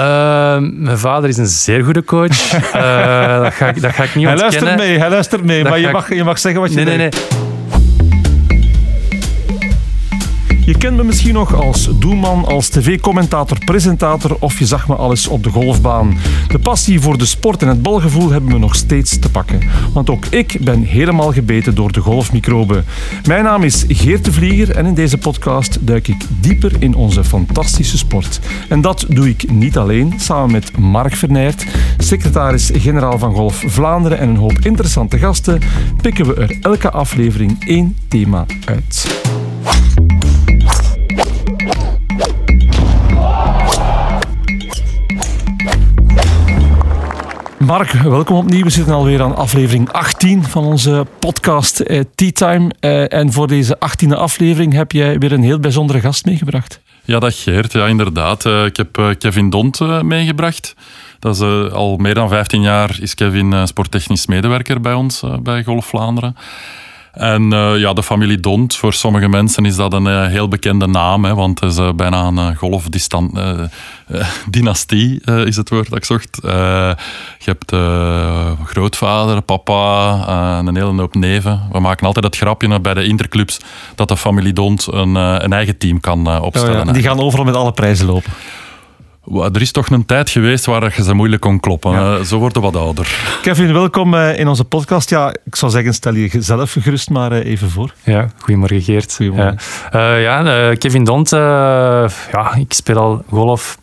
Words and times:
Uh, 0.00 0.56
mijn 0.72 0.98
vader 0.98 1.28
is 1.28 1.36
een 1.36 1.46
zeer 1.46 1.84
goede 1.84 2.04
coach. 2.04 2.52
Uh, 2.74 3.42
dat, 3.42 3.54
ga 3.54 3.68
ik, 3.68 3.82
dat 3.82 3.92
ga 3.92 4.02
ik 4.02 4.14
niet 4.14 4.24
hij 4.26 4.32
ontkennen. 4.34 4.38
Luistert 4.38 4.76
mee, 4.76 4.98
hij 4.98 5.10
luistert 5.10 5.44
mee, 5.44 5.62
Dat 5.62 5.70
maar 5.72 5.80
je 5.80 5.90
mag, 5.90 6.14
je 6.14 6.24
mag 6.24 6.38
zeggen 6.38 6.60
wat 6.60 6.70
je 6.70 6.76
Nee, 6.76 6.84
nee, 6.84 6.96
denkt. 6.98 7.16
nee. 7.30 7.48
Je 7.48 7.49
kent 10.80 10.96
me 10.96 11.04
misschien 11.04 11.34
nog 11.34 11.54
als 11.54 11.88
doelman, 11.98 12.44
als 12.44 12.68
tv-commentator, 12.68 13.58
presentator 13.64 14.36
of 14.38 14.58
je 14.58 14.66
zag 14.66 14.88
me 14.88 14.94
al 14.94 15.10
eens 15.10 15.28
op 15.28 15.42
de 15.42 15.50
golfbaan. 15.50 16.18
De 16.48 16.58
passie 16.58 17.00
voor 17.00 17.18
de 17.18 17.24
sport 17.24 17.62
en 17.62 17.68
het 17.68 17.82
balgevoel 17.82 18.30
hebben 18.30 18.52
we 18.52 18.58
nog 18.58 18.74
steeds 18.74 19.18
te 19.18 19.30
pakken. 19.30 19.60
Want 19.92 20.10
ook 20.10 20.26
ik 20.26 20.56
ben 20.60 20.82
helemaal 20.82 21.32
gebeten 21.32 21.74
door 21.74 21.92
de 21.92 22.00
golfmicroben. 22.00 22.84
Mijn 23.26 23.44
naam 23.44 23.62
is 23.62 23.84
Geert 23.88 24.24
de 24.24 24.32
Vlieger 24.32 24.76
en 24.76 24.86
in 24.86 24.94
deze 24.94 25.18
podcast 25.18 25.78
duik 25.80 26.08
ik 26.08 26.24
dieper 26.40 26.72
in 26.78 26.94
onze 26.94 27.24
fantastische 27.24 27.98
sport. 27.98 28.40
En 28.68 28.80
dat 28.80 29.04
doe 29.08 29.28
ik 29.28 29.50
niet 29.50 29.78
alleen, 29.78 30.14
samen 30.16 30.50
met 30.50 30.78
Mark 30.78 31.14
Vernijert, 31.14 31.66
secretaris-generaal 31.98 33.18
van 33.18 33.34
Golf 33.34 33.64
Vlaanderen 33.66 34.18
en 34.18 34.28
een 34.28 34.36
hoop 34.36 34.58
interessante 34.62 35.18
gasten, 35.18 35.60
pikken 36.02 36.26
we 36.26 36.34
er 36.34 36.56
elke 36.60 36.90
aflevering 36.90 37.64
één 37.66 37.96
thema 38.08 38.46
uit. 38.64 39.08
Mark, 47.70 47.92
welkom 47.92 48.36
opnieuw. 48.36 48.64
We 48.64 48.70
zitten 48.70 48.94
alweer 48.94 49.22
aan 49.22 49.36
aflevering 49.36 49.92
18 49.92 50.44
van 50.44 50.64
onze 50.64 51.06
podcast 51.18 51.80
eh, 51.80 52.00
Tea 52.14 52.30
Time. 52.32 52.70
Eh, 52.80 53.12
en 53.12 53.32
voor 53.32 53.46
deze 53.46 53.78
18e 53.78 54.16
aflevering 54.16 54.72
heb 54.72 54.92
jij 54.92 55.18
weer 55.18 55.32
een 55.32 55.42
heel 55.42 55.58
bijzondere 55.58 56.00
gast 56.00 56.24
meegebracht. 56.24 56.80
Ja, 57.04 57.18
dat 57.18 57.34
Geert. 57.34 57.72
Ja, 57.72 57.86
inderdaad. 57.86 58.46
Eh, 58.46 58.64
ik 58.64 58.76
heb 58.76 59.14
Kevin 59.18 59.50
Dont 59.50 60.02
meegebracht. 60.02 60.74
Dat 61.18 61.34
is 61.34 61.40
al 61.72 61.96
meer 61.96 62.14
dan 62.14 62.28
15 62.28 62.62
jaar 62.62 62.98
is 63.00 63.14
Kevin 63.14 63.68
sporttechnisch 63.68 64.26
medewerker 64.26 64.80
bij 64.80 64.94
ons 64.94 65.22
bij 65.42 65.64
Golf 65.64 65.86
Vlaanderen. 65.86 66.36
En 67.12 67.52
eh, 67.52 67.78
ja, 67.78 67.92
de 67.92 68.02
familie 68.02 68.40
Dont, 68.40 68.76
voor 68.76 68.92
sommige 68.92 69.28
mensen 69.28 69.64
is 69.64 69.76
dat 69.76 69.92
een 69.92 70.06
eh, 70.06 70.26
heel 70.26 70.48
bekende 70.48 70.86
naam, 70.86 71.24
hè, 71.24 71.34
want 71.34 71.60
het 71.60 71.70
is 71.70 71.78
eh, 71.78 71.92
bijna 71.92 72.26
een 72.26 72.56
golfdynastie, 72.56 75.20
is 75.50 75.56
het 75.56 75.68
woord 75.68 75.88
dat 75.88 75.98
ik 75.98 76.04
zocht. 76.04 76.38
Je 76.42 76.96
hebt 77.44 77.72
grootvader, 78.64 79.42
papa, 79.42 80.58
en 80.58 80.66
een 80.66 80.76
hele 80.76 81.00
hoop 81.00 81.14
neven. 81.14 81.60
We 81.72 81.80
maken 81.80 82.06
altijd 82.06 82.24
het 82.24 82.36
grapje 82.36 82.80
bij 82.80 82.94
de 82.94 83.04
interclubs 83.04 83.60
dat 83.94 84.08
de 84.08 84.16
familie 84.16 84.52
Dont 84.52 84.86
een, 84.92 85.14
een 85.14 85.52
eigen 85.52 85.78
team 85.78 86.00
kan 86.00 86.26
eh, 86.26 86.42
opstellen. 86.42 86.86
hè. 86.86 86.92
Die 86.92 87.02
gaan 87.02 87.20
overal 87.20 87.44
met 87.44 87.56
alle 87.56 87.72
prijzen 87.72 88.06
lopen. 88.06 88.32
Er 89.34 89.60
is 89.60 89.72
toch 89.72 89.90
een 89.90 90.06
tijd 90.06 90.30
geweest 90.30 90.64
waar 90.66 90.92
je 90.96 91.02
ze 91.02 91.14
moeilijk 91.14 91.42
kon 91.42 91.60
kloppen. 91.60 91.94
Eh, 91.94 92.20
Zo 92.20 92.38
worden 92.38 92.62
we 92.62 92.70
wat 92.70 92.82
ouder. 92.82 93.38
Kevin, 93.42 93.72
welkom 93.72 94.14
eh, 94.14 94.38
in 94.38 94.48
onze 94.48 94.64
podcast. 94.64 95.10
Ja, 95.10 95.34
ik 95.44 95.56
zou 95.56 95.72
zeggen, 95.72 95.94
stel 95.94 96.14
je 96.14 96.30
zelf 96.38 96.76
gerust 96.80 97.10
maar 97.10 97.32
eh, 97.32 97.44
even 97.50 97.70
voor. 97.70 97.94
Ja, 98.04 98.28
goedemorgen 98.38 98.82
Geert. 98.82 99.14
Goedemorgen. 99.16 99.58
Ja, 99.92 100.14
Eh, 100.16 100.22
ja 100.22 100.74
Kevin 100.74 101.04
Dont. 101.04 101.30
ja, 101.30 102.54
ik 102.58 102.72
speel 102.72 102.96
al 102.96 103.24
golf. 103.28 103.78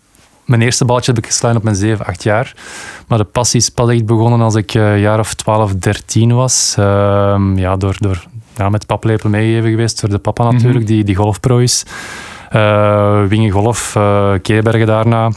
Mijn 0.45 0.61
eerste 0.61 0.85
balletje 0.85 1.11
heb 1.13 1.23
ik 1.23 1.29
geslagen 1.29 1.57
op 1.57 1.63
mijn 1.63 1.75
7, 1.75 2.05
8 2.05 2.23
jaar. 2.23 2.53
Maar 3.07 3.17
de 3.17 3.23
passie 3.23 3.59
is 3.59 3.69
pas 3.69 3.89
echt 3.89 4.05
begonnen 4.05 4.41
als 4.41 4.55
ik 4.55 4.73
eh, 4.73 4.91
een 4.91 4.99
jaar 4.99 5.19
of 5.19 5.33
12, 5.33 5.73
13 5.75 6.33
was. 6.33 6.75
Ehm, 6.77 7.57
ja, 7.57 7.75
door, 7.77 7.95
door 7.99 8.23
ja, 8.55 8.69
met 8.69 8.85
paplepel 8.85 9.29
meegegeven 9.29 9.69
geweest 9.69 10.01
door 10.01 10.09
de 10.09 10.17
papa 10.17 10.51
natuurlijk, 10.51 10.87
die, 10.87 11.03
die 11.03 11.15
golfpro 11.15 11.57
is. 11.57 11.83
Eh 12.49 13.23
Wingen 13.27 13.51
Golf, 13.51 13.95
eh 13.95 14.33
Keerbergen 14.41 14.87
daarna. 14.87 15.31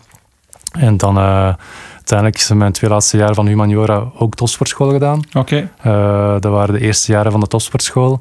En 0.71 0.97
dan 0.97 1.19
eh, 1.19 1.55
uiteindelijk 1.97 2.37
is 2.37 2.51
mijn 2.53 2.73
twee 2.73 2.91
laatste 2.91 3.17
jaren 3.17 3.35
van 3.35 3.47
humaniora 3.47 4.05
ook 4.19 4.35
topsportschool 4.35 4.91
gedaan. 4.91 5.23
Oké. 5.33 5.69
Dat 6.41 6.53
waren 6.53 6.75
de 6.75 6.81
eerste 6.81 7.13
jaren 7.13 7.31
van 7.31 7.41
de 7.41 7.47
topsportschool. 7.47 8.21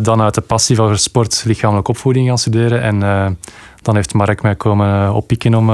Dan 0.00 0.22
uit 0.22 0.34
de 0.34 0.40
passie 0.40 0.76
voor 0.76 0.98
sport 0.98 1.42
lichamelijke 1.46 1.90
opvoeding 1.90 2.28
gaan 2.28 2.38
studeren. 2.38 2.82
En 2.82 3.36
dan 3.82 3.94
heeft 3.94 4.14
Mark 4.14 4.42
mij 4.42 4.54
komen 4.54 5.14
oppikken 5.14 5.54
om 5.54 5.66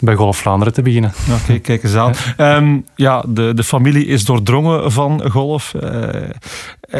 bij 0.00 0.14
Golf 0.14 0.36
Vlaanderen 0.36 0.72
te 0.72 0.82
beginnen. 0.82 1.12
Oké, 1.42 1.58
kijk 1.58 1.82
eens 1.82 1.94
aan. 1.94 2.12
Ehm, 2.36 2.78
ja, 2.94 3.24
de, 3.28 3.54
de 3.54 3.64
familie 3.64 4.06
is 4.06 4.24
doordrongen 4.24 4.92
van 4.92 5.30
golf. 5.30 5.74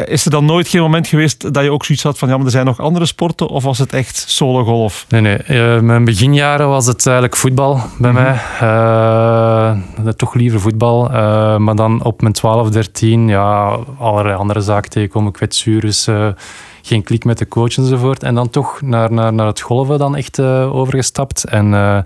Is 0.05 0.25
er 0.25 0.31
dan 0.31 0.45
nooit 0.45 0.67
geen 0.67 0.81
moment 0.81 1.07
geweest 1.07 1.53
dat 1.53 1.63
je 1.63 1.71
ook 1.71 1.85
zoiets 1.85 2.03
had 2.03 2.17
van 2.17 2.29
ja, 2.29 2.35
maar 2.35 2.45
er 2.45 2.51
zijn 2.51 2.65
nog 2.65 2.79
andere 2.79 3.05
sporten? 3.05 3.47
Of 3.47 3.63
was 3.63 3.77
het 3.77 3.93
echt 3.93 4.25
solo 4.27 4.63
golf? 4.63 5.05
Nee, 5.09 5.21
nee. 5.21 5.37
eh, 5.37 5.79
mijn 5.79 6.05
beginjaren 6.05 6.67
was 6.67 6.85
het 6.85 7.05
eigenlijk 7.05 7.35
voetbal 7.35 7.79
bij 7.97 8.11
mij. 8.11 8.39
Eh, 8.59 10.11
toch 10.15 10.33
liever 10.33 10.59
voetbal. 10.59 11.11
Eh, 11.11 11.57
maar 11.57 11.75
dan 11.75 12.03
op 12.03 12.21
mijn 12.21 12.33
12, 12.33 12.69
13, 12.69 13.27
ja, 13.27 13.77
allerlei 13.99 14.35
andere 14.35 14.61
zaken 14.61 14.89
tegenkomen. 14.89 15.31
Kwetsures, 15.31 16.07
eh 16.07 16.27
geen 16.85 17.03
klik 17.03 17.25
met 17.25 17.37
de 17.37 17.47
coach 17.47 17.77
enzovoort. 17.77 18.23
En 18.23 18.35
dan 18.35 18.49
toch 18.49 18.81
naar, 18.81 19.11
naar, 19.11 19.33
naar 19.33 19.47
het 19.47 19.61
golven 19.61 19.97
dan 19.97 20.15
echt 20.15 20.39
eh, 20.39 20.75
overgestapt. 20.75 21.43
En 21.43 21.73
eh, 21.73 21.97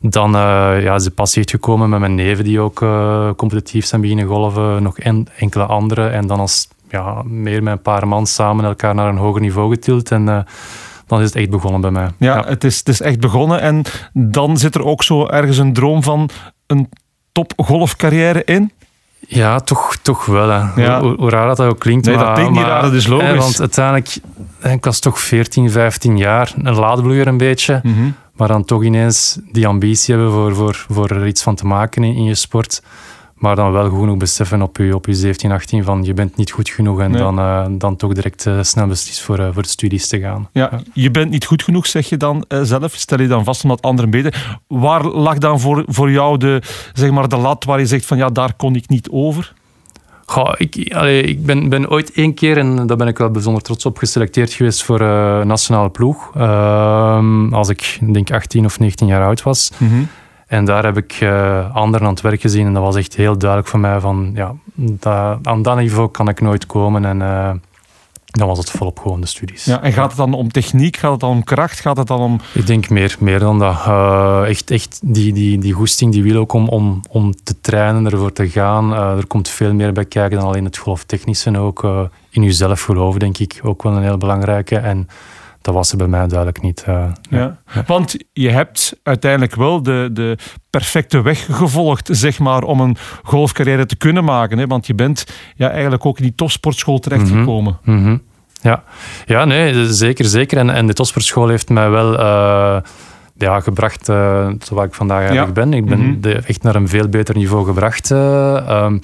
dan 0.00 0.34
eh, 0.34 0.82
ja, 0.82 0.94
is 0.94 1.04
de 1.04 1.10
passie 1.10 1.42
echt 1.42 1.50
gekomen 1.50 1.88
met 1.88 2.00
mijn 2.00 2.14
neven 2.14 2.44
die 2.44 2.60
ook 2.60 2.82
eh, 2.82 3.30
competitief 3.36 3.86
zijn 3.86 4.00
beginnen 4.00 4.26
golven. 4.26 4.82
Nog 4.82 4.98
en, 4.98 5.26
enkele 5.36 5.64
anderen. 5.64 6.12
En 6.12 6.26
dan 6.26 6.40
als 6.40 6.68
ja, 6.92 7.22
meer 7.24 7.62
met 7.62 7.72
een 7.72 7.82
paar 7.82 8.08
man 8.08 8.26
samen 8.26 8.64
elkaar 8.64 8.94
naar 8.94 9.08
een 9.08 9.16
hoger 9.16 9.40
niveau 9.40 9.70
getild. 9.70 10.10
En 10.10 10.28
eh, 10.28 10.38
dan 11.06 11.20
is 11.20 11.26
het 11.26 11.36
echt 11.36 11.50
begonnen 11.50 11.80
bij 11.80 11.90
mij. 11.90 12.08
Ja, 12.18 12.44
Het, 12.46 12.64
is, 12.64 12.78
het 12.78 12.88
is 12.88 13.00
echt 13.00 13.20
begonnen. 13.20 13.60
En 13.60 13.82
dan 14.12 14.56
zit 14.56 14.74
er 14.74 14.84
ook 14.84 15.02
zo 15.02 15.26
ergens 15.26 15.58
een 15.58 15.72
droom 15.72 16.02
van 16.02 16.28
een 16.66 16.88
top 17.32 17.52
golfcarrière 17.56 18.44
in. 18.44 18.72
Ja, 19.18 19.60
toch, 19.60 19.96
toch 20.02 20.26
wel. 20.26 20.48
Hè. 20.48 20.82
Ja. 20.82 21.00
Hoe, 21.00 21.14
hoe 21.16 21.30
raar 21.30 21.46
dat, 21.46 21.56
dat 21.56 21.68
ook 21.68 21.78
klinkt. 21.78 22.06
Nee, 22.06 22.16
dat 22.16 22.24
maar, 22.24 22.34
klinkt 22.34 22.52
niet 22.52 22.62
raar, 22.62 22.82
dat 22.82 22.92
is 22.92 23.06
logisch. 23.06 23.28
hè, 23.28 23.36
want 23.36 23.60
uiteindelijk, 23.60 24.16
ik 24.62 24.84
was 24.84 25.00
toch 25.00 25.20
14, 25.20 25.70
15 25.70 26.16
jaar, 26.16 26.52
een 26.62 26.74
laadbloeier 26.74 27.26
een 27.26 27.36
beetje. 27.36 27.80
Mhm. 27.82 28.10
Maar 28.32 28.48
dan 28.48 28.64
toch 28.64 28.84
ineens 28.84 29.38
die 29.52 29.66
ambitie 29.66 30.14
hebben 30.14 30.32
voor, 30.32 30.54
voor, 30.54 30.86
voor 30.88 31.10
er 31.10 31.26
iets 31.26 31.42
van 31.42 31.54
te 31.54 31.66
maken 31.66 32.04
in, 32.04 32.14
in 32.14 32.24
je 32.24 32.34
sport. 32.34 32.82
Maar 33.42 33.56
dan 33.56 33.72
wel 33.72 33.90
genoeg 33.90 34.16
beseffen 34.16 34.62
op 34.62 34.76
je, 34.76 34.94
op 34.94 35.06
je 35.06 35.14
17, 35.14 35.52
18 35.52 35.84
van 35.84 36.04
je 36.04 36.14
bent 36.14 36.36
niet 36.36 36.50
goed 36.50 36.68
genoeg. 36.68 37.00
En 37.00 37.10
Nee. 37.10 37.20
dan, 37.20 37.38
eh, 37.38 37.64
dan 37.70 37.96
toch 37.96 38.12
direct 38.12 38.46
eh, 38.46 38.58
snel 38.60 38.86
beslist 38.86 39.20
voor, 39.20 39.38
eh, 39.38 39.48
voor 39.52 39.62
de 39.62 39.68
studies 39.68 40.08
te 40.08 40.20
gaan. 40.20 40.48
Ja, 40.52 40.70
je 40.92 41.10
bent 41.10 41.30
niet 41.30 41.44
goed 41.44 41.62
genoeg, 41.62 41.86
zeg 41.86 42.08
je 42.08 42.16
dan 42.16 42.44
zelf. 42.48 42.92
Stel 42.94 43.20
je 43.20 43.28
dan 43.28 43.44
vast 43.44 43.62
omdat 43.62 43.82
anderen 43.82 44.10
beter. 44.10 44.58
Waar 44.66 45.04
lag 45.04 45.38
dan 45.38 45.60
voor, 45.60 45.84
voor 45.86 46.10
jou 46.10 46.38
de, 46.38 46.62
zeg 46.92 47.10
maar, 47.10 47.28
de 47.28 47.36
lat 47.36 47.64
waar 47.64 47.78
je 47.78 47.86
zegt 47.86 48.06
van 48.06 48.16
ja, 48.16 48.28
daar 48.28 48.54
kon 48.56 48.74
ik 48.74 48.88
niet 48.88 49.08
over? 49.10 49.52
Goh, 50.26 50.52
ik, 50.56 50.92
allee, 50.94 51.22
ik 51.22 51.46
ben, 51.46 51.68
ben 51.68 51.90
ooit 51.90 52.12
één 52.12 52.34
keer, 52.34 52.58
en 52.58 52.86
daar 52.86 52.96
ben 52.96 53.08
ik 53.08 53.18
wel 53.18 53.30
bijzonder 53.30 53.62
trots 53.62 53.86
op, 53.86 53.98
geselecteerd 53.98 54.52
geweest 54.52 54.82
voor 54.82 55.00
nationale 55.46 55.90
ploeg. 55.90 56.30
Ehm, 56.36 57.54
als 57.54 57.68
ik 57.68 57.98
denk 58.12 58.30
18 58.30 58.64
of 58.64 58.78
19 58.78 59.06
jaar 59.06 59.24
oud 59.24 59.42
was. 59.42 59.72
En 60.52 60.64
daar 60.64 60.84
heb 60.84 60.96
ik 60.96 61.12
eh, 61.12 61.74
anderen 61.74 62.06
aan 62.06 62.12
het 62.12 62.22
werk 62.22 62.40
gezien. 62.40 62.66
En 62.66 62.72
dat 62.72 62.82
was 62.82 62.96
echt 62.96 63.14
heel 63.14 63.38
duidelijk 63.38 63.70
voor 63.70 63.80
mij 63.80 64.00
van, 64.00 64.30
ja, 64.34 64.54
dat, 64.74 65.38
aan 65.42 65.62
dat 65.62 65.76
niveau 65.76 66.08
kan 66.08 66.28
ik 66.28 66.40
nooit 66.40 66.66
komen. 66.66 67.04
En 67.04 67.22
eh, 67.22 67.50
dan 68.24 68.48
was 68.48 68.58
het 68.58 68.70
volop 68.70 68.98
gewoon 68.98 69.20
de 69.20 69.26
studies. 69.26 69.64
Ja, 69.64 69.82
en 69.82 69.92
gaat 69.92 70.08
het 70.08 70.16
dan 70.16 70.34
om 70.34 70.52
techniek? 70.52 70.96
Gaat 70.96 71.10
het 71.10 71.20
dan 71.20 71.30
om 71.30 71.44
kracht? 71.44 71.80
Gaat 71.80 71.96
het 71.96 72.06
dan 72.06 72.20
om... 72.20 72.40
Ik 72.54 72.66
denk 72.66 72.88
meer, 72.88 73.16
meer 73.18 73.38
dan 73.38 73.58
dat. 73.58 73.76
Eh, 73.86 74.42
echt 74.48 74.70
echt 74.70 75.00
die, 75.02 75.32
die, 75.32 75.58
die 75.58 75.72
goesting, 75.72 76.12
die 76.12 76.22
wil 76.22 76.36
ook 76.36 76.52
om, 76.52 76.68
om, 76.68 77.00
om 77.08 77.34
te 77.42 77.60
trainen, 77.60 78.06
ervoor 78.06 78.32
te 78.32 78.48
gaan. 78.48 78.92
Er 78.92 79.26
komt 79.26 79.48
veel 79.48 79.74
meer 79.74 79.92
bij 79.92 80.04
kijken 80.04 80.38
dan 80.38 80.46
alleen 80.46 80.64
het 80.64 80.76
golftechnische. 80.76 81.58
Ook 81.58 82.10
in 82.30 82.42
jezelf 82.42 82.82
geloven, 82.82 83.20
denk 83.20 83.38
ik, 83.38 83.60
ook 83.62 83.82
wel 83.82 83.92
een 83.92 84.02
heel 84.02 84.18
belangrijke. 84.18 84.76
En 84.76 85.08
dat 85.62 85.74
was 85.74 85.90
er 85.90 85.96
bij 85.96 86.06
mij 86.06 86.26
duidelijk 86.26 86.62
niet. 86.62 86.82
eh. 86.86 87.04
Ja. 87.30 87.56
Want 87.86 88.16
je 88.32 88.48
hebt 88.50 89.00
uiteindelijk 89.02 89.54
wel 89.54 89.82
de, 89.82 90.08
de 90.12 90.36
perfecte 90.70 91.22
weg 91.22 91.46
gevolgd, 91.50 92.08
zeg 92.12 92.38
maar, 92.38 92.62
om 92.62 92.80
een 92.80 92.96
golfcarrière 93.22 93.86
te 93.86 93.96
kunnen 93.96 94.24
maken. 94.24 94.58
Hè? 94.58 94.66
Want 94.66 94.86
je 94.86 94.94
bent 94.94 95.26
ja, 95.54 95.70
eigenlijk 95.70 96.06
ook 96.06 96.16
in 96.18 96.22
die 96.24 96.34
topsportschool 96.34 96.98
terechtgekomen. 96.98 97.78
Mhm. 97.84 98.16
Ja. 98.60 98.84
ja, 99.26 99.44
nee, 99.44 99.92
zeker, 99.92 100.24
zeker. 100.24 100.58
En, 100.58 100.70
en 100.70 100.86
de 100.86 100.92
topsportschool 100.92 101.48
heeft 101.48 101.68
mij 101.68 101.90
wel 101.90 102.18
eh, 102.18 102.76
ja, 103.36 103.60
gebracht 103.60 104.08
uh, 104.08 104.46
tot 104.46 104.68
waar 104.68 104.86
ik 104.86 104.94
vandaag 104.94 105.18
eigenlijk 105.18 105.56
Ja. 105.56 105.64
ben. 105.64 105.72
Ik 105.74 105.84
ben 105.86 105.98
Mhm. 106.08 106.20
de- 106.20 106.42
echt 106.46 106.62
naar 106.62 106.74
een 106.74 106.88
veel 106.88 107.08
beter 107.08 107.36
niveau 107.36 107.64
gebracht. 107.66 108.10
eh, 108.10 108.56
ehm, 108.56 108.98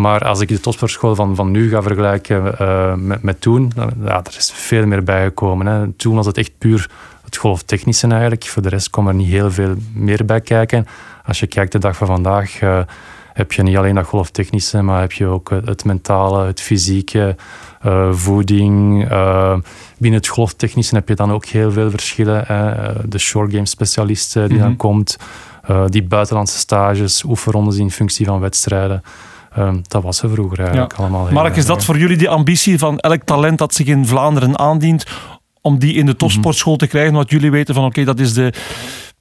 maar 0.00 0.24
als 0.24 0.40
ik 0.40 0.48
de 0.48 0.60
topsportschool 0.60 1.14
van, 1.14 1.34
van 1.34 1.50
nu 1.50 1.70
ga 1.70 1.82
vergelijken 1.82 2.58
eh, 2.58 2.94
met, 2.94 3.22
met 3.22 3.40
toen, 3.40 3.72
dan, 3.74 3.90
ja, 4.04 4.16
er 4.24 4.34
is 4.38 4.52
veel 4.54 4.86
meer 4.86 5.02
bijgekomen. 5.04 5.66
Hè. 5.66 5.92
Toen 5.92 6.14
was 6.14 6.26
het 6.26 6.38
echt 6.38 6.52
puur 6.58 6.90
het 7.24 7.36
golftechnische 7.36 8.06
eigenlijk. 8.06 8.44
Voor 8.44 8.62
de 8.62 8.68
rest 8.68 8.90
kwam 8.90 9.08
er 9.08 9.14
niet 9.14 9.28
heel 9.28 9.50
veel 9.50 9.74
meer 9.92 10.24
bij 10.24 10.40
kijken. 10.40 10.86
Als 11.26 11.40
je 11.40 11.46
kijkt 11.46 11.72
de 11.72 11.78
dag 11.78 11.96
van 11.96 12.06
vandaag, 12.06 12.60
eh, 12.60 12.80
heb 13.32 13.52
je 13.52 13.62
niet 13.62 13.76
alleen 13.76 13.94
dat 13.94 14.06
golftechnische, 14.06 14.82
maar 14.82 15.00
heb 15.00 15.12
je 15.12 15.26
ook 15.26 15.50
het, 15.64 15.84
mentale, 15.84 16.46
het 16.46 16.60
fysieke, 16.60 17.36
eh, 17.80 18.12
voeding. 18.12 19.08
binnen 19.98 20.20
het 20.20 20.28
golftechnische 20.28 20.94
heb 20.94 21.08
je 21.08 21.14
dan 21.14 21.32
ook 21.32 21.44
heel 21.44 21.72
veel 21.72 21.90
verschillen. 21.90 22.44
hè. 22.46 22.92
De 23.08 23.18
short 23.18 23.52
game 23.52 23.66
specialist 23.66 24.32
die 24.32 24.42
Mhm. 24.42 24.58
dan 24.58 24.76
komt. 24.76 25.16
die 25.86 26.02
buitenlandse 26.02 26.58
stages, 26.58 27.24
oefenrondes 27.24 27.76
in 27.76 27.90
functie 27.90 28.26
van 28.26 28.40
wedstrijden. 28.40 29.02
Ehm, 29.54 29.78
dat 29.82 30.02
was 30.02 30.16
ze 30.16 30.28
vroeger 30.28 30.60
eigenlijk 30.60 30.92
allemaal. 30.92 31.30
Mark, 31.30 31.56
is 31.56 31.66
dat 31.66 31.84
voor 31.84 31.98
jullie 31.98 32.16
die 32.16 32.28
ambitie 32.28 32.78
van 32.78 32.98
elk 32.98 33.22
talent 33.22 33.58
dat 33.58 33.74
zich 33.74 33.86
in 33.86 34.06
Vlaanderen 34.06 34.58
aandient, 34.58 35.04
om 35.60 35.78
die 35.78 35.94
in 35.94 36.06
de 36.06 36.16
topsportschool 36.16 36.76
te 36.76 36.86
krijgen? 36.86 37.14
Wat 37.14 37.30
jullie 37.30 37.50
weten 37.50 37.74
van 37.74 37.84
oké, 37.84 38.04
dat 38.04 38.20
is 38.20 38.34
de 38.34 38.52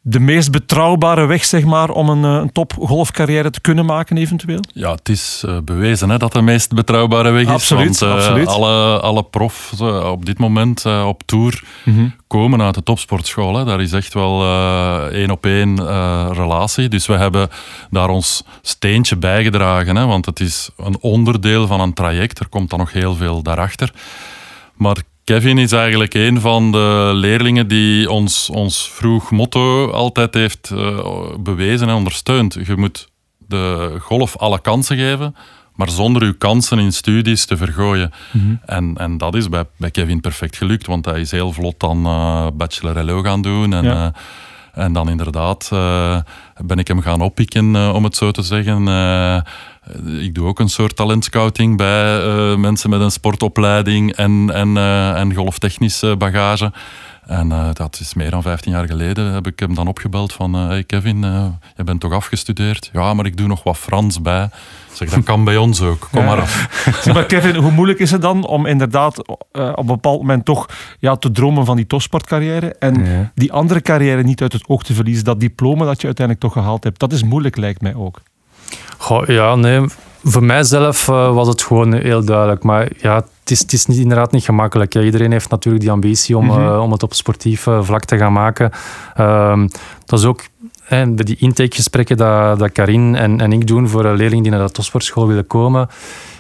de 0.02 0.20
meest 0.20 0.52
betrouwbare 0.52 1.26
weg 1.26 1.46
zeg 1.46 1.64
maar, 1.64 1.90
om 1.90 2.10
een, 2.10 2.24
eh, 2.24 2.42
een 2.42 2.52
topgolfcarrière 2.52 3.50
te 3.50 3.62
kunnen 3.62 3.86
maken 3.86 4.18
eventueel? 4.18 4.60
Ja, 4.74 4.92
het 4.92 5.10
is 5.10 5.44
uh, 5.46 5.58
bewezen 5.64 6.10
hè, 6.10 6.18
dat 6.18 6.34
de 6.34 6.42
meest 6.42 6.74
betrouwbare 6.74 7.30
weg 7.30 7.48
absoluut, 7.48 7.90
is. 7.90 8.00
Want 8.00 8.12
uh, 8.12 8.18
absoluut. 8.18 8.48
alle, 8.48 9.00
alle 9.00 9.24
profs 9.24 9.82
op 9.82 10.26
dit 10.26 10.40
moment 10.40 10.86
op 10.86 11.24
tour 11.26 11.64
mhm. 11.86 12.08
komen 12.28 12.62
uit 12.62 12.76
de 12.76 12.84
topsportschool. 12.84 13.56
Hè. 13.56 13.66
Daar 13.66 13.82
is 13.82 13.92
echt 13.92 14.14
wel 14.14 14.44
één 15.12 15.32
op 15.32 15.46
één 15.46 15.76
relatie. 16.34 16.88
Dus 16.88 17.08
we 17.08 17.14
hebben 17.14 17.50
daar 17.90 18.10
ons 18.10 18.44
steentje 18.62 19.18
bijgedragen. 19.18 19.96
Hè, 19.96 20.06
want 20.06 20.26
het 20.26 20.40
is 20.40 20.70
een 20.78 20.98
onderdeel 21.02 21.68
van 21.68 21.80
een 21.80 21.94
traject. 21.94 22.40
Er 22.40 22.50
komt 22.50 22.70
dan 22.70 22.80
nog 22.80 22.92
heel 22.92 23.16
veel 23.16 23.42
daarachter. 23.42 23.92
Maar 24.76 24.98
Kevin 25.30 25.58
is 25.58 25.72
eigenlijk 25.72 26.14
een 26.14 26.42
van 26.42 26.72
de 26.72 27.12
leerlingen 27.14 27.68
die 27.68 28.10
ons, 28.12 28.50
ons 28.50 28.90
vroeg 28.90 29.32
motto 29.32 29.92
altijd 29.92 30.34
heeft 30.34 30.70
uh, 30.74 31.00
bewezen 31.40 31.90
en 31.90 31.96
ondersteund. 31.96 32.58
Je 32.66 32.76
moet 32.76 33.10
de 33.38 33.96
golf 34.00 34.38
alle 34.38 34.62
kansen 34.62 34.98
geven, 34.98 35.36
maar 35.76 35.90
zonder 35.90 36.22
uw 36.22 36.34
kansen 36.38 36.80
in 36.80 36.94
studies 36.94 37.46
te 37.46 37.58
vergooien. 37.58 38.12
Mhm. 38.32 38.56
en, 38.66 38.96
en 38.98 39.18
dat 39.18 39.36
is 39.36 39.50
bij, 39.50 39.64
bij 39.78 39.92
Kevin 39.92 40.22
perfect 40.22 40.56
gelukt, 40.56 40.86
want 40.86 41.06
hij 41.06 41.20
is 41.20 41.32
heel 41.32 41.54
vlot 41.54 41.80
dan 41.80 42.06
uh, 42.06 42.48
bachelor 42.54 43.04
LO 43.04 43.22
gaan 43.22 43.42
doen. 43.42 43.74
En, 43.74 43.84
ja. 43.84 44.06
uh, 44.06 44.22
en 44.80 44.94
dan 44.94 45.10
inderdaad 45.10 45.70
ben 46.66 46.78
ik 46.78 46.88
hem 46.88 47.02
gaan 47.02 47.22
oppikken, 47.22 47.94
om 47.94 48.04
het 48.04 48.16
zo 48.16 48.32
te 48.32 48.42
zeggen. 48.42 48.88
Eh, 48.88 49.42
ik 50.24 50.36
doe 50.36 50.48
ook 50.48 50.60
een 50.60 50.70
soort 50.70 50.96
talentscouting 50.96 51.78
bij 51.78 52.22
mensen 52.58 52.90
met 52.90 53.02
een 53.02 53.12
sportopleiding 53.12 54.16
en, 54.16 54.50
en, 54.54 54.78
en 55.16 55.34
golftechnische 55.34 56.16
bagage. 56.18 56.72
En 57.30 57.50
uh, 57.50 57.70
dat 57.74 57.98
is 58.00 58.14
meer 58.14 58.32
dan 58.32 58.42
15 58.42 58.72
jaar 58.72 58.88
geleden. 58.88 59.34
Heb 59.34 59.48
ik 59.48 59.60
hem 59.60 59.76
dan 59.76 59.88
opgebeld 59.88 60.34
van: 60.34 60.54
Hey 60.54 60.84
Kevin, 60.84 61.22
je 61.76 61.84
bent 61.84 62.00
toch 62.00 62.12
afgestudeerd? 62.12 62.90
Ja, 62.94 63.14
maar 63.14 63.26
ik 63.26 63.38
doe 63.38 63.48
nog 63.48 63.64
wat 63.64 63.78
Frans 63.78 64.22
bij. 64.22 64.50
Zeg, 64.94 65.10
dat 65.10 65.24
kan 65.24 65.44
bij 65.44 65.58
ons 65.58 65.82
ook. 65.82 66.08
Kom 66.12 66.26
maar 66.26 66.42
af. 66.42 66.68
Zeg 67.04 67.14
maar, 67.14 67.26
Kevin, 67.26 67.56
hoe 67.56 67.72
moeilijk 67.72 68.00
is 68.00 68.12
het 68.12 68.22
dan 68.22 68.46
om 68.46 68.66
inderdaad 68.66 69.28
op 69.28 69.46
een 69.52 69.86
bepaald 69.86 70.20
moment 70.20 70.46
toch 70.46 70.66
ja, 71.00 71.16
te 71.16 71.32
dromen 71.32 71.66
van 71.66 71.76
die 71.76 71.88
topsportcarrière 71.88 72.76
en 72.80 73.32
die 73.36 73.54
andere 73.54 73.82
carrière 73.82 74.24
niet 74.24 74.42
uit 74.42 74.54
het 74.54 74.68
oog 74.68 74.84
te 74.84 74.94
verliezen? 74.94 75.24
Dat 75.24 75.40
diploma 75.40 75.86
dat 75.86 76.00
je 76.02 76.06
uiteindelijk 76.06 76.46
toch 76.46 76.64
gehaald 76.64 76.84
hebt, 76.84 77.00
dat 77.00 77.14
is 77.14 77.24
moeilijk, 77.24 77.58
lijkt 77.58 77.82
mij 77.82 77.96
ook. 77.96 78.22
Goh, 78.98 79.28
ja, 79.28 79.56
nee. 79.56 79.82
Voor 80.24 80.44
mijzelf 80.44 81.08
uh, 81.08 81.34
was 81.34 81.48
het 81.48 81.62
gewoon 81.62 81.94
heel 81.94 82.26
duidelijk. 82.26 82.64
Maar 82.64 82.88
ja, 82.98 83.24
het 83.50 83.58
is, 83.58 83.64
het 83.64 83.74
is 83.74 83.86
niet, 83.86 83.98
inderdaad 83.98 84.32
niet 84.32 84.44
gemakkelijk. 84.44 84.96
Iedereen 84.96 85.32
heeft 85.32 85.50
natuurlijk 85.50 85.84
die 85.84 85.92
ambitie 85.92 86.38
om, 86.38 86.46
mm 86.46 86.58
om 86.80 86.92
het 86.92 87.04
op 87.04 87.14
sportief 87.14 87.66
uh, 87.66 87.84
vlak 87.84 88.06
te 88.06 88.18
gaan 88.18 88.34
maken. 88.34 88.72
Uh, 89.20 89.64
dat 90.06 90.20
is 90.20 90.26
ook 90.26 90.42
bij 90.88 91.14
die 91.16 91.36
intakegesprekken 91.40 92.18
dat, 92.18 92.60
dat 92.60 92.72
Karin 92.72 93.16
en, 93.16 93.42
en 93.42 93.52
ik 93.52 93.68
doen 93.68 93.88
voor 93.88 94.04
leerlingen 94.04 94.44
die 94.44 94.52
naar 94.52 94.66
de 94.66 94.72
topsportschool 94.72 95.28
willen 95.28 95.48
komen. 95.48 95.88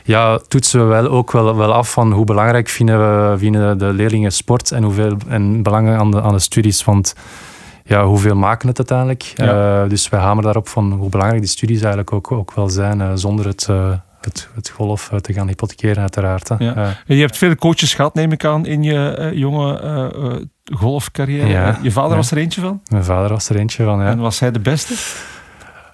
Ja, 0.04 0.40
toetsen 0.48 0.80
we 0.80 0.86
wel 0.86 1.08
ook 1.08 1.32
wel, 1.32 1.56
wel 1.56 1.74
af 1.74 1.92
van 1.92 2.12
hoe 2.12 2.26
belangrijk 2.26 2.70
vinden, 2.70 3.00
we, 3.00 3.38
vinden 3.38 3.78
de 3.78 3.94
leerlingen 3.94 4.32
sport 4.32 4.72
en 4.72 4.84
hoeveel 4.84 5.18
en 5.28 5.64
belang 5.64 5.90
aan 5.90 6.12
de, 6.12 6.22
aan 6.22 6.34
de 6.34 6.40
studies. 6.40 6.84
Want 6.84 7.16
ja, 7.84 8.06
hoeveel 8.06 8.36
maken 8.36 8.68
het 8.68 8.78
uiteindelijk? 8.78 9.34
Uh, 9.38 9.90
dus 9.90 10.10
wij 10.10 10.20
hameren 10.20 10.44
daarop 10.44 10.68
van 10.68 10.92
hoe 10.92 11.10
belangrijk 11.10 11.42
die 11.42 11.52
studies 11.52 11.80
eigenlijk 11.80 12.14
ook, 12.14 12.32
ook 12.32 12.54
wel 12.54 12.70
zijn, 12.70 13.00
uh, 13.00 13.12
zonder 13.14 13.46
het, 13.46 13.68
uh, 13.70 13.92
het, 14.21 14.50
het 14.54 14.69
golf 14.69 15.12
te 15.21 15.33
gaan 15.33 15.48
hypothekeren 15.48 16.01
uiteraard. 16.01 16.50
Ja. 16.60 16.95
je 17.06 17.16
hebt 17.16 17.38
veel 17.38 17.56
coaches 17.56 17.94
gehad, 17.94 18.13
neem 18.13 18.31
ik 18.31 18.45
aan, 18.45 18.66
in 18.66 18.83
je 18.83 19.31
jonge 19.33 20.48
golfcarrière. 20.74 21.48
Ja. 21.48 21.77
Je 21.81 21.92
vader 21.92 22.16
was 22.16 22.31
er 22.31 22.38
eentje 22.38 22.62
van? 22.62 22.81
Mijn 22.88 23.04
vader 23.04 23.30
was 23.30 23.50
er 23.50 23.56
eentje 23.56 23.83
van, 23.83 24.00
ja. 24.00 24.06
En 24.06 24.19
was 24.19 24.39
hij 24.39 24.51
de 24.51 24.60
beste? 24.60 24.94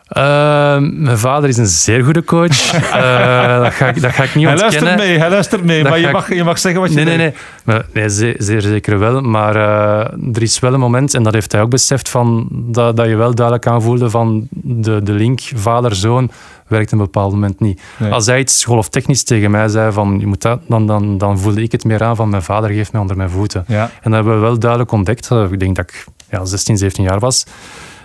Uh, 0.09 0.77
mijn 0.79 1.17
vader 1.17 1.49
is 1.49 1.57
een 1.57 1.65
zeer 1.65 2.03
goede 2.03 2.23
coach. 2.23 2.73
Uh, 2.73 3.59
dat, 3.63 3.73
ga 3.73 3.87
ik, 3.87 4.01
dat 4.01 4.11
ga 4.11 4.23
ik 4.23 4.35
niet 4.35 4.45
hij 4.45 4.53
ontkennen. 4.53 4.83
Luistert 4.83 4.97
mee, 4.97 5.17
hij 5.17 5.29
luistert 5.29 5.63
mee, 5.63 5.81
dat 5.81 5.91
maar 5.91 5.99
je 5.99 6.11
mag, 6.11 6.33
je 6.33 6.43
mag 6.43 6.59
zeggen 6.59 6.81
wat 6.81 6.89
je 6.93 6.95
nee, 6.95 7.17
denkt. 7.17 7.37
Nee, 7.63 7.77
nee, 7.77 7.85
nee. 7.93 8.09
zeer, 8.09 8.35
zeer, 8.37 8.61
zeker 8.61 8.99
wel. 8.99 9.21
Maar 9.21 9.55
uh, 9.55 10.35
er 10.35 10.41
is 10.41 10.59
wel 10.59 10.73
een 10.73 10.79
moment, 10.79 11.13
en 11.13 11.23
dat 11.23 11.33
heeft 11.33 11.51
hij 11.51 11.61
ook 11.61 11.69
beseft, 11.69 12.09
van, 12.09 12.47
dat, 12.51 12.97
dat 12.97 13.07
je 13.07 13.15
wel 13.15 13.35
duidelijk 13.35 13.67
aanvoelde 13.67 14.09
van 14.09 14.47
de, 14.51 15.03
de 15.03 15.13
link 15.13 15.39
vader-zoon 15.55 16.31
werkt 16.67 16.91
een 16.91 16.97
bepaald 16.97 17.31
moment 17.31 17.59
niet. 17.59 17.81
Nee. 17.97 18.11
Als 18.11 18.25
hij 18.25 18.39
iets 18.39 18.65
golftechnisch 18.65 19.23
tegen 19.23 19.51
mij 19.51 19.67
zei 19.67 19.91
van 19.91 20.19
je 20.19 20.25
moet 20.25 20.41
dat, 20.41 20.61
dan, 20.67 20.87
dan, 20.87 21.17
dan 21.17 21.39
voelde 21.39 21.61
ik 21.61 21.71
het 21.71 21.83
meer 21.83 22.03
aan 22.03 22.15
van 22.15 22.29
mijn 22.29 22.43
vader 22.43 22.69
geeft 22.69 22.91
mij 22.91 23.01
onder 23.01 23.17
mijn 23.17 23.29
voeten. 23.29 23.63
Ja. 23.67 23.83
En 23.83 24.11
dat 24.11 24.13
hebben 24.13 24.33
we 24.33 24.39
wel 24.39 24.59
duidelijk 24.59 24.91
ontdekt. 24.91 25.29
Ik 25.31 25.59
denk 25.59 25.75
dat 25.75 25.89
ik 25.89 26.05
ja, 26.29 26.45
16, 26.45 26.77
17 26.77 27.03
jaar 27.03 27.19
was. 27.19 27.45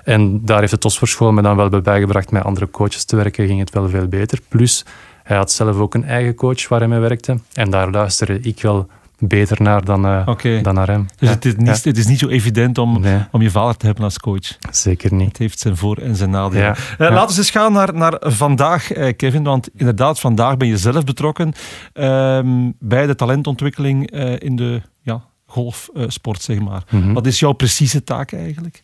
En 0.05 0.45
daar 0.45 0.59
heeft 0.59 0.71
de 0.71 0.79
Tosvorschool 0.79 1.33
me 1.33 1.43
dan 1.43 1.57
wel 1.57 1.69
bij 1.69 1.83
bijgebracht 1.83 2.31
met 2.31 2.45
andere 2.45 2.71
coaches 2.71 3.05
te 3.05 3.17
werken, 3.17 3.47
ging 3.47 3.59
het 3.59 3.71
wel 3.71 3.89
veel 3.89 4.07
beter. 4.07 4.39
Plus, 4.49 4.85
hij 5.23 5.37
had 5.37 5.53
zelf 5.53 5.79
ook 5.79 5.95
een 5.95 6.05
eigen 6.05 6.35
coach 6.35 6.69
waar 6.69 6.79
hij 6.79 6.89
mee 6.89 6.99
werkte. 6.99 7.39
En 7.53 7.71
daar 7.71 7.91
luisterde 7.91 8.41
ik 8.41 8.63
wel 8.63 8.89
beter 9.21 9.63
naar 9.63 9.85
dan, 9.85 10.07
uh, 10.07 10.23
okay. 10.27 10.63
dan 10.63 10.75
naar 10.75 10.87
hem. 10.87 11.07
Dus 11.17 11.29
ja. 11.29 11.35
het, 11.35 11.45
is 11.45 11.57
niet, 11.57 11.67
ja. 11.67 11.89
het 11.89 11.99
is 11.99 12.07
niet 12.07 12.19
zo 12.19 12.29
evident 12.29 12.79
om, 12.79 13.01
nee. 13.01 13.19
om 13.31 13.43
je 13.43 13.51
vader 13.51 13.77
te 13.77 13.87
hebben 13.87 14.05
als 14.05 14.19
coach. 14.19 14.57
Zeker 14.71 15.15
niet. 15.15 15.29
Het 15.29 15.39
heeft 15.39 15.59
zijn 15.59 15.77
voor- 15.77 15.97
en 15.97 16.17
zijn 16.17 16.31
nadelen. 16.31 16.65
Ja. 16.65 16.77
Uh, 16.99 17.15
laten 17.15 17.35
we 17.35 17.41
eens 17.41 17.51
gaan 17.51 17.73
naar, 17.73 17.95
naar 17.95 18.17
vandaag, 18.21 18.97
uh, 18.97 19.13
Kevin. 19.17 19.43
Want 19.43 19.69
inderdaad, 19.75 20.21
vandaag 20.21 20.57
ben 20.57 20.69
je 20.69 20.77
zelf 20.77 21.05
betrokken 21.05 21.53
ehm, 21.93 22.71
bij 22.79 23.07
de 23.07 23.15
talentontwikkeling 23.15 24.11
in 24.41 24.57
de 24.57 24.83
ja, 25.03 25.23
golfsport, 25.47 26.43
zeg 26.43 26.61
maar. 26.61 26.83
Mm 26.91 27.03
-hmm. 27.03 27.15
Wat 27.15 27.27
is 27.27 27.39
jouw 27.39 27.53
precieze 27.53 28.05
taak 28.05 28.33
eigenlijk? 28.33 28.83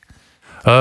Uh, 0.66 0.72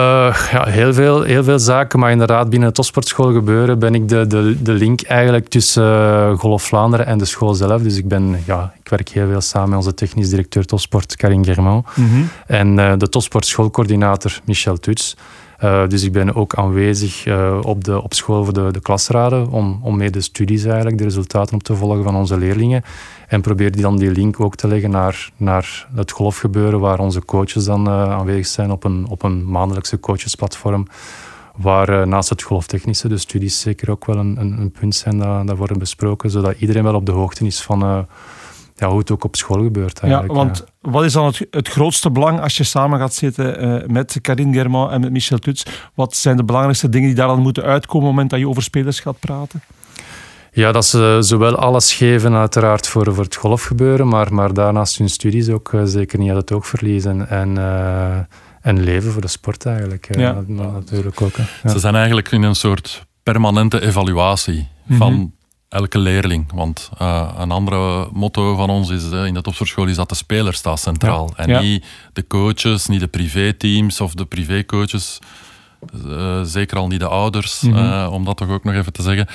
ja, 0.52 0.66
heel 0.66 0.94
veel, 0.94 1.22
heel 1.22 1.44
veel 1.44 1.60
zaken, 1.60 2.00
maar 2.00 2.12
inderdaad 2.12 2.50
binnen 2.50 2.68
het 2.68 2.76
topsportschool 2.76 3.34
gebeuren 3.34 3.80
ben 3.80 3.96
ik 3.96 4.10
de, 4.10 4.28
de, 4.28 4.62
de 4.62 4.72
link 4.72 5.02
eigenlijk 5.02 5.48
tussen 5.48 5.84
uh, 5.84 6.38
Golf 6.38 6.64
Vlaanderen 6.64 7.06
en 7.06 7.18
de 7.18 7.26
school 7.26 7.54
zelf. 7.54 7.82
Dus 7.82 7.98
ik, 7.98 8.08
ben, 8.08 8.44
ja, 8.46 8.74
ik 8.84 8.90
werk 8.90 9.10
heel 9.10 9.28
veel 9.28 9.42
samen 9.42 9.70
met 9.70 9.78
onze 9.78 9.94
technisch 9.94 10.30
directeur 10.30 10.66
topsport 10.66 11.16
Karin 11.16 11.46
Germain 11.46 11.86
mm 11.96 12.10
-hmm. 12.10 12.30
en 12.48 12.78
uh, 12.78 12.94
de 12.98 13.10
topsportschoolcoördinator 13.10 14.40
Michel 14.44 14.78
Tuts. 14.78 15.16
Dus 15.88 16.04
ik 16.04 16.12
ben 16.12 16.36
ook 16.36 16.56
aanwezig 16.56 17.26
op, 17.62 17.84
de, 17.84 18.02
op 18.02 18.14
school 18.14 18.44
voor 18.44 18.54
de, 18.54 18.72
de 18.72 18.82
klasraden 18.82 19.50
om, 19.50 19.80
om 19.82 19.98
mee 19.98 20.10
de 20.10 20.22
studies 20.22 20.64
eigenlijk, 20.64 20.98
de 20.98 21.04
resultaten 21.04 21.56
op 21.56 21.64
te 21.64 21.76
volgen 21.76 22.04
van 22.04 22.16
onze 22.16 22.38
leerlingen. 22.38 22.84
En 23.28 23.42
probeer 23.42 23.72
die 23.72 23.82
dan 23.82 23.98
die 23.98 24.12
link 24.12 24.40
ook 24.40 24.56
te 24.56 24.68
leggen 24.68 24.90
naar, 24.90 25.30
naar 25.38 25.88
het 25.96 26.12
golfgebeuren, 26.12 26.80
waar 26.80 27.00
onze 27.00 27.26
coaches 27.26 27.66
dan 27.66 27.88
uh, 27.88 28.12
aanwezig 28.12 28.46
zijn 28.46 28.72
op 28.72 28.84
een, 28.84 29.06
op 29.10 29.24
een 29.24 29.52
maandelijkse 29.52 30.00
coachesplatform. 30.00 30.88
Waar 31.56 32.08
naast 32.08 32.30
het 32.30 32.42
golftechnische 32.42 33.08
de 33.08 33.18
studies 33.18 33.60
zeker 33.60 33.92
ook 33.92 34.06
wel 34.06 34.18
een, 34.18 34.38
een, 34.40 34.60
een 34.60 34.72
punt 34.72 34.96
zijn 34.96 35.18
dat, 35.18 35.48
dat 35.48 35.58
worden 35.58 35.80
besproken, 35.80 36.30
zodat 36.30 36.56
iedereen 36.60 36.84
wel 36.84 36.96
op 36.96 37.06
de 37.06 37.12
hoogte 37.12 37.46
is 37.46 37.62
van 37.62 38.08
ja, 38.76 38.90
hoe 38.90 39.00
het 39.00 39.12
ook 39.12 39.24
op 39.24 39.36
school 39.36 39.64
gebeurt. 39.64 40.00
Eigenlijk. 40.00 40.34
Ja, 40.34 40.38
want 40.38 40.66
wat 40.82 41.04
is 41.04 41.14
dan 41.14 41.26
het, 41.26 41.48
het 41.50 41.68
grootste 41.68 42.12
belang 42.12 42.42
als 42.42 42.58
je 42.58 42.64
samen 42.64 43.00
gaat 43.00 43.14
zitten 43.14 43.84
met 43.92 44.18
Karin 44.22 44.54
Germain 44.54 44.90
en 44.90 45.02
met 45.02 45.12
Michel 45.12 45.38
Tuts? 45.40 45.66
Wat 45.94 46.16
zijn 46.16 46.38
de 46.38 46.44
belangrijkste 46.44 46.90
dingen 46.90 47.08
die 47.08 47.18
daar 47.18 47.28
dan 47.28 47.42
moeten 47.42 47.64
uitkomen 47.64 47.86
op 47.88 48.04
het 48.04 48.12
moment 48.14 48.30
dat 48.30 48.40
je 48.40 48.48
over 48.48 48.64
spelers 48.64 49.00
gaat 49.00 49.20
praten? 49.20 49.62
Ja, 50.56 50.72
dat 50.72 50.86
ze 50.86 51.18
zowel 51.20 51.56
alles 51.56 51.94
geven 51.94 52.34
uiteraard 52.34 52.88
voor, 52.88 53.14
voor 53.14 53.24
het 53.24 53.36
golfgebeuren, 53.36 54.08
maar, 54.08 54.34
maar 54.34 54.54
daarnaast 54.54 54.98
hun 54.98 55.10
studies 55.10 55.50
ook 55.50 55.72
uh, 55.72 55.82
zeker 55.86 56.20
niet 56.20 56.30
uit 56.30 56.38
het 56.38 56.52
oog 56.52 56.68
verliezen. 56.68 57.30
En, 57.30 57.56
uh, 57.56 58.18
en 58.62 58.84
leven 58.84 59.12
voor 59.12 59.22
de 59.22 59.28
sport 59.28 59.66
eigenlijk. 59.66 60.16
Ja. 60.18 60.44
natuurlijk 60.48 61.22
ook. 61.22 61.36
Ja. 61.64 61.70
Ze 61.70 61.80
zijn 61.80 61.96
eigenlijk 61.96 62.32
in 62.32 62.44
een 62.44 62.56
soort 62.56 63.06
permanente 63.24 63.82
evaluatie 63.82 64.58
mm 64.58 64.68
-hmm. 64.86 64.98
van 64.98 65.34
elke 65.70 66.00
leerling. 66.00 66.52
Want 66.54 66.90
uh, 67.02 67.30
een 67.38 67.52
andere 67.52 68.08
motto 68.14 68.56
van 68.56 68.70
ons 68.70 68.90
is 68.90 69.12
uh, 69.12 69.26
in 69.26 69.34
de 69.34 69.42
topsportschool 69.42 69.86
is 69.86 69.96
dat 69.96 70.10
de 70.10 70.16
speler 70.16 70.54
staat 70.54 70.80
centraal. 70.80 71.30
Ja. 71.36 71.44
En 71.44 71.50
ja. 71.50 71.60
niet 71.60 71.86
de 72.14 72.28
coaches, 72.28 72.88
niet 72.88 73.00
de 73.00 73.08
privéteams 73.08 74.02
of 74.02 74.14
de 74.14 74.26
privécoaches. 74.26 75.20
Uh, 76.06 76.42
zeker 76.44 76.78
al 76.78 76.88
niet 76.88 77.00
de 77.00 77.08
ouders, 77.08 77.62
mm 77.62 77.74
-hmm. 77.74 78.08
om 78.08 78.26
dat 78.26 78.38
toch 78.38 78.50
ook 78.50 78.64
nog 78.64 78.74
even 78.74 78.94
te 78.94 79.02
zeggen. 79.02 79.28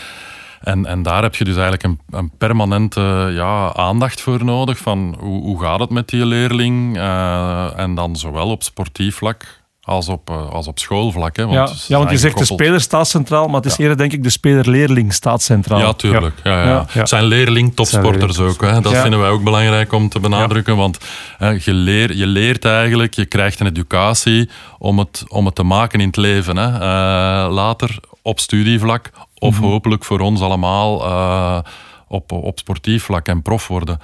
En, 0.61 0.87
en 0.87 1.03
daar 1.03 1.23
heb 1.23 1.35
je 1.35 1.45
dus 1.45 1.57
eigenlijk 1.57 1.83
een, 1.83 2.01
een 2.11 2.31
permanente 2.39 3.31
ja, 3.33 3.73
aandacht 3.75 4.21
voor 4.21 4.45
nodig. 4.45 4.79
Van 4.79 5.17
hoe, 5.19 5.43
hoe 5.43 5.61
gaat 5.61 5.81
het 5.81 5.91
met 5.91 6.09
die 6.09 6.27
leerling? 6.27 6.99
en 7.77 7.95
dan 7.95 8.17
zowel 8.17 8.51
op 8.51 8.63
sportief 8.63 9.17
vlak 9.17 9.61
als 9.91 10.09
op, 10.09 10.31
uh, 10.31 10.51
als 10.51 10.67
op 10.67 10.79
schoolvlak. 10.79 11.37
Hè, 11.37 11.47
want 11.47 11.55
ja, 11.57 11.77
ja, 11.87 11.99
want 11.99 12.11
je 12.11 12.19
zegt 12.19 12.39
de 12.39 12.45
speler 12.45 12.81
staat 12.81 13.09
centraal, 13.09 13.47
maar 13.47 13.61
het 13.61 13.71
is 13.71 13.79
eerder 13.79 13.97
denk 13.97 14.13
ik 14.13 14.23
de 14.23 14.31
speler-leerling 14.31 15.13
staat 15.13 15.43
centraal. 15.43 15.79
Ja, 15.79 15.93
tuurlijk. 15.93 16.35
Ja. 16.45 16.87
Ja, 16.93 17.07
zijn 17.07 17.25
leerling-topsporters 17.25 18.39
ook. 18.39 18.61
Hè. 18.61 18.81
Dat 18.81 18.97
vinden 18.97 19.21
wij 19.21 19.31
ook 19.31 19.45
belangrijk 19.45 19.93
om 19.93 20.09
te 20.09 20.21
benadrukken, 20.21 20.77
want 20.77 20.99
hè, 21.39 21.49
je, 21.49 21.73
leer, 21.73 22.17
je 22.17 22.27
leert 22.27 22.65
eigenlijk, 22.65 23.15
je 23.15 23.27
krijgt 23.27 23.61
een 23.61 23.67
educatie 23.67 24.51
om 24.79 24.99
het, 24.99 25.25
om 25.29 25.47
het 25.47 25.55
te 25.55 25.63
maken 25.63 26.01
in 26.01 26.07
het 26.07 26.17
leven. 26.17 26.57
Hè. 26.57 26.69
Uh, 26.73 27.53
later 27.53 27.99
op 28.23 28.41
studievlak, 28.41 29.11
of 29.39 29.55
mm 29.55 29.63
-hmm. 29.63 29.71
hopelijk 29.71 30.05
voor 30.05 30.21
ons 30.21 30.41
allemaal 30.41 31.07
uh, 31.07 31.59
op, 32.09 32.33
op 32.33 32.59
sportief 32.59 33.05
vlak 33.05 33.27
en 33.27 33.43
prof 33.43 33.69
worden. 33.69 33.99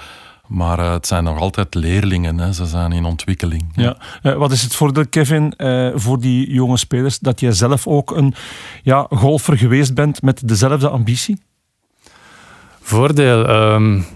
Maar 0.46 0.78
uh, 0.78 0.92
het 0.92 1.06
zijn 1.06 1.24
nog 1.24 1.38
altijd 1.38 1.74
leerlingen, 1.74 2.38
hè. 2.38 2.52
ze 2.52 2.66
zijn 2.66 2.92
in 2.92 3.04
ontwikkeling. 3.04 3.64
Ja. 3.74 3.96
Uh, 4.22 4.34
wat 4.34 4.52
is 4.52 4.62
het 4.62 4.74
voordeel, 4.74 5.06
Kevin, 5.06 5.54
uh, 5.56 5.90
voor 5.94 6.20
die 6.20 6.52
jonge 6.52 6.76
spelers, 6.76 7.18
dat 7.18 7.40
jij 7.40 7.52
zelf 7.52 7.86
ook 7.86 8.10
een 8.10 8.34
ja, 8.82 9.06
golfer 9.10 9.58
geweest 9.58 9.94
bent 9.94 10.22
met 10.22 10.48
dezelfde 10.48 10.88
ambitie? 10.88 11.42
Voordeel, 12.80 13.48
um, 13.48 14.06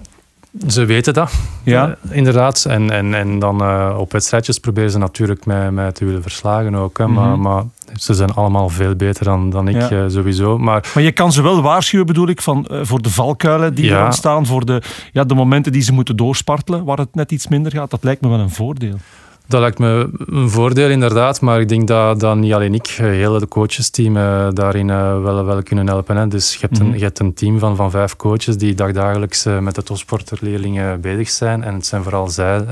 ze 0.67 0.85
weten 0.85 1.15
dat, 1.15 1.33
ja. 1.63 1.97
inderdaad. 2.11 2.65
En, 2.65 2.91
en, 2.91 3.15
en 3.15 3.39
dan 3.39 3.63
op 3.97 4.13
wedstrijdjes 4.13 4.59
proberen 4.59 4.91
ze 4.91 4.99
natuurlijk 4.99 5.47
mij, 5.47 5.71
mij 5.71 5.93
te 5.93 6.05
willen 6.05 6.23
verslagen 6.23 6.75
ook. 6.75 6.99
Hè. 6.99 7.07
Mm 7.07 7.17
-hmm. 7.17 7.25
maar, 7.25 7.39
maar 7.39 7.65
ze 7.97 8.15
zijn 8.15 8.35
allemaal 8.35 8.69
veel 8.69 8.95
beter 8.95 9.25
dan, 9.25 9.51
dan 9.51 9.69
ik 9.69 9.91
ja. 9.91 9.91
uh, 9.91 10.05
sowieso. 10.09 10.59
Maar, 10.59 10.91
maar 10.95 11.03
je 11.03 11.13
kan 11.13 11.33
ze 11.33 11.43
wel 11.43 11.63
waarschuwen, 11.63 12.07
bedoel 12.07 12.29
ik, 12.29 12.41
van, 12.41 12.67
voor 12.83 13.03
de 13.03 13.11
valkuilen 13.11 13.75
die 13.75 13.85
ja. 13.85 13.99
er 13.99 14.05
ontstaan, 14.05 14.47
voor 14.47 14.65
de, 14.65 14.83
ja, 15.13 15.25
de 15.25 15.35
momenten 15.35 15.73
die 15.73 15.83
ze 15.83 15.93
moeten 15.93 16.17
doorspartelen, 16.17 16.85
waar 16.85 16.99
het 16.99 17.15
net 17.15 17.33
iets 17.33 17.49
minder 17.49 17.73
gaat. 17.73 17.91
Dat 17.91 18.05
lijkt 18.05 18.21
me 18.21 18.29
wel 18.29 18.39
een 18.39 18.51
voordeel. 18.51 18.97
Dat 19.51 19.61
lijkt 19.61 19.79
me 19.79 20.11
een 20.27 20.51
voordeel, 20.51 20.91
inderdaad. 20.91 21.41
Maar 21.41 21.61
ik 21.61 21.69
denk 21.69 21.89
dat, 21.89 22.21
dat 22.21 22.37
niet 22.37 22.53
alleen 22.53 22.75
ik, 22.75 22.87
heel 22.87 23.35
het 23.35 23.49
coachesteam 23.49 24.17
uh, 24.17 24.49
daarin 24.53 24.87
wel, 25.23 25.45
wel 25.45 25.63
kunnen 25.63 25.87
helpen. 25.87 26.17
Hè. 26.17 26.29
Dus 26.29 26.53
je 26.53 26.59
hebt, 26.61 26.79
een, 26.79 26.85
mm 26.85 26.91
-hmm. 26.91 26.99
je 26.99 27.05
hebt 27.05 27.19
een 27.19 27.35
team 27.35 27.59
van, 27.59 27.77
van 27.77 27.91
vijf 27.91 28.17
coaches 28.17 28.57
die 28.57 28.75
dagdagelijks 28.75 29.45
met 29.45 29.75
de 29.75 29.83
topsporterleerlingen 29.83 31.01
bezig 31.01 31.29
zijn. 31.29 31.63
En 31.63 31.75
het 31.75 31.87
zijn 31.87 32.03
vooral 32.03 32.29
zij 32.29 32.65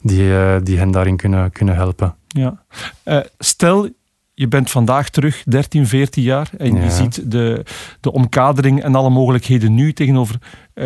die, 0.00 0.32
die 0.62 0.78
hen 0.78 0.90
daarin 0.90 1.16
kunnen, 1.16 1.52
kunnen 1.52 1.74
helpen. 1.74 2.14
Ja. 2.26 2.62
stel, 3.38 3.88
je 4.34 4.48
bent 4.48 4.70
vandaag 4.70 5.08
terug, 5.08 5.42
13, 5.46 5.86
14 5.86 6.22
jaar, 6.22 6.50
en 6.58 6.74
ja. 6.74 6.82
je 6.82 6.90
ziet 6.90 7.30
de, 7.30 7.64
de 8.00 8.12
omkadering 8.12 8.82
en 8.82 8.94
alle 8.94 9.10
mogelijkheden 9.10 9.74
nu 9.74 9.92
tegenover 9.92 10.38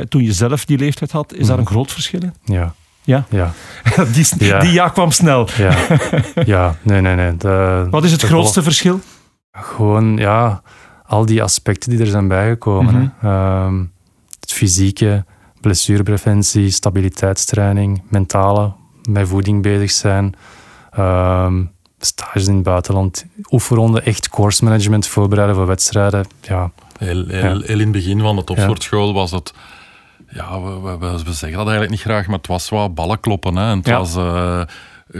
toen 0.08 0.22
je 0.22 0.32
zelf 0.32 0.64
die 0.64 0.78
leeftijd 0.78 1.10
had. 1.12 1.32
Is 1.32 1.40
mm. 1.40 1.46
daar 1.46 1.58
een 1.58 1.66
groot 1.66 1.92
verschil 1.92 2.22
in? 2.22 2.34
Ja. 2.44 2.74
Ja? 3.08 3.24
Ja. 3.28 3.52
die, 4.14 4.26
ja. 4.38 4.58
die 4.58 4.72
ja 4.72 4.88
kwam 4.88 5.10
snel. 5.10 5.48
Ja, 5.56 5.76
ja. 6.44 6.76
nee, 6.82 7.00
nee, 7.00 7.14
nee. 7.14 7.36
De, 7.36 7.86
Wat 7.90 8.04
is 8.04 8.12
het 8.12 8.22
grootste 8.22 8.62
verschil? 8.62 9.00
Gewoon, 9.52 10.16
ja, 10.16 10.62
al 11.06 11.26
die 11.26 11.42
aspecten 11.42 11.90
die 11.90 12.00
er 12.00 12.06
zijn 12.06 12.28
bijgekomen. 12.28 12.94
Mm 12.94 13.12
-hmm. 13.18 13.30
um, 13.30 13.92
het 14.40 14.52
fysieke, 14.52 15.24
blessurepreventie, 15.60 16.70
stabiliteitstraining, 16.70 18.02
mentale, 18.08 18.72
met 19.08 19.28
voeding 19.28 19.62
bezig 19.62 19.90
zijn. 19.90 20.34
Um, 20.98 21.70
stages 21.98 22.46
in 22.46 22.54
het 22.54 22.62
buitenland, 22.62 23.24
oefenronden, 23.50 24.04
echt 24.04 24.28
course 24.28 24.64
management 24.64 25.06
voorbereiden 25.06 25.56
voor 25.56 25.66
wedstrijden. 25.66 26.26
Ja. 26.40 26.70
Heel, 26.98 27.26
heel, 27.26 27.36
ja. 27.36 27.46
heel 27.46 27.62
in 27.62 27.78
het 27.78 27.92
begin 27.92 28.20
van 28.20 28.36
de 28.36 28.44
topsportschool 28.44 29.12
was 29.12 29.30
het. 29.30 29.54
Ja, 30.38 30.60
we, 30.60 30.98
we, 30.98 31.22
we, 31.24 31.32
zeggen 31.32 31.58
dat 31.58 31.68
eigenlijk 31.68 31.90
niet 31.90 32.00
graag, 32.00 32.26
maar 32.26 32.36
het 32.36 32.46
was 32.46 32.68
wat 32.68 32.94
ballen 32.94 33.20
kloppen. 33.20 33.56
Hè. 33.56 33.70
En 33.70 33.76
het 33.78 33.86
ja. 33.86 33.98
was, 33.98 34.16
uh, 34.16 34.62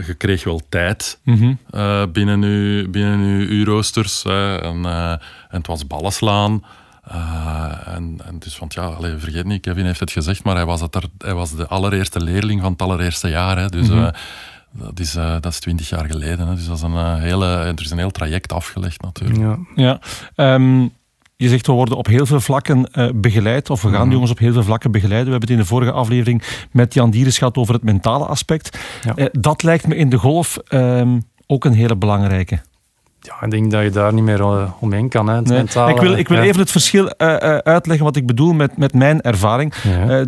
je 0.05 0.13
kreeg 0.13 0.43
wel 0.43 0.61
tijd 0.69 1.19
mm 1.23 1.37
-hmm. 1.37 1.57
uh, 1.71 2.03
binnen, 2.11 2.41
uw, 2.41 2.89
binnen 2.89 3.19
uw 3.19 3.45
uurroosters. 3.45 4.23
En, 4.23 4.81
uh, 4.85 5.11
en 5.11 5.19
het 5.49 5.67
was 5.67 5.87
ballen 5.87 6.11
slaan. 6.11 6.63
en, 7.85 8.19
en 8.25 8.39
dus, 8.39 8.59
want 8.59 8.73
ja, 8.73 8.81
allez, 8.81 9.13
vergeet 9.17 9.45
niet, 9.45 9.61
Kevin 9.61 9.85
heeft 9.85 9.99
het 9.99 10.11
gezegd, 10.11 10.43
maar 10.43 10.55
hij 10.55 10.65
was, 10.65 10.81
het 10.81 10.95
er, 10.95 11.03
hij 11.17 11.33
was 11.33 11.55
de 11.55 11.67
allereerste 11.67 12.23
leerling 12.23 12.61
van 12.61 12.71
het 12.71 12.81
allereerste 12.81 13.29
jaar. 13.29 13.57
Hè. 13.57 13.69
Dus 13.69 13.87
mm 13.87 13.97
-hmm. 13.97 14.11
Dat 14.71 14.99
is, 14.99 15.15
uh, 15.15 15.31
dat 15.31 15.51
is 15.51 15.59
twintig 15.59 15.89
jaar 15.89 16.05
geleden. 16.05 16.47
Hè. 16.47 16.55
Dus 16.55 16.67
dat 16.67 16.77
is 16.77 16.81
een, 16.81 16.93
uh, 16.93 17.15
hele, 17.15 17.45
er 17.45 17.81
is 17.81 17.91
een 17.91 17.97
heel 17.97 18.11
traject 18.11 18.53
afgelegd 18.53 19.01
natuurlijk. 19.01 19.39
Ja. 19.75 19.99
ja. 20.35 20.53
Um, 20.53 20.91
je 21.41 21.49
zegt 21.49 21.67
we 21.67 21.73
worden 21.73 21.97
op 21.97 22.07
heel 22.07 22.25
veel 22.25 22.39
vlakken 22.39 22.89
uh, 22.93 23.09
begeleid, 23.15 23.69
of 23.69 23.81
we 23.81 23.89
gaan 23.89 24.05
mm 24.05 24.11
jongens 24.11 24.31
op 24.31 24.37
heel 24.37 24.53
veel 24.53 24.63
vlakken 24.63 24.91
begeleiden. 24.91 25.25
We 25.25 25.31
hebben 25.31 25.49
het 25.49 25.57
in 25.57 25.63
de 25.63 25.69
vorige 25.69 25.91
aflevering 25.91 26.43
met 26.71 26.93
Jan 26.93 27.09
Dieres 27.09 27.37
gehad 27.37 27.57
over 27.57 27.73
het 27.73 27.83
mentale 27.83 28.25
aspect. 28.25 28.77
Ja. 29.15 29.29
dat 29.31 29.63
lijkt 29.63 29.87
me 29.87 29.95
in 29.95 30.09
de 30.09 30.17
golf 30.17 30.57
um, 30.69 31.23
ook 31.47 31.65
een 31.65 31.73
hele 31.73 31.95
belangrijke. 31.95 32.59
Ja, 33.19 33.41
ik 33.41 33.51
denk 33.51 33.71
dat 33.71 33.83
je 33.83 33.89
daar 33.89 34.13
niet 34.13 34.23
meer 34.23 34.73
omheen 34.79 35.09
kan. 35.09 35.27
Hè, 35.27 35.35
het 35.35 35.47
nee. 35.47 35.57
mentale, 35.57 35.91
ik 35.91 35.99
wil, 35.99 36.13
ik 36.13 36.27
wil 36.27 36.37
ja. 36.37 36.43
even 36.43 36.59
het 36.59 36.71
verschil 36.71 37.17
uitleggen 37.63 38.05
wat 38.05 38.15
ik 38.15 38.27
bedoel 38.27 38.53
met, 38.53 38.77
met 38.77 38.93
mijn 38.93 39.21
ervaring. 39.21 39.73
Ja 39.83 40.25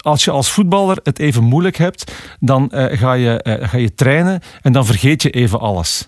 als 0.00 0.24
je 0.24 0.30
als 0.30 0.50
voetballer 0.50 0.98
het 1.02 1.18
even 1.18 1.44
moeilijk 1.44 1.76
hebt, 1.76 2.12
dan 2.40 2.70
uh, 2.74 2.98
ga, 2.98 3.12
je, 3.12 3.40
uh, 3.42 3.68
ga 3.68 3.76
je 3.76 3.94
trainen 3.94 4.40
en 4.62 4.72
dan 4.72 4.86
vergeet 4.86 5.22
je 5.22 5.30
even 5.30 5.60
alles. 5.60 6.06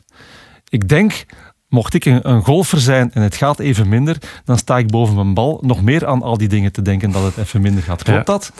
Ik 0.68 0.88
denk, 0.88 1.24
mocht 1.70 1.94
ik 1.94 2.04
een, 2.04 2.28
een, 2.28 2.44
golfer 2.44 2.80
zijn 2.80 3.10
en 3.12 3.22
het 3.22 3.36
gaat 3.36 3.58
even 3.58 3.88
minder, 3.88 4.16
dan 4.44 4.58
sta 4.58 4.78
ik 4.78 4.90
boven 4.90 5.14
mijn 5.14 5.34
bal 5.34 5.58
nog 5.62 5.82
meer 5.82 6.06
aan 6.06 6.22
al 6.22 6.38
die 6.38 6.48
dingen 6.48 6.72
te 6.72 6.82
denken 6.82 7.10
dat 7.10 7.22
het 7.22 7.36
even 7.36 7.60
minder 7.60 7.82
gaat. 7.82 8.02
Klopt 8.02 8.26
ja. 8.26 8.32
dat? 8.32 8.52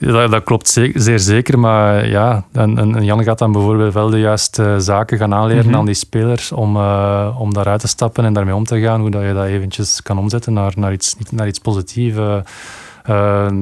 Ja, 0.00 0.12
dat, 0.12 0.30
dat, 0.30 0.44
klopt 0.44 0.68
zeer 0.94 1.18
zeker, 1.18 1.58
maar 1.58 2.08
ja, 2.08 2.44
en, 2.52 2.78
en 2.78 3.04
Jan 3.04 3.24
gaat 3.24 3.38
dan 3.38 3.52
bijvoorbeeld 3.52 3.94
wel 3.94 4.10
de 4.10 4.18
juiste 4.18 4.80
zaken 4.80 5.18
gaan 5.18 5.34
aanleren 5.34 5.64
mm 5.64 5.70
-hmm. 5.70 5.78
aan 5.78 5.86
die 5.86 5.94
spelers 5.94 6.52
om, 6.52 6.76
uh, 6.76 7.36
om 7.38 7.54
daaruit 7.54 7.80
te 7.80 7.88
stappen 7.88 8.24
en 8.24 8.32
daarmee 8.32 8.54
om 8.54 8.64
te 8.64 8.80
gaan, 8.80 9.00
hoe 9.00 9.10
dat 9.10 9.22
je 9.22 9.34
dat 9.34 9.46
eventjes 9.46 10.02
kan 10.02 10.18
omzetten 10.18 10.52
naar, 10.52 10.72
naar, 10.76 10.92
iets, 10.92 11.16
naar 11.30 11.46
iets 11.46 11.58
positiefs. 11.58 12.16
Uh, 12.16 12.36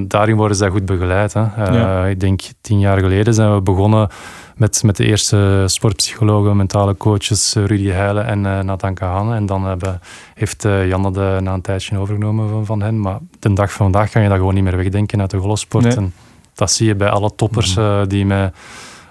daarin 0.07 0.37
worden 0.37 0.57
zij 0.57 0.69
goed 0.69 0.87
begeleid. 0.87 1.33
Hè. 1.33 1.41
Uh, 1.41 1.75
ja. 1.75 2.05
Ik 2.05 2.21
denk 2.21 2.41
tien 2.61 2.79
jaar 2.79 2.99
geleden 2.99 3.35
zijn 3.35 3.55
we 3.55 3.61
begonnen 3.61 4.09
met, 4.57 4.83
met 4.83 4.97
de 4.97 5.05
eerste 5.05 5.65
sportpsychologen, 5.67 6.57
mentale 6.57 6.97
coaches 6.97 7.55
Rudy 7.55 7.89
Heijlen 7.89 8.27
en 8.27 8.45
uh, 8.45 8.61
Nathan 8.61 8.95
Kahane. 8.95 9.35
En 9.35 9.47
dan 9.47 9.65
hebben, 9.65 10.01
heeft 10.35 10.63
Janne 10.63 11.11
de 11.11 11.39
na 11.41 11.53
een 11.53 11.61
tijdje 11.61 11.99
overgenomen 11.99 12.49
van, 12.49 12.67
van 12.67 12.83
hen. 12.83 13.01
Maar 13.01 13.19
de 13.39 13.53
dag 13.53 13.73
van 13.73 13.93
vandaag 13.93 14.11
kan 14.11 14.23
je 14.23 14.29
dat 14.29 14.39
gewoon 14.39 14.55
niet 14.55 14.65
meer 14.65 14.77
wegdenken 14.77 15.21
uit 15.21 15.31
de 15.31 15.39
golfsport. 15.39 15.85
Nee. 15.85 15.97
En 15.97 16.13
dat 16.55 16.71
zie 16.71 16.87
je 16.87 16.95
bij 16.95 17.09
alle 17.09 17.35
toppers 17.35 17.77
mm. 17.77 18.09
die 18.09 18.27
met 18.27 18.55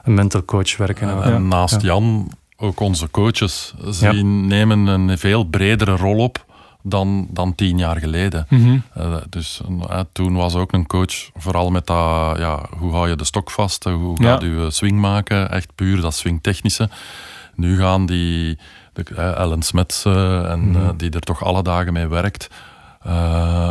een 0.04 0.14
mental 0.14 0.46
coach 0.46 0.78
werken. 0.78 1.24
En 1.24 1.48
naast 1.48 1.82
Jan 1.82 2.32
ook 2.58 2.80
onze 2.80 3.12
coaches. 3.12 3.76
Ze 3.92 4.08
nemen 4.24 4.88
een 4.88 5.18
veel 5.18 5.44
bredere 5.44 5.96
rol 5.96 6.18
op 6.18 6.46
dan, 6.90 7.28
dan 7.30 7.56
tien 7.56 7.78
jaar 7.78 7.98
geleden. 7.98 8.46
Mm 8.50 8.64
-hmm. 8.64 8.84
uh, 8.98 9.16
dus 9.30 9.62
uh, 9.70 10.00
toen 10.12 10.36
was 10.36 10.56
ook 10.56 10.72
een 10.72 10.88
coach 10.88 11.30
vooral 11.36 11.70
met 11.70 11.88
dat, 11.88 12.38
ja, 12.38 12.66
hoe 12.78 12.92
hou 12.92 13.10
je 13.10 13.16
de 13.16 13.24
stok 13.24 13.52
vast, 13.52 13.84
hoe 13.84 14.24
gaat 14.24 14.42
ja. 14.42 14.48
je 14.48 14.72
swing 14.72 15.00
maken, 15.00 15.52
echt 15.52 15.76
puur 15.76 16.02
dat 16.02 16.14
swingtechnische. 16.14 16.90
Nu 17.56 17.78
gaan 17.78 18.06
die, 18.06 18.58
de, 18.94 19.04
Ellen 19.16 19.62
Smets 19.62 20.06
en 20.06 20.60
mm 20.60 20.76
-hmm. 20.76 20.98
die 20.98 21.12
er 21.12 21.22
toch 21.22 21.44
alle 21.44 21.64
dagen 21.64 21.94
mee 21.94 22.08
werkt, 22.08 22.48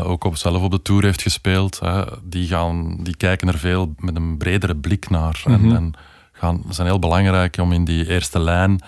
ook 0.05 0.25
op, 0.25 0.37
zelf 0.37 0.63
op 0.63 0.71
de 0.71 0.83
Tour 0.83 1.05
heeft 1.05 1.23
gespeeld, 1.23 1.81
die, 2.23 2.47
gaan, 2.47 2.97
die 3.01 3.17
kijken 3.17 3.49
er 3.49 3.59
veel 3.59 3.95
met 3.99 4.17
een 4.17 4.37
bredere 4.37 4.77
blik 4.77 5.11
naar. 5.11 5.43
Mm 5.45 5.55
-hmm. 5.55 5.71
En, 5.71 5.77
en 5.77 5.95
gaan, 6.33 6.63
zijn 6.69 6.87
heel 6.87 6.99
belangrijk 6.99 7.57
om 7.59 7.73
in 7.73 7.85
die 7.85 8.09
eerste 8.09 8.39
lijn 8.39 8.81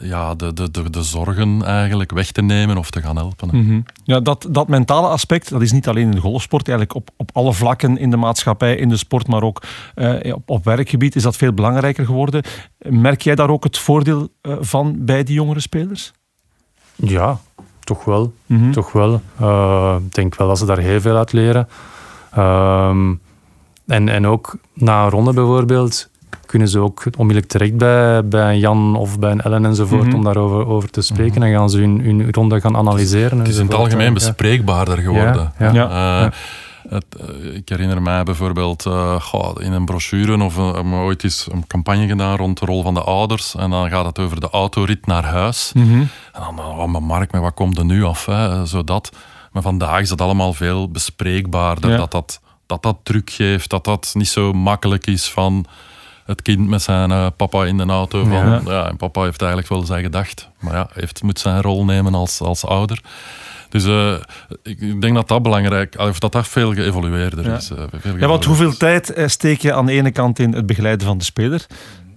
ja, 0.00 0.34
de, 0.34 0.52
de, 0.52 0.70
de, 0.70 0.90
de, 0.90 1.02
zorgen 1.02 1.64
eigenlijk 1.64 2.10
weg 2.12 2.32
te 2.32 2.42
nemen 2.42 2.76
of 2.76 2.90
te 2.90 3.02
gaan 3.02 3.16
helpen. 3.16 3.48
Mm 3.52 3.66
-hmm. 3.66 3.84
Ja, 4.04 4.20
dat, 4.20 4.46
dat 4.50 4.68
mentale 4.68 5.08
aspect, 5.08 5.50
dat 5.50 5.62
is 5.62 5.72
niet 5.72 5.88
alleen 5.88 6.04
in 6.04 6.10
de 6.10 6.20
golfsport, 6.20 6.68
eigenlijk 6.68 6.98
op, 6.98 7.10
op 7.16 7.30
alle 7.32 7.52
vlakken 7.52 7.98
in 7.98 8.10
de 8.10 8.16
maatschappij, 8.16 8.76
in 8.76 8.88
de 8.88 8.96
sport, 8.96 9.26
maar 9.26 9.42
ook 9.42 9.62
uh, 9.94 10.34
op, 10.34 10.50
op 10.50 10.64
werkgebied 10.64 11.16
is 11.16 11.22
dat 11.22 11.36
veel 11.36 11.52
belangrijker 11.52 12.04
geworden. 12.04 12.42
Merk 12.78 13.20
jij 13.20 13.34
daar 13.34 13.50
ook 13.50 13.64
het 13.64 13.78
voordeel 13.78 14.28
uh, 14.42 14.56
van 14.60 14.96
bij 14.98 15.22
die 15.22 15.34
jongere 15.34 15.60
spelers? 15.60 16.12
Ja, 16.94 17.38
toch 17.80 18.04
wel. 18.04 18.32
Mm 18.46 18.58
-hmm. 18.58 18.72
Toch 18.72 18.92
wel. 18.92 19.20
Uh, 19.40 19.96
ik 20.06 20.14
denk 20.14 20.34
wel 20.34 20.48
dat 20.48 20.58
ze 20.58 20.66
daar 20.66 20.78
heel 20.78 21.00
veel 21.00 21.16
uit 21.16 21.32
leren. 21.32 21.68
Um, 22.38 23.20
en, 23.86 24.08
en 24.08 24.26
ook 24.26 24.56
na 24.74 25.04
een 25.04 25.10
ronde 25.10 25.32
bijvoorbeeld 25.32 26.08
kunnen 26.46 26.68
ze 26.68 26.78
ook 26.78 27.04
onmiddellijk 27.16 27.52
terecht 27.52 27.76
bij, 27.76 28.24
bij 28.24 28.52
een 28.52 28.58
Jan 28.58 28.96
of 28.96 29.18
bij 29.18 29.30
een 29.30 29.40
Ellen 29.40 29.64
enzovoort 29.64 30.02
mm 30.02 30.08
-hmm. 30.08 30.18
om 30.18 30.24
daarover 30.24 30.66
over 30.66 30.90
te 30.90 31.02
spreken. 31.02 31.34
Mm 31.34 31.42
-hmm. 31.42 31.52
En 31.52 31.58
gaan 31.58 31.70
ze 31.70 31.78
hun, 31.78 32.00
hun 32.00 32.32
ronde 32.32 32.60
gaan 32.60 32.76
analyseren. 32.76 33.38
Het 33.38 33.48
is 33.48 33.56
in 33.56 33.64
het 33.66 33.74
algemeen 33.74 34.14
bespreekbaarder 34.14 34.98
geworden. 34.98 35.52
Ja, 35.58 35.72
ja. 35.72 35.72
ja. 35.72 36.24
Uh, 36.24 36.30
het, 36.88 37.04
uh, 37.44 37.54
ik 37.54 37.68
herinner 37.68 38.02
mij 38.02 38.22
bijvoorbeeld 38.22 38.86
uh, 38.86 39.20
goh, 39.20 39.62
in 39.62 39.72
een 39.72 39.84
brochure 39.84 40.44
of 40.44 40.56
uh, 40.56 40.92
ooit 40.92 41.24
eens 41.24 41.46
een 41.52 41.66
campagne 41.66 42.06
gedaan 42.06 42.36
rond 42.36 42.58
de 42.58 42.66
rol 42.66 42.82
van 42.82 42.94
de 42.94 43.02
ouders. 43.02 43.54
En 43.54 43.70
dan 43.70 43.88
gaat 43.88 44.04
het 44.04 44.18
over 44.18 44.40
de 44.40 44.50
autorit 44.50 45.06
naar 45.06 45.24
huis. 45.24 45.70
Mm 45.74 45.88
-hmm. 45.88 46.08
En 46.32 46.40
dan, 46.40 46.58
oh, 46.58 46.84
maar 46.84 47.02
Mark, 47.02 47.32
maar 47.32 47.40
wat 47.40 47.54
komt 47.54 47.78
er 47.78 47.84
nu 47.84 48.04
af? 48.04 48.26
Hè? 48.26 48.66
Zodat. 48.66 49.10
Maar 49.52 49.62
vandaag 49.62 50.00
is 50.00 50.08
dat 50.08 50.20
allemaal 50.20 50.52
veel 50.52 50.90
bespreekbaarder. 50.90 51.96
Dat, 51.96 52.10
dat, 52.10 52.40
dat 52.66 52.82
dat 52.82 52.96
druk 53.02 53.30
geeft, 53.30 53.70
dat 53.70 53.84
dat 53.84 54.10
niet 54.14 54.28
zo 54.28 54.52
makkelijk 54.52 55.06
is 55.06 55.30
van 55.30 55.66
het 56.28 56.42
kind 56.42 56.68
met 56.68 56.82
zijn 56.82 57.10
eh, 57.10 57.26
papa 57.36 57.64
in 57.64 57.76
de 57.76 57.84
auto. 57.84 58.24
Van, 58.24 58.32
ja. 58.32 58.60
Ja. 58.66 58.88
en 58.88 58.96
papa 58.96 59.22
heeft 59.22 59.40
eigenlijk 59.40 59.70
wel 59.70 59.82
zijn 59.84 60.02
gedacht. 60.02 60.48
Maar 60.60 60.74
ja, 60.74 60.88
heeft, 60.92 61.22
moet 61.22 61.38
zijn 61.38 61.62
rol 61.62 61.84
nemen 61.84 62.14
als, 62.14 62.40
als 62.40 62.64
ouder. 62.64 63.00
Dus 63.68 63.84
eh, 63.84 64.12
ik 64.62 64.80
ik 64.80 65.00
denk 65.00 65.14
dat 65.14 65.28
dat 65.28 65.42
belangrijk 65.42 65.94
of 65.98 66.18
dat 66.18 66.32
dat 66.32 66.48
veel 66.48 66.74
geëvolueerder 66.74 67.44
Ja. 67.46 67.56
is. 67.56 67.70
eh, 67.70 67.82
veel 67.96 68.16
Ja, 68.16 68.26
want 68.26 68.44
hoeveel 68.44 68.76
tijd 68.76 69.12
steek 69.26 69.60
je 69.60 69.72
aan 69.74 69.86
de 69.86 69.92
ene 69.92 70.10
kant 70.10 70.38
in 70.38 70.52
het 70.54 70.66
begeleiden 70.66 71.06
van 71.06 71.18
de 71.18 71.24
speler, 71.24 71.66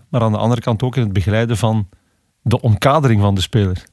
maar 0.09 0.21
aan 0.21 0.31
de 0.31 0.37
andere 0.37 0.61
kant 0.61 0.83
ook 0.83 0.95
in 0.95 1.03
het 1.03 1.13
begeleiden 1.13 1.57
van 1.57 1.87
de 2.41 2.61
omkadering 2.61 3.21
van 3.21 3.35
de 3.35 3.41
speler? 3.41 3.83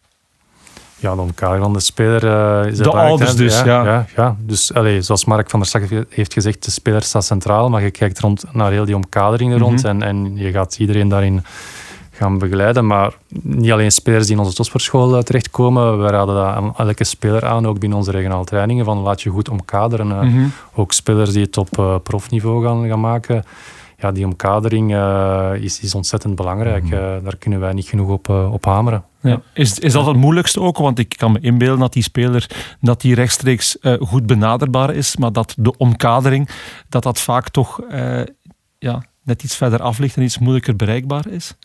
Ja, 1.00 1.14
de 1.14 1.20
omkadering 1.20 1.64
van 1.64 1.72
de 1.72 1.80
speler 1.80 2.26
eh, 2.26 2.70
is 2.70 2.78
De 2.78 2.90
ouders 2.90 3.34
dus, 3.36 3.62
ja. 3.62 3.84
ja, 3.84 4.06
ja. 4.16 4.36
Dus 4.40 4.74
allee, 4.74 5.02
zoals 5.02 5.24
Mark 5.24 5.50
van 5.50 5.58
der 5.60 5.68
Stak 5.68 5.82
heeft 6.08 6.32
gezegd, 6.32 6.64
de 6.64 6.70
speler 6.70 7.02
staat 7.02 7.24
centraal, 7.24 7.68
maar 7.70 7.82
je 7.82 7.90
kijkt 7.90 8.18
rond 8.20 8.44
naar 8.52 8.70
heel 8.70 8.84
die 8.84 8.94
omkadering 8.94 9.52
er 9.52 9.58
rond 9.58 9.82
Mhm. 9.82 9.86
en, 9.88 10.02
en 10.02 10.36
je 10.36 10.50
gaat 10.52 10.76
iedereen 10.78 11.08
daarin 11.08 11.44
gaan 12.10 12.38
begeleiden. 12.38 12.86
Maar 12.86 13.12
niet 13.42 13.72
alleen 13.72 13.92
spelers 13.92 14.26
die 14.26 14.34
in 14.36 14.40
onze 14.42 14.54
topsportschool 14.54 15.16
eh, 15.16 15.22
terechtkomen, 15.22 16.02
we 16.02 16.08
raden 16.10 16.34
dat 16.34 16.44
aan 16.44 16.74
elke 16.76 17.04
speler 17.04 17.44
aan, 17.46 17.66
ook 17.66 17.78
binnen 17.78 17.98
onze 17.98 18.10
regionale 18.10 18.44
trainingen, 18.44 18.84
van 18.84 18.98
laat 18.98 19.22
je 19.22 19.30
goed 19.30 19.48
omkaderen. 19.48 20.10
eh. 20.12 20.20
Mhm. 20.20 20.44
Ook 20.74 20.92
spelers 20.92 21.30
die 21.32 21.42
het 21.42 21.56
op 21.56 22.00
profniveau 22.02 22.64
gaan, 22.64 22.88
gaan 22.88 23.00
maken. 23.00 23.44
Ja, 24.00 24.12
die 24.12 24.24
omkadering 24.24 24.94
eh, 24.94 25.52
is, 25.54 25.80
is 25.80 25.94
ontzettend 25.94 26.34
belangrijk. 26.34 26.84
Mhm. 26.84 26.94
Eh, 26.94 27.00
daar 27.24 27.36
kunnen 27.36 27.60
wij 27.60 27.72
niet 27.72 27.88
genoeg 27.88 28.08
op, 28.08 28.28
eh, 28.28 28.52
op 28.52 28.64
hameren. 28.64 29.04
Ja. 29.20 29.40
Is, 29.54 29.78
is 29.78 29.92
dat 29.92 30.06
het 30.06 30.16
moeilijkste 30.16 30.60
ook? 30.60 30.78
Want 30.78 30.98
ik 30.98 31.14
kan 31.16 31.32
me 31.32 31.40
inbeelden 31.40 31.78
dat 31.78 31.92
die 31.92 32.02
speler 32.02 32.50
dat 32.80 33.00
die 33.00 33.14
rechtstreeks 33.14 33.76
goed 34.00 34.26
benaderbaar 34.26 34.94
is, 34.94 35.16
maar 35.16 35.32
dat 35.32 35.54
de 35.58 35.76
omkadering, 35.76 36.48
dat 36.88 37.02
dat 37.02 37.20
vaak 37.20 37.48
toch 37.48 37.80
ja, 38.78 39.04
net 39.22 39.42
iets 39.42 39.56
verder 39.56 39.82
af 39.82 39.98
ligt 39.98 40.16
en 40.16 40.22
iets 40.22 40.38
moeilijker 40.38 40.76
bereikbaar 40.76 41.28
is. 41.28 41.56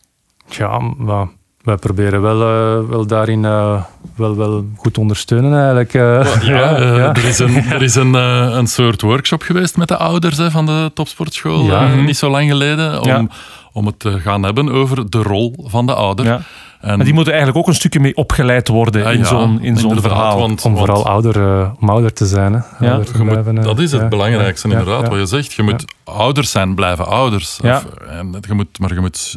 Ja, 0.48 0.78
maar 0.78 1.28
wij 1.64 1.76
proberen 1.76 2.22
wel, 2.22 2.40
eh, 2.40 2.88
wel 2.88 3.06
daarin 3.06 3.44
eh, 3.44 3.82
wel, 4.16 4.36
wel 4.36 4.64
goed 4.76 4.94
te 4.94 5.00
ondersteunen 5.00 5.58
eigenlijk. 5.58 5.94
eh. 5.94 6.42
Ja, 6.42 6.76
ja. 6.96 7.14
er 7.14 7.24
is, 7.24 7.38
een, 7.38 7.56
er 7.56 7.82
is 7.82 7.94
een, 7.94 8.14
een 8.14 8.66
soort 8.66 9.00
workshop 9.02 9.42
geweest 9.42 9.76
met 9.76 9.88
de 9.88 9.96
ouders 9.96 10.36
hè, 10.36 10.50
van 10.50 10.66
de 10.66 10.90
topsportschool, 10.94 11.64
Ja. 11.64 11.92
eh, 11.92 12.04
niet 12.04 12.16
zo 12.16 12.30
lang 12.30 12.50
geleden, 12.50 13.00
om, 13.00 13.06
Ja. 13.08 13.26
om 13.72 13.86
het 13.86 13.98
te 13.98 14.20
gaan 14.20 14.42
hebben 14.42 14.72
over 14.72 15.10
de 15.10 15.22
rol 15.22 15.54
van 15.68 15.86
de 15.86 15.94
ouder. 15.94 16.24
Ja. 16.24 16.40
En, 16.80 16.96
Maar 16.96 17.04
die 17.04 17.14
moeten 17.14 17.32
eigenlijk 17.32 17.62
ook 17.62 17.68
een 17.72 17.78
stukje 17.78 18.00
mee 18.00 18.16
opgeleid 18.16 18.68
worden 18.68 19.02
ja, 19.02 19.10
in 19.10 19.24
zo'n 19.24 19.62
in 19.62 19.76
zo'n 19.76 20.00
verhaal. 20.00 20.38
Want, 20.38 20.64
Om 20.64 20.74
want 20.74 20.86
vooral 20.86 21.06
ouder, 21.06 21.70
om 21.80 21.88
ouder 21.90 22.12
te 22.12 22.26
zijn. 22.26 22.52
Hè. 22.52 22.90
Ouder 22.90 23.12
te 23.12 23.24
moet- 23.24 23.62
dat 23.64 23.78
is 23.78 23.92
het 23.92 24.08
belangrijkste, 24.08 24.68
inderdaad, 24.68 25.08
wat 25.08 25.18
je 25.18 25.26
zegt. 25.26 25.52
Je 25.52 25.62
moet 25.62 25.84
ouders 26.04 26.50
zijn, 26.50 26.74
blijven 26.74 27.06
ouders. 27.06 27.58
Of, 27.62 27.86
en 28.08 28.34
je 28.48 28.54
moet, 28.54 28.78
maar 28.78 28.94
je 28.94 29.00
moet 29.00 29.36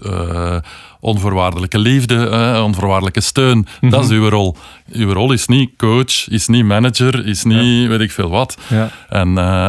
onvoorwaardelijke 1.00 1.80
liefde, 1.80 2.30
eh, 2.30 2.64
onvoorwaardelijke 2.64 3.22
steun. 3.22 3.68
Mhm. 3.82 3.92
Dat 3.92 4.04
is 4.04 4.10
uw 4.10 4.30
rol. 4.30 4.56
Uw 4.92 5.14
rol 5.14 5.32
is 5.32 5.48
niet 5.48 5.70
coach, 5.78 6.30
is 6.30 6.48
niet 6.48 6.66
manager, 6.66 7.26
is 7.26 7.44
niet 7.44 7.88
weet 7.88 8.00
ik 8.00 8.12
veel 8.12 8.30
wat. 8.30 8.58
Ja. 8.68 8.90
En, 9.10 9.38
eh, 9.38 9.68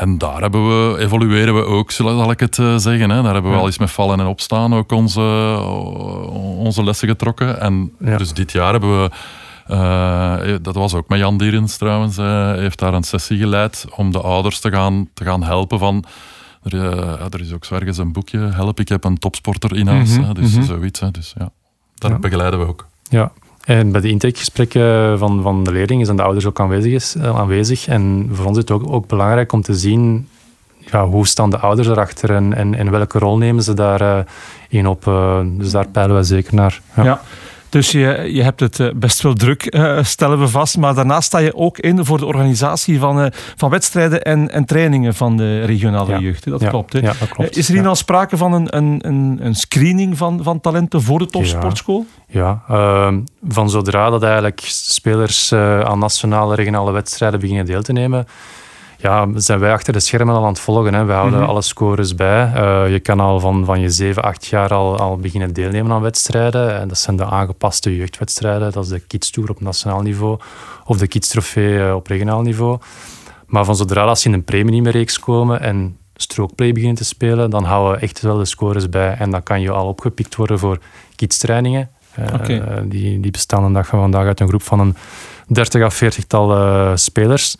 en 0.00 0.18
daar 0.18 0.40
hebben 0.40 0.68
we, 0.92 0.98
evolueren 0.98 1.54
we 1.54 1.64
ook, 1.64 1.90
zal 1.90 2.30
ik 2.30 2.40
het 2.40 2.58
eh, 2.58 2.76
zeggen. 2.76 3.10
Hè. 3.10 3.22
Daar 3.22 3.32
hebben 3.32 3.50
we 3.50 3.56
Ja. 3.56 3.62
al 3.62 3.66
eens 3.66 3.78
met 3.78 3.90
vallen 3.90 4.20
en 4.20 4.26
opstaan 4.26 4.74
ook 4.74 4.92
onze, 4.92 5.20
onze 6.58 6.84
lessen 6.84 7.08
getrokken. 7.08 7.60
En 7.60 7.92
dus 7.98 8.32
dit 8.32 8.52
jaar 8.52 8.70
hebben 8.72 9.02
we, 9.02 9.10
eh, 9.66 10.54
dat 10.62 10.74
was 10.74 10.94
ook 10.94 11.08
met 11.08 11.18
Jan 11.18 11.38
Dierens 11.38 11.76
trouwens, 11.76 12.16
hij 12.16 12.58
heeft 12.58 12.78
daar 12.78 12.94
een 12.94 13.02
sessie 13.02 13.38
geleid 13.38 13.86
om 13.96 14.12
de 14.12 14.20
ouders 14.20 14.60
te 14.60 14.70
gaan, 14.70 15.08
te 15.14 15.24
gaan 15.24 15.42
helpen 15.42 15.78
van... 15.78 16.04
Er, 16.62 16.74
eh, 16.74 16.96
ja, 16.96 17.26
er 17.30 17.40
is 17.40 17.52
ook 17.52 17.64
zo 17.64 17.74
ergens 17.74 17.98
een 17.98 18.12
boekje, 18.12 18.38
Help, 18.38 18.80
ik 18.80 18.88
heb 18.88 19.04
een 19.04 19.18
topsporter 19.18 19.76
in 19.76 19.86
huis. 19.86 20.16
Mhm, 20.18 20.26
hè. 20.26 20.32
Dus 20.34 20.54
mhm. 20.54 20.62
zoiets. 20.64 21.00
Hè. 21.00 21.10
Dus, 21.10 21.34
ja. 21.38 21.50
Daar 21.94 22.10
Ja. 22.10 22.18
begeleiden 22.18 22.58
we 22.60 22.66
ook. 22.66 22.86
Ja. 23.02 23.32
En 23.64 23.92
bij 23.92 24.00
de 24.00 24.08
intakegesprekken 24.08 25.18
van, 25.18 25.42
van 25.42 25.64
de 25.64 25.72
leerlingen 25.72 26.04
zijn 26.04 26.16
de 26.16 26.22
ouders 26.22 26.46
ook 26.46 26.60
aanwezig, 26.60 26.92
is, 26.92 27.14
eh, 27.14 27.38
aanwezig. 27.38 27.86
En 27.86 28.28
voor 28.32 28.44
ons 28.46 28.56
is 28.56 28.62
het 28.62 28.70
ook, 28.70 28.92
ook 28.92 29.06
belangrijk 29.06 29.52
om 29.52 29.62
te 29.62 29.74
zien 29.74 30.28
ja, 30.90 31.06
hoe 31.06 31.26
staan 31.26 31.50
de 31.50 31.58
ouders 31.58 31.88
erachter 31.88 32.30
en, 32.34 32.54
en, 32.54 32.74
en 32.74 32.90
welke 32.90 33.18
rol 33.18 33.36
nemen 33.38 33.62
ze 33.62 33.74
daarin 33.74 34.26
in 34.68 34.86
op. 34.86 35.06
eh, 35.06 35.40
dus 35.44 35.70
daar 35.70 35.88
peilen 35.88 36.14
wij 36.14 36.22
zeker 36.24 36.54
naar. 36.54 36.80
Ja. 36.96 37.04
Ja. 37.04 37.20
Dus 37.72 37.90
je, 37.90 38.28
je 38.32 38.42
hebt 38.42 38.60
het 38.60 38.80
eh, 38.80 38.88
best 38.94 39.22
wel 39.22 39.34
druk, 39.34 39.64
eh, 39.66 39.98
stellen 40.02 40.38
we 40.38 40.48
vast. 40.48 40.76
Maar 40.76 40.94
daarnaast 40.94 41.26
sta 41.26 41.38
je 41.38 41.54
ook 41.56 41.78
in 41.78 42.04
voor 42.04 42.18
de 42.18 42.26
organisatie 42.26 42.98
van, 42.98 43.20
eh, 43.20 43.26
van 43.56 43.70
wedstrijden 43.70 44.22
en, 44.22 44.50
en 44.50 44.64
trainingen 44.64 45.14
van 45.14 45.36
de 45.36 45.64
regionale 45.64 46.10
Ja. 46.12 46.18
jeugd. 46.18 46.44
Dat 46.44 46.60
Ja. 46.60 46.68
klopt. 46.68 46.92
Hè? 46.92 46.98
Ja, 46.98 47.12
dat 47.20 47.28
klopt. 47.28 47.56
Is 47.56 47.68
er 47.68 47.74
hier 47.74 47.86
al 47.88 47.94
sprake 47.94 48.36
van 48.36 48.52
een, 48.52 48.76
een, 48.76 48.98
een, 49.06 49.38
een 49.42 49.54
screening 49.54 50.16
van, 50.18 50.40
van 50.42 50.60
talenten 50.60 51.02
voor 51.02 51.18
de 51.18 51.26
topsportschool? 51.26 52.06
Ja, 52.28 52.62
ehm, 52.68 53.20
van 53.48 53.70
zodra 53.70 54.10
dat 54.10 54.22
eigenlijk 54.22 54.60
spelers 54.64 55.52
aan 55.52 55.98
nationale, 55.98 56.54
regionale 56.54 56.92
wedstrijden 56.92 57.40
beginnen 57.40 57.66
deel 57.66 57.82
te 57.82 57.92
nemen, 57.92 58.26
ja, 59.02 59.28
zijn 59.34 59.58
wij 59.58 59.72
achter 59.72 59.92
de 59.92 60.00
schermen 60.00 60.34
al 60.34 60.42
aan 60.42 60.48
het 60.48 60.60
volgen. 60.60 60.94
Hè. 60.94 61.04
We 61.04 61.12
houden 61.12 61.40
Mhm. 61.40 61.48
alle 61.48 61.62
scores 61.62 62.14
bij. 62.14 62.52
Eh, 62.54 62.90
je 62.92 63.00
kan 63.00 63.20
al 63.20 63.40
van, 63.40 63.64
van 63.64 63.80
je 63.80 63.90
7, 63.90 64.22
8 64.22 64.46
jaar 64.46 64.70
al, 64.74 64.98
al 64.98 65.16
beginnen 65.16 65.52
deelnemen 65.54 65.92
aan 65.92 66.00
wedstrijden. 66.02 66.78
En 66.80 66.88
dat 66.88 66.98
zijn 66.98 67.16
de 67.16 67.24
aangepaste 67.24 67.96
jeugdwedstrijden. 67.96 68.72
Dat 68.72 68.84
is 68.84 68.90
de 68.90 68.98
Kids 69.00 69.30
Tour 69.30 69.50
op 69.50 69.60
nationaal 69.60 70.00
niveau 70.02 70.38
of 70.86 70.96
de 70.98 71.06
Kids 71.06 71.28
Trofee 71.28 71.86
eh, 71.86 71.94
op 71.94 72.06
regionaal 72.06 72.42
niveau. 72.42 72.78
Maar 73.46 73.64
van 73.64 73.76
zodra 73.76 74.04
dat 74.06 74.20
ze 74.20 74.28
in 74.28 74.34
een 74.34 74.44
premium-reeks 74.44 75.18
komen 75.18 75.60
en 75.60 75.96
strookplay 76.14 76.72
beginnen 76.72 76.96
te 76.96 77.04
spelen, 77.04 77.50
dan 77.50 77.64
houden 77.64 77.92
we 77.94 77.98
echt 78.06 78.20
wel 78.20 78.36
de 78.38 78.44
scores 78.44 78.88
bij. 78.88 79.14
En 79.18 79.30
dan 79.30 79.42
kan 79.42 79.60
je 79.60 79.70
al 79.70 79.86
opgepikt 79.86 80.36
worden 80.36 80.58
voor 80.58 80.78
kidstrainingen. 81.16 81.90
Eh, 82.14 82.34
Oké. 82.34 82.54
eh, 82.58 82.76
die, 82.84 83.20
die 83.20 83.30
bestaan 83.30 83.64
een 83.64 83.72
dag 83.72 83.86
van 83.86 84.00
vandaag 84.00 84.26
uit 84.26 84.40
een 84.40 84.48
groep 84.48 84.62
van 84.62 84.80
een 84.80 84.96
30 85.52 85.82
à 85.82 85.90
40 85.90 86.24
tal 86.24 86.56
eh, 86.56 86.90
spelers. 86.94 87.56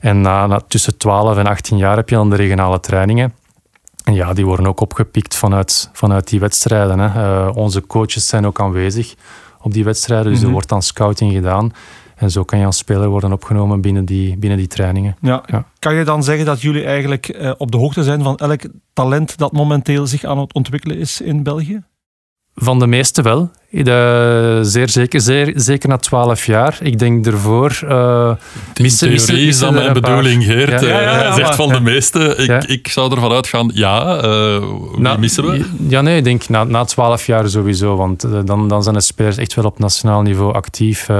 En 0.00 0.20
na, 0.20 0.46
na 0.46 0.60
tussen 0.68 0.96
12 0.96 1.36
en 1.36 1.46
18 1.46 1.76
jaar 1.76 1.96
heb 1.96 2.08
je 2.08 2.14
dan 2.14 2.30
de 2.30 2.36
regionale 2.36 2.80
trainingen. 2.80 3.34
En 4.04 4.14
ja, 4.14 4.32
die 4.32 4.46
worden 4.46 4.66
ook 4.66 4.80
opgepikt 4.80 5.34
vanuit, 5.36 5.90
vanuit 5.92 6.28
die 6.28 6.40
wedstrijden. 6.40 6.98
Hè. 6.98 7.06
Eh, 7.46 7.56
onze 7.56 7.86
coaches 7.86 8.26
zijn 8.28 8.46
ook 8.46 8.60
aanwezig 8.60 9.14
op 9.60 9.72
die 9.72 9.84
wedstrijden, 9.84 10.26
dus 10.26 10.36
Mhm. 10.38 10.46
er 10.46 10.52
wordt 10.52 10.68
dan 10.68 10.82
scouting 10.82 11.32
gedaan. 11.32 11.72
En 12.16 12.30
zo 12.30 12.44
kan 12.44 12.58
je 12.58 12.66
als 12.66 12.76
speler 12.76 13.08
worden 13.08 13.32
opgenomen 13.32 13.80
binnen 13.80 14.04
die, 14.04 14.36
binnen 14.38 14.58
die 14.58 14.66
trainingen. 14.66 15.16
Ja. 15.20 15.42
Ja. 15.46 15.64
Kan 15.78 15.94
je 15.94 16.04
dan 16.04 16.22
zeggen 16.24 16.46
dat 16.46 16.60
jullie 16.60 16.84
eigenlijk 16.84 17.28
eh, 17.28 17.52
op 17.58 17.70
de 17.70 17.76
hoogte 17.78 18.02
zijn 18.02 18.22
van 18.22 18.36
elk 18.36 18.60
talent 18.92 19.38
dat 19.38 19.52
momenteel 19.52 20.06
zich 20.06 20.24
aan 20.24 20.38
het 20.38 20.52
ontwikkelen 20.54 20.98
is 20.98 21.20
in 21.20 21.42
België? 21.42 21.82
Van 22.54 22.78
de 22.78 22.86
meeste 22.86 23.22
wel. 23.22 23.50
De, 23.72 24.58
zeer 24.62 24.88
zeker, 24.88 25.20
zeer, 25.20 25.52
zeker 25.54 25.88
na 25.88 25.96
12 25.96 26.46
jaar. 26.46 26.78
Ik 26.80 26.98
denk 26.98 27.26
ervoor. 27.26 27.78
eh 27.88 28.30
In 28.74 28.82
missen- 28.82 29.08
theorie 29.08 29.12
missen- 29.26 29.38
is 29.48 29.58
dat 29.58 29.72
mijn 29.72 29.92
bedoeling, 29.92 30.44
Geert. 30.44 30.68
Ja, 30.70 30.76
Eh, 30.76 30.88
ja, 30.88 31.00
ja, 31.00 31.12
Hij 31.12 31.24
ja, 31.26 31.34
zegt 31.34 31.54
van 31.54 31.68
de 31.68 31.80
meeste. 31.80 32.36
Ik, 32.36 32.64
ik 32.64 32.88
zou 32.88 33.14
ervan 33.14 33.32
uitgaan, 33.32 33.70
ja. 33.74 34.16
eh 34.16 34.62
Nou, 34.96 35.18
missen 35.18 35.44
we? 35.50 35.64
Ja, 35.88 36.00
nee, 36.00 36.16
ik 36.16 36.24
denk 36.24 36.48
na, 36.48 36.64
na 36.64 36.84
12 36.84 37.26
jaar 37.26 37.48
sowieso. 37.48 37.96
Want 37.96 38.24
eh, 38.24 38.30
dan, 38.44 38.68
dan 38.68 38.82
zijn 38.82 38.94
de 38.94 39.00
spelers 39.00 39.36
echt 39.36 39.54
wel 39.54 39.64
op 39.64 39.78
nationaal 39.78 40.22
niveau 40.22 40.52
actief. 40.54 41.08
Eh, 41.08 41.16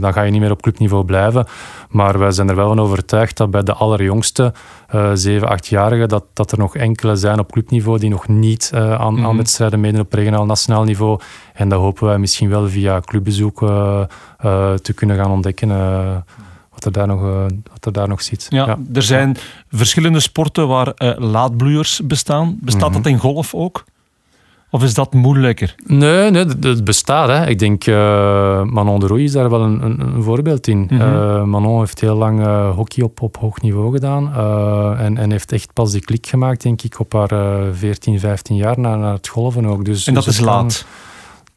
dan 0.00 0.12
ga 0.12 0.22
je 0.22 0.30
niet 0.30 0.40
meer 0.40 0.50
op 0.50 0.62
clubniveau 0.62 1.04
blijven. 1.04 1.46
Maar 1.88 2.18
wij 2.18 2.30
zijn 2.30 2.48
er 2.48 2.56
wel 2.56 2.68
van 2.68 2.80
overtuigd 2.80 3.36
dat 3.36 3.50
bij 3.50 3.62
de 3.62 3.72
allerjongste, 3.72 4.52
eh 4.88 5.10
7, 5.14 5.48
8-jarigen, 5.48 6.08
dat, 6.08 6.24
dat 6.34 6.52
er 6.52 6.58
nog 6.58 6.76
enkele 6.76 7.16
zijn 7.16 7.38
op 7.38 7.52
clubniveau 7.52 7.98
die 7.98 8.10
nog 8.10 8.28
niet 8.28 8.70
eh, 8.74 8.94
aan, 8.94 9.14
Mhm. 9.14 9.24
aan 9.26 9.36
wedstrijden 9.36 9.80
meedoen 9.80 10.00
op 10.00 10.12
regionaal 10.12 10.44
nationaal 10.46 10.84
niveau. 10.84 11.18
En 11.58 11.68
dat 11.68 11.80
hopen 11.80 12.06
wij 12.06 12.18
misschien 12.18 12.48
wel 12.48 12.68
via 12.68 13.00
clubbezoek 13.00 13.62
eh, 13.62 14.00
eh, 14.38 14.72
te 14.74 14.92
kunnen 14.92 15.16
gaan 15.16 15.30
ontdekken. 15.30 15.70
eh, 15.70 16.16
wat 16.72 16.84
er 16.84 16.92
daar 16.92 17.06
nog, 17.06 17.20
wat 17.72 17.84
er 17.86 17.92
daar 17.92 18.08
nog 18.08 18.22
zit. 18.22 18.46
Ja, 18.48 18.78
er 18.94 19.02
zijn 19.02 19.36
verschillende 19.70 20.20
sporten 20.20 20.68
waar 20.68 20.88
eh, 20.88 21.18
laadbloeiers 21.18 22.00
bestaan. 22.04 22.58
Bestaat 22.60 22.90
Mhm. 22.90 23.02
dat 23.02 23.06
in 23.12 23.18
golf 23.18 23.54
ook? 23.54 23.84
Of 24.70 24.82
is 24.82 24.94
dat 24.94 25.12
moeilijker? 25.12 25.74
Nee, 25.86 26.30
nee 26.30 26.44
het- 26.60 26.84
bestaat. 26.84 27.28
Hè. 27.28 27.46
Ik 27.46 27.58
denk, 27.58 27.86
Manon 28.72 29.00
de 29.00 29.06
Roei 29.06 29.24
is 29.24 29.32
daar 29.32 29.50
wel 29.50 29.60
een, 29.62 29.82
een, 29.84 30.00
een 30.00 30.22
voorbeeld 30.22 30.66
in. 30.66 30.88
Mhm. 30.90 31.48
Manon 31.50 31.78
heeft 31.78 32.00
heel 32.00 32.16
lang 32.16 32.44
hockey 32.74 33.04
op, 33.04 33.20
op 33.22 33.36
hoog 33.36 33.60
niveau 33.60 33.92
gedaan. 33.92 34.34
en, 34.98 35.18
en 35.18 35.30
heeft 35.30 35.52
echt 35.52 35.72
pas 35.72 35.92
die 35.92 36.00
klik 36.04 36.26
gemaakt, 36.26 36.62
denk 36.62 36.82
ik, 36.82 37.00
op 37.00 37.12
haar 37.12 37.30
eh 37.32 37.62
14, 37.72 38.20
15 38.20 38.56
jaar 38.56 38.78
naar, 38.80 38.98
naar 38.98 39.12
het 39.12 39.28
golven 39.28 39.66
ook. 39.66 39.84
Dus, 39.84 40.06
En 40.06 40.14
dat 40.14 40.24
dus 40.24 40.38
is 40.38 40.44
kan- 40.44 40.54
laat. 40.54 40.86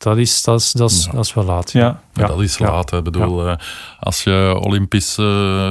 Dat 0.04 0.18
is, 0.18 0.44
dat, 0.44 0.60
is, 0.60 0.72
dat, 0.72 0.92
is, 0.92 1.06
Ja. 1.06 1.12
dat 1.12 1.26
is 1.26 1.34
wel 1.34 1.44
laat. 1.44 1.72
Ja. 1.72 1.80
Ja, 1.82 2.00
Ja. 2.14 2.28
dat 2.28 2.42
is 2.42 2.58
Ja. 2.58 2.72
laat. 2.72 2.94
Ik 2.94 3.04
bedoel, 3.04 3.48
eh, 3.48 3.56
als 4.00 4.24
je 4.24 4.60
Olympische 4.62 5.24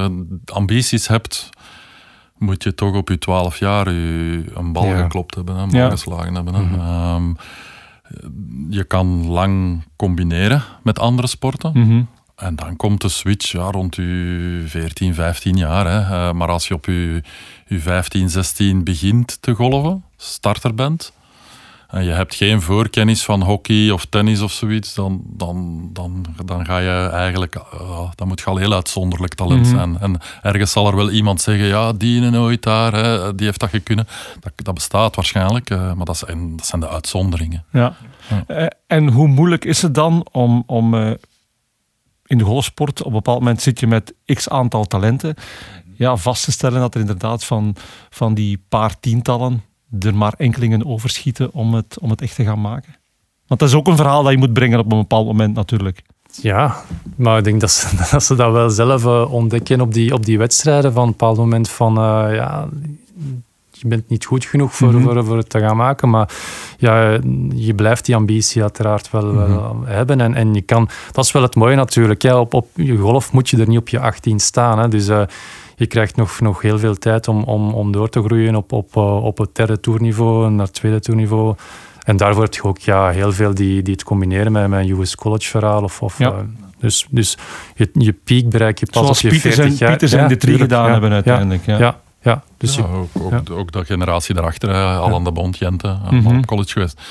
eh, 0.09 0.55
ambities 0.55 1.07
hebt, 1.07 1.49
moet 2.37 2.63
je 2.63 2.73
toch 2.75 2.95
op 2.95 3.09
je 3.09 3.17
12 3.17 3.57
jaar 3.59 3.91
je 3.91 4.43
een 4.53 4.71
bal 4.73 4.85
Ja. 4.85 5.01
geklopt 5.01 5.35
hebben, 5.35 5.55
een 5.55 5.69
bal 5.69 5.79
Ja. 5.79 5.89
geslagen 5.89 6.35
hebben. 6.35 6.53
Mhm. 6.53 6.79
Ehm, 6.79 7.33
je 8.69 8.83
kan 8.83 9.27
lang 9.27 9.83
combineren 9.95 10.63
met 10.83 10.99
andere 10.99 11.27
sporten. 11.27 11.71
Mhm. 11.73 12.03
En 12.35 12.55
dan 12.55 12.75
komt 12.75 13.01
de 13.01 13.09
switch 13.09 13.51
ja, 13.51 13.71
rond 13.71 13.95
je 13.95 14.63
14, 14.65 15.13
15 15.13 15.57
jaar. 15.57 15.85
Hè. 15.87 16.27
Eh, 16.27 16.33
maar 16.33 16.47
als 16.49 16.67
je 16.67 16.73
op 16.73 16.85
je, 16.85 17.23
je 17.67 17.79
15, 17.79 18.29
16 18.29 18.83
begint 18.83 19.41
te 19.41 19.53
golven, 19.53 20.03
starter 20.17 20.75
bent, 20.75 21.13
en 21.91 22.03
je 22.03 22.11
hebt 22.11 22.35
geen 22.35 22.61
voorkennis 22.61 23.23
van 23.23 23.41
hockey 23.43 23.89
of 23.89 24.05
tennis 24.05 24.41
of 24.41 24.51
zoiets, 24.51 24.93
dan, 24.93 25.21
dan, 25.25 25.89
dan, 25.93 26.25
dan 26.45 26.65
ga 26.65 26.77
je 26.77 27.09
eigenlijk, 27.09 27.55
uh, 27.55 28.09
dan 28.15 28.27
moet 28.27 28.39
je 28.39 28.45
al 28.45 28.57
heel 28.57 28.73
uitzonderlijk 28.73 29.33
talent 29.33 29.65
Mhm. 29.67 29.75
zijn. 29.75 29.99
En 29.99 30.19
ergens 30.41 30.71
zal 30.71 30.87
er 30.87 30.95
wel 30.95 31.11
iemand 31.11 31.41
zeggen, 31.41 31.65
ja, 31.65 31.93
die 31.93 32.21
nooit 32.21 32.63
daar, 32.63 32.93
hè, 32.93 33.35
die 33.35 33.45
heeft 33.45 33.59
dat 33.59 33.69
gekunnen. 33.69 34.07
Dat, 34.39 34.51
dat 34.55 34.73
bestaat 34.73 35.15
waarschijnlijk, 35.15 35.69
uh, 35.69 35.93
maar 35.93 36.05
dat 36.05 36.17
zijn, 36.17 36.55
dat 36.55 36.65
zijn 36.65 36.81
de 36.81 36.89
uitzonderingen. 36.89 37.65
Ja. 37.71 37.95
Ja. 38.29 38.61
Uh, 38.61 38.67
en 38.87 39.07
hoe 39.07 39.27
moeilijk 39.27 39.65
is 39.65 39.81
het 39.81 39.95
dan 39.95 40.27
om, 40.31 40.63
om 40.65 40.95
in 42.25 42.37
de 42.37 42.43
golfsport, 42.43 42.99
op 42.99 43.05
een 43.05 43.11
bepaald 43.13 43.39
moment 43.39 43.61
zit 43.61 43.79
je 43.79 43.87
met 43.87 44.13
x 44.25 44.49
aantal 44.49 44.85
talenten, 44.85 45.35
ja, 45.97 46.15
vast 46.15 46.43
te 46.43 46.51
stellen 46.51 46.79
dat 46.79 46.93
er 46.93 46.99
inderdaad 46.99 47.43
van, 47.43 47.75
van 48.09 48.33
die 48.33 48.63
paar 48.69 48.99
tientallen 48.99 49.63
er 49.99 50.15
maar 50.15 50.33
enkelingen 50.37 50.85
overschieten 50.85 51.53
om 51.53 51.73
het, 51.73 51.99
om 51.99 52.09
het 52.09 52.21
echt 52.21 52.35
te 52.35 52.43
gaan 52.43 52.61
maken. 52.61 52.95
Want 53.47 53.59
dat 53.59 53.69
is 53.69 53.75
ook 53.75 53.87
een 53.87 53.95
verhaal 53.95 54.23
dat 54.23 54.31
je 54.31 54.37
moet 54.37 54.53
brengen 54.53 54.79
op 54.79 54.91
een 54.91 54.97
bepaald 54.97 55.25
moment 55.25 55.55
natuurlijk. 55.55 56.01
Ja, 56.41 56.75
maar 57.15 57.37
ik 57.37 57.43
denk 57.43 57.61
dat 57.61 57.71
ze 57.71 57.95
dat, 58.11 58.23
ze 58.23 58.35
dat 58.35 58.51
wel 58.51 58.69
zelf 58.69 59.05
uh, 59.05 59.33
ontdekken 59.33 59.81
op 59.81 59.93
die, 59.93 60.13
op 60.13 60.25
die 60.25 60.37
wedstrijden. 60.37 60.93
Van 60.93 61.03
een 61.03 61.09
bepaald 61.09 61.37
moment 61.37 61.69
van, 61.69 61.97
uh, 61.97 62.35
ja, 62.35 62.67
je 63.71 63.87
bent 63.87 64.09
niet 64.09 64.25
goed 64.25 64.45
genoeg 64.45 64.75
voor, 64.75 64.87
mm-hmm. 64.87 65.03
voor, 65.03 65.25
voor 65.25 65.37
het 65.37 65.49
te 65.49 65.59
gaan 65.59 65.77
maken. 65.77 66.09
Maar 66.09 66.29
ja, 66.77 67.19
je 67.55 67.73
blijft 67.75 68.05
die 68.05 68.15
ambitie 68.15 68.61
uiteraard 68.61 69.11
wel, 69.11 69.35
wel 69.35 69.81
hebben. 69.85 70.21
En, 70.21 70.35
en 70.35 70.53
je 70.53 70.61
kan, 70.61 70.89
dat 71.11 71.25
is 71.25 71.31
wel 71.31 71.41
het 71.41 71.55
mooie 71.55 71.75
natuurlijk. 71.75 72.21
Ja, 72.21 72.39
op, 72.39 72.53
op 72.53 72.67
je 72.75 72.97
golf 72.97 73.31
moet 73.31 73.49
je 73.49 73.57
er 73.57 73.67
niet 73.67 73.77
op 73.77 73.89
je 73.89 73.99
18 73.99 74.39
staan. 74.39 74.79
Hè. 74.79 74.87
Dus 74.87 75.09
uh, 75.09 75.21
je 75.81 75.87
krijgt 75.87 76.15
nog, 76.15 76.39
nog 76.39 76.61
heel 76.61 76.79
veel 76.79 76.95
tijd 76.95 77.27
om, 77.27 77.43
om, 77.43 77.73
om 77.73 77.91
door 77.91 78.09
te 78.09 78.23
groeien 78.23 78.55
op, 78.55 78.71
op, 78.71 78.95
uh, 78.95 79.23
op 79.23 79.37
het 79.37 79.55
derde 79.55 79.79
toerniveau 79.79 80.45
en 80.45 80.55
naar 80.55 80.65
het 80.65 80.75
tweede 80.75 80.99
toerniveau. 80.99 81.55
En 82.03 82.17
daarvoor 82.17 82.43
heb 82.43 82.53
je 82.53 82.63
ook 82.63 82.79
ja, 82.79 83.09
heel 83.09 83.31
veel 83.31 83.53
die, 83.53 83.81
die 83.81 83.93
het 83.93 84.03
combineren 84.03 84.51
met 84.51 84.67
mijn 84.67 84.89
US 84.89 85.15
College 85.15 85.49
verhaal. 85.49 85.83
Of, 85.83 86.01
of, 86.01 86.17
ja. 86.17 86.31
uh, 86.31 86.37
dus 86.79 87.07
dus 87.09 87.37
je, 87.75 87.89
je 87.93 88.13
piek 88.13 88.49
bereik 88.49 88.79
je 88.79 88.85
pas 88.85 89.01
Zoals 89.01 89.17
op 89.17 89.23
je 89.23 89.29
Pieters 89.29 89.55
40 89.55 89.73
en, 89.73 89.77
jaar. 89.79 89.89
Pieters 89.89 90.11
en 90.11 90.27
de 90.27 90.37
drie 90.37 90.57
gedaan 90.57 90.85
ja, 90.85 90.91
hebben 90.91 91.11
uiteindelijk. 91.11 91.65
Ja, 91.65 91.77
ja. 91.77 91.99
ja 92.21 92.43
dus 92.57 92.75
ja, 92.75 92.81
je, 92.81 92.87
ook, 92.87 93.09
ook, 93.33 93.49
ook, 93.51 93.71
de 93.71 93.85
generatie 93.85 94.35
daarachter, 94.35 94.69
hè, 94.69 94.83
al 94.83 95.15
aan 95.15 95.23
de 95.23 95.31
bond, 95.31 95.57
Jente, 95.57 95.97
mm-hmm. 96.09 96.37
op 96.37 96.45
college 96.45 96.71
geweest. 96.71 97.01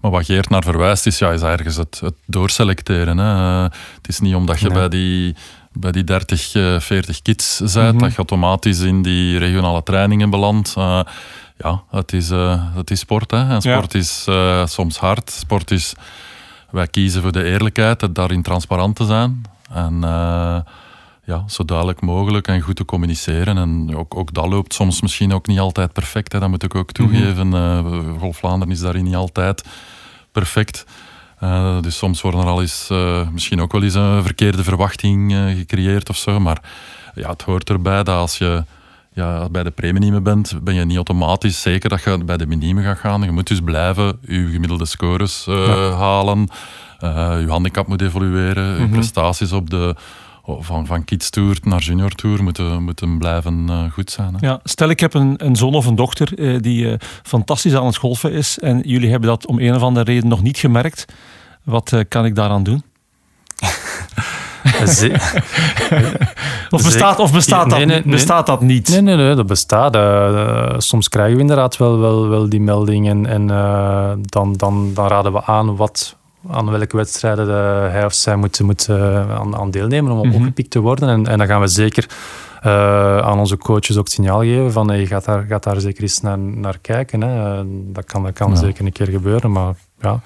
Maar 0.00 0.10
wat 0.10 0.24
Geert 0.24 0.48
naar 0.48 0.62
verwijst 0.62 1.06
is, 1.06 1.18
ja, 1.18 1.30
is 1.30 1.42
ergens 1.42 1.76
het, 1.76 2.00
het 2.00 2.14
doorselecteren. 2.26 3.18
Hè. 3.18 3.34
Uh, 3.34 3.62
het 3.96 4.08
is 4.08 4.20
niet 4.20 4.34
omdat 4.34 4.60
je 4.60 4.68
nee. 4.68 4.78
bij 4.78 4.88
die 4.88 5.34
bij 5.72 5.92
die 5.92 6.04
30, 6.04 6.54
uh, 6.54 6.80
40 6.80 7.22
kids 7.22 7.58
bent, 7.58 7.74
mm-hmm. 7.74 7.98
dat 7.98 8.10
je 8.10 8.16
automatisch 8.16 8.80
in 8.80 9.02
die 9.02 9.38
regionale 9.38 9.82
trainingen 9.82 10.30
belandt. 10.30 10.74
Uh, 10.78 11.00
ja, 11.56 11.82
het 11.90 12.12
is, 12.12 12.30
uh, 12.30 12.74
het 12.74 12.90
is 12.90 13.00
sport. 13.00 13.30
Hè. 13.30 13.48
En 13.48 13.62
sport 13.62 13.92
ja. 13.92 13.98
is 13.98 14.26
uh, 14.28 14.66
soms 14.66 14.98
hard. 14.98 15.30
Sport 15.30 15.70
is... 15.70 15.92
Wij 16.70 16.86
kiezen 16.86 17.22
voor 17.22 17.32
de 17.32 17.44
eerlijkheid, 17.44 18.00
het 18.00 18.14
daarin 18.14 18.42
transparant 18.42 18.96
te 18.96 19.04
zijn. 19.04 19.42
En 19.70 20.00
ja, 21.24 21.44
zo 21.46 21.64
duidelijk 21.64 22.00
mogelijk 22.00 22.48
en 22.48 22.60
goed 22.60 22.76
te 22.76 22.84
communiceren. 22.84 23.58
En 23.58 23.96
ook, 23.96 24.16
ook 24.16 24.34
dat 24.34 24.46
loopt 24.46 24.74
soms 24.74 25.00
misschien 25.00 25.32
ook 25.32 25.46
niet 25.46 25.58
altijd 25.58 25.92
perfect. 25.92 26.32
Hè. 26.32 26.38
Dat 26.38 26.48
moet 26.48 26.62
ik 26.62 26.74
ook 26.74 26.92
toegeven. 26.92 27.46
Mm-hmm. 27.46 28.18
Golf 28.18 28.36
Vlaanderen 28.36 28.74
is 28.74 28.80
daarin 28.80 29.04
niet 29.04 29.14
altijd 29.14 29.64
perfect. 30.32 30.84
Uh, 31.42 31.80
dus 31.80 31.96
soms 31.96 32.20
worden 32.20 32.40
er 32.40 32.46
al 32.46 32.60
eens 32.60 32.88
uh, 32.92 33.28
misschien 33.28 33.60
ook 33.60 33.72
wel 33.72 33.82
eens 33.82 33.94
een 33.94 34.22
verkeerde 34.22 34.64
verwachting 34.64 35.32
uh, 35.32 35.56
gecreëerd 35.56 36.08
of 36.08 36.16
zo. 36.16 36.40
Maar 36.40 36.62
ja, 37.14 37.30
het 37.30 37.42
hoort 37.42 37.70
erbij 37.70 38.02
dat 38.02 38.16
als 38.16 38.38
je 38.38 38.64
ja, 39.12 39.48
bij 39.48 39.62
de 39.62 39.70
premium 39.70 40.22
bent, 40.22 40.58
ben 40.62 40.74
je 40.74 40.84
niet 40.84 40.96
automatisch 40.96 41.60
zeker 41.60 41.88
dat 41.88 42.02
je 42.02 42.24
bij 42.24 42.36
de 42.36 42.46
minime 42.46 42.82
gaat 42.82 42.98
gaan. 42.98 43.22
Je 43.22 43.30
moet 43.30 43.46
dus 43.46 43.60
blijven 43.60 44.18
je 44.20 44.48
gemiddelde 44.52 44.84
scores 44.84 45.44
ja. 45.46 45.90
halen. 45.90 46.48
je 47.00 47.46
handicap 47.48 47.86
moet 47.86 48.02
evolueren. 48.02 48.80
Je 48.80 48.88
prestaties 48.88 49.52
op 49.52 49.70
de, 49.70 49.96
van, 50.60 50.86
van 50.86 51.04
kids 51.04 51.30
tour 51.30 51.58
naar 51.62 51.80
junior 51.80 52.10
tour 52.10 52.42
moeten, 52.42 52.82
moeten 52.82 53.18
blijven 53.18 53.66
uh, 53.70 53.92
goed 53.92 54.10
zijn. 54.10 54.34
Hè? 54.34 54.46
Ja, 54.46 54.60
stel 54.64 54.88
ik 54.88 55.00
heb 55.00 55.14
een, 55.14 55.34
een 55.36 55.56
zoon 55.56 55.74
of 55.74 55.86
een 55.86 55.94
dochter 55.94 56.38
uh, 56.38 56.60
die 56.60 56.84
uh, 56.84 56.94
fantastisch 57.22 57.74
aan 57.74 57.86
het 57.86 57.96
golfen 57.96 58.32
is 58.32 58.58
en 58.58 58.80
jullie 58.84 59.10
hebben 59.10 59.28
dat 59.28 59.46
om 59.46 59.58
een 59.58 59.74
of 59.74 59.82
andere 59.82 60.12
reden 60.12 60.28
nog 60.28 60.42
niet 60.42 60.58
gemerkt. 60.58 61.04
Wat 61.62 62.04
kan 62.08 62.24
ik 62.24 62.34
daaraan 62.34 62.62
doen? 62.62 62.82
of 66.70 66.82
bestaat, 66.82 67.18
of 67.18 67.32
bestaat, 67.32 67.66
nee, 67.66 67.86
dat, 67.86 68.04
nee, 68.04 68.12
bestaat 68.14 68.46
dat 68.46 68.60
niet? 68.60 68.88
Nee, 68.88 69.00
nee, 69.00 69.16
nee 69.16 69.34
dat 69.34 69.46
bestaat. 69.46 69.96
Uh, 69.96 70.74
soms 70.78 71.08
krijgen 71.08 71.34
we 71.34 71.40
inderdaad 71.40 71.76
wel, 71.76 71.98
wel, 71.98 72.28
wel 72.28 72.48
die 72.48 72.60
melding 72.60 73.08
en, 73.08 73.26
en 73.26 73.48
uh, 73.48 74.10
dan, 74.20 74.52
dan, 74.52 74.90
dan 74.94 75.06
raden 75.06 75.32
we 75.32 75.44
aan 75.44 75.76
wat, 75.76 76.16
aan 76.48 76.70
welke 76.70 76.96
wedstrijden 76.96 77.46
de, 77.46 77.88
hij 77.90 78.04
of 78.04 78.14
zij 78.14 78.36
moet, 78.36 78.60
moet 78.60 78.88
aan, 78.90 79.56
aan, 79.56 79.70
deelnemen 79.70 80.12
om 80.12 80.18
mm-hmm. 80.18 80.34
opgepikt 80.34 80.70
te 80.70 80.80
worden. 80.80 81.08
En, 81.08 81.26
en 81.26 81.38
dan 81.38 81.46
gaan 81.46 81.60
we 81.60 81.66
zeker 81.66 82.08
uh, 82.66 83.18
aan 83.18 83.38
onze 83.38 83.56
coaches 83.56 83.96
ook 83.96 84.04
het 84.04 84.12
signaal 84.12 84.40
geven 84.40 84.72
van 84.72 84.88
hey, 84.90 85.06
gaat, 85.06 85.24
daar, 85.24 85.44
gaat 85.48 85.62
daar 85.62 85.80
zeker 85.80 86.02
eens 86.02 86.20
naar, 86.20 86.38
naar 86.38 86.78
kijken. 86.78 87.20
Hè. 87.20 87.62
Dat 87.92 88.04
kan, 88.04 88.22
dat 88.22 88.32
kan 88.32 88.50
ja. 88.50 88.56
zeker 88.56 88.84
een 88.84 88.92
keer 88.92 89.08
gebeuren, 89.08 89.52
maar 89.52 89.74
ja. 90.00 90.20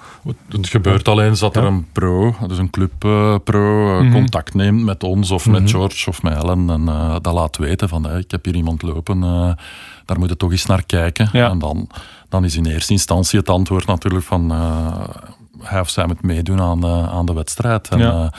Het 0.49 0.67
gebeurt 0.67 1.07
alleen 1.07 1.29
eens 1.29 1.39
dat 1.39 1.53
ja. 1.53 1.61
er 1.61 1.67
een 1.67 1.87
pro, 1.91 2.35
dus 2.47 2.57
een 2.57 2.69
club 2.69 3.03
uh, 3.05 3.35
pro, 3.43 3.87
uh, 3.87 3.95
mm-hmm. 3.95 4.13
contact 4.13 4.53
neemt 4.53 4.83
met 4.83 5.03
ons 5.03 5.31
of 5.31 5.45
met 5.47 5.69
George 5.69 6.09
of 6.09 6.23
met 6.23 6.33
Ellen 6.33 6.69
en 6.69 6.81
uh, 6.81 7.15
dat 7.21 7.33
laat 7.33 7.57
weten 7.57 7.89
van 7.89 8.05
hey, 8.05 8.19
ik 8.19 8.31
heb 8.31 8.45
hier 8.45 8.55
iemand 8.55 8.81
lopen, 8.81 9.19
daar 10.05 10.19
moet 10.19 10.29
je 10.29 10.37
toch 10.37 10.51
eens 10.51 10.65
naar 10.65 10.83
kijken. 10.85 11.29
Ja. 11.31 11.49
En 11.49 11.59
dan, 11.59 11.89
dan 12.29 12.43
is 12.43 12.55
in 12.55 12.65
eerste 12.65 12.91
instantie 12.91 13.39
het 13.39 13.49
antwoord 13.49 13.85
natuurlijk 13.85 14.25
van 14.25 14.51
hij 15.61 15.79
of 15.79 15.89
zij 15.89 16.05
moet 16.05 16.21
meedoen 16.21 16.61
aan, 16.61 16.85
aan 16.85 17.25
de 17.25 17.33
wedstrijd. 17.33 17.89
En, 17.89 17.99
ja. 17.99 18.31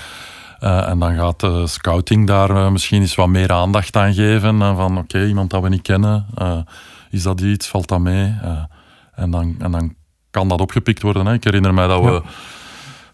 Uh, 0.60 0.88
en 0.88 0.98
dan 0.98 1.14
gaat 1.14 1.40
de 1.40 1.66
scouting 1.66 2.26
daar 2.26 2.50
uh, 2.50 2.70
misschien 2.70 3.00
eens 3.00 3.14
wat 3.14 3.28
meer 3.28 3.52
aandacht 3.52 3.96
aan 3.96 4.14
geven. 4.14 4.56
Uh, 4.56 4.76
van 4.76 4.90
oké, 4.90 5.00
okay, 5.00 5.26
iemand 5.26 5.50
dat 5.50 5.62
we 5.62 5.68
niet 5.68 5.82
kennen, 5.82 6.26
is 7.10 7.22
dat 7.22 7.40
iets, 7.40 7.68
valt 7.68 7.88
dat 7.88 8.00
mee? 8.00 8.34
en, 9.14 9.30
dan, 9.30 9.56
en 9.58 9.70
dan 9.70 9.94
kan 10.30 10.48
dat 10.48 10.60
opgepikt 10.60 11.02
worden. 11.02 11.26
Hè. 11.26 11.32
Ik 11.32 11.44
herinner 11.44 11.74
mij 11.74 11.86
dat 11.86 12.04
we... 12.04 12.10
Ja. 12.10 12.22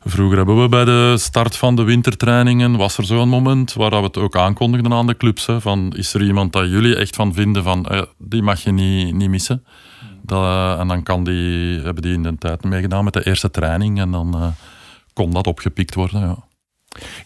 Vroeger 0.04 0.36
hebben 0.36 0.62
we 0.62 0.68
bij 0.68 0.84
de 0.84 1.14
start 1.18 1.56
van 1.56 1.76
de 1.76 1.82
wintertrainingen, 1.82 2.76
was 2.76 2.98
er 2.98 3.04
zo'n 3.04 3.28
moment 3.28 3.72
waar 3.72 3.90
we 3.90 3.96
het 3.96 4.18
ook 4.18 4.36
aankondigden 4.36 4.92
aan 4.92 5.06
de 5.06 5.16
clubs. 5.16 5.46
Hè, 5.46 5.60
van, 5.60 5.92
is 5.96 6.14
er 6.14 6.22
iemand 6.22 6.52
dat 6.52 6.68
jullie 6.68 6.96
echt 6.96 7.16
van 7.16 7.34
vinden 7.34 7.62
van, 7.62 8.06
die 8.18 8.42
mag 8.42 8.60
je 8.60 8.72
niet, 8.72 9.14
niet 9.14 9.28
missen? 9.28 9.64
Dat, 10.22 10.78
en 10.78 10.88
dan 10.88 11.02
kan 11.02 11.24
die, 11.24 11.80
hebben 11.80 12.02
die 12.02 12.12
in 12.12 12.22
de 12.22 12.38
tijd 12.38 12.64
meegedaan 12.64 13.04
met 13.04 13.12
de 13.12 13.26
eerste 13.26 13.50
training 13.50 14.00
en 14.00 14.10
dan 14.10 14.54
kon 15.12 15.30
dat 15.30 15.46
opgepikt 15.46 15.94
worden, 15.94 16.20
ja. 16.20 16.36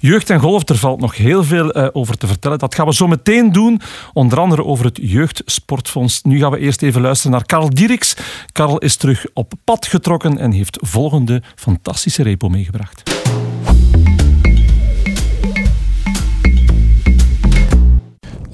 Jeugd 0.00 0.30
en 0.30 0.40
golf, 0.40 0.68
er 0.68 0.76
valt 0.76 1.00
nog 1.00 1.16
heel 1.16 1.44
veel 1.44 1.76
uh, 1.76 1.88
over 1.92 2.18
te 2.18 2.26
vertellen. 2.26 2.58
Dat 2.58 2.74
gaan 2.74 2.86
we 2.86 2.94
zo 2.94 3.06
meteen 3.06 3.52
doen. 3.52 3.80
Onder 4.12 4.40
andere 4.40 4.64
over 4.64 4.84
het 4.84 4.98
Jeugdsportfonds. 5.02 6.22
Nu 6.22 6.38
gaan 6.38 6.50
we 6.50 6.58
eerst 6.58 6.82
even 6.82 7.00
luisteren 7.00 7.32
naar 7.32 7.46
Karel 7.46 7.70
Dieriks. 7.70 8.16
Karel 8.52 8.78
is 8.78 8.96
terug 8.96 9.26
op 9.34 9.52
pad 9.64 9.86
getrokken 9.86 10.38
en 10.38 10.52
heeft 10.52 10.78
volgende 10.80 11.42
fantastische 11.54 12.22
repo 12.22 12.48
meegebracht. 12.48 13.25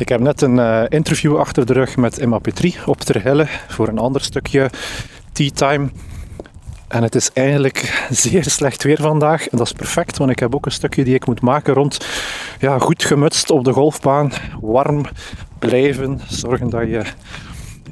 Ik 0.02 0.08
heb 0.08 0.20
net 0.20 0.42
een 0.42 0.56
uh, 0.56 0.82
interview 0.88 1.36
achter 1.36 1.66
de 1.66 1.72
rug 1.72 1.96
met 1.96 2.18
Emma 2.18 2.38
Petrie 2.38 2.76
op 2.86 3.00
Terhelle 3.00 3.46
voor 3.68 3.88
een 3.88 3.98
ander 3.98 4.20
stukje 4.20 4.70
Tea 5.32 5.50
Time. 5.54 5.90
En 6.88 7.02
het 7.02 7.14
is 7.14 7.30
eigenlijk 7.32 8.06
zeer 8.10 8.44
slecht 8.44 8.82
weer 8.82 9.00
vandaag. 9.00 9.48
En 9.48 9.58
dat 9.58 9.66
is 9.66 9.72
perfect, 9.72 10.18
want 10.18 10.30
ik 10.30 10.38
heb 10.38 10.54
ook 10.54 10.66
een 10.66 10.72
stukje 10.72 11.04
die 11.04 11.14
ik 11.14 11.26
moet 11.26 11.40
maken 11.40 11.74
rond 11.74 12.06
ja, 12.58 12.78
goed 12.78 13.04
gemutst 13.04 13.50
op 13.50 13.64
de 13.64 13.72
golfbaan. 13.72 14.32
Warm 14.60 15.04
blijven, 15.58 16.20
zorgen 16.28 16.70
dat 16.70 16.88
je 16.88 17.02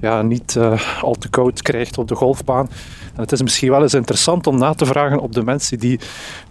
ja, 0.01 0.23
niet 0.23 0.55
uh, 0.59 1.03
al 1.03 1.15
te 1.15 1.29
koud 1.29 1.63
krijgt 1.63 1.99
op 1.99 2.09
de 2.09 2.15
golfbaan. 2.15 2.69
En 3.15 3.21
het 3.21 3.33
is 3.33 3.43
misschien 3.43 3.71
wel 3.71 3.83
eens 3.83 3.95
interessant 3.95 4.47
om 4.47 4.59
na 4.59 4.75
te 4.75 4.87
vragen 4.87 5.21
op 5.21 5.33
de 5.33 5.43
mensen 5.43 5.79
die 5.79 6.01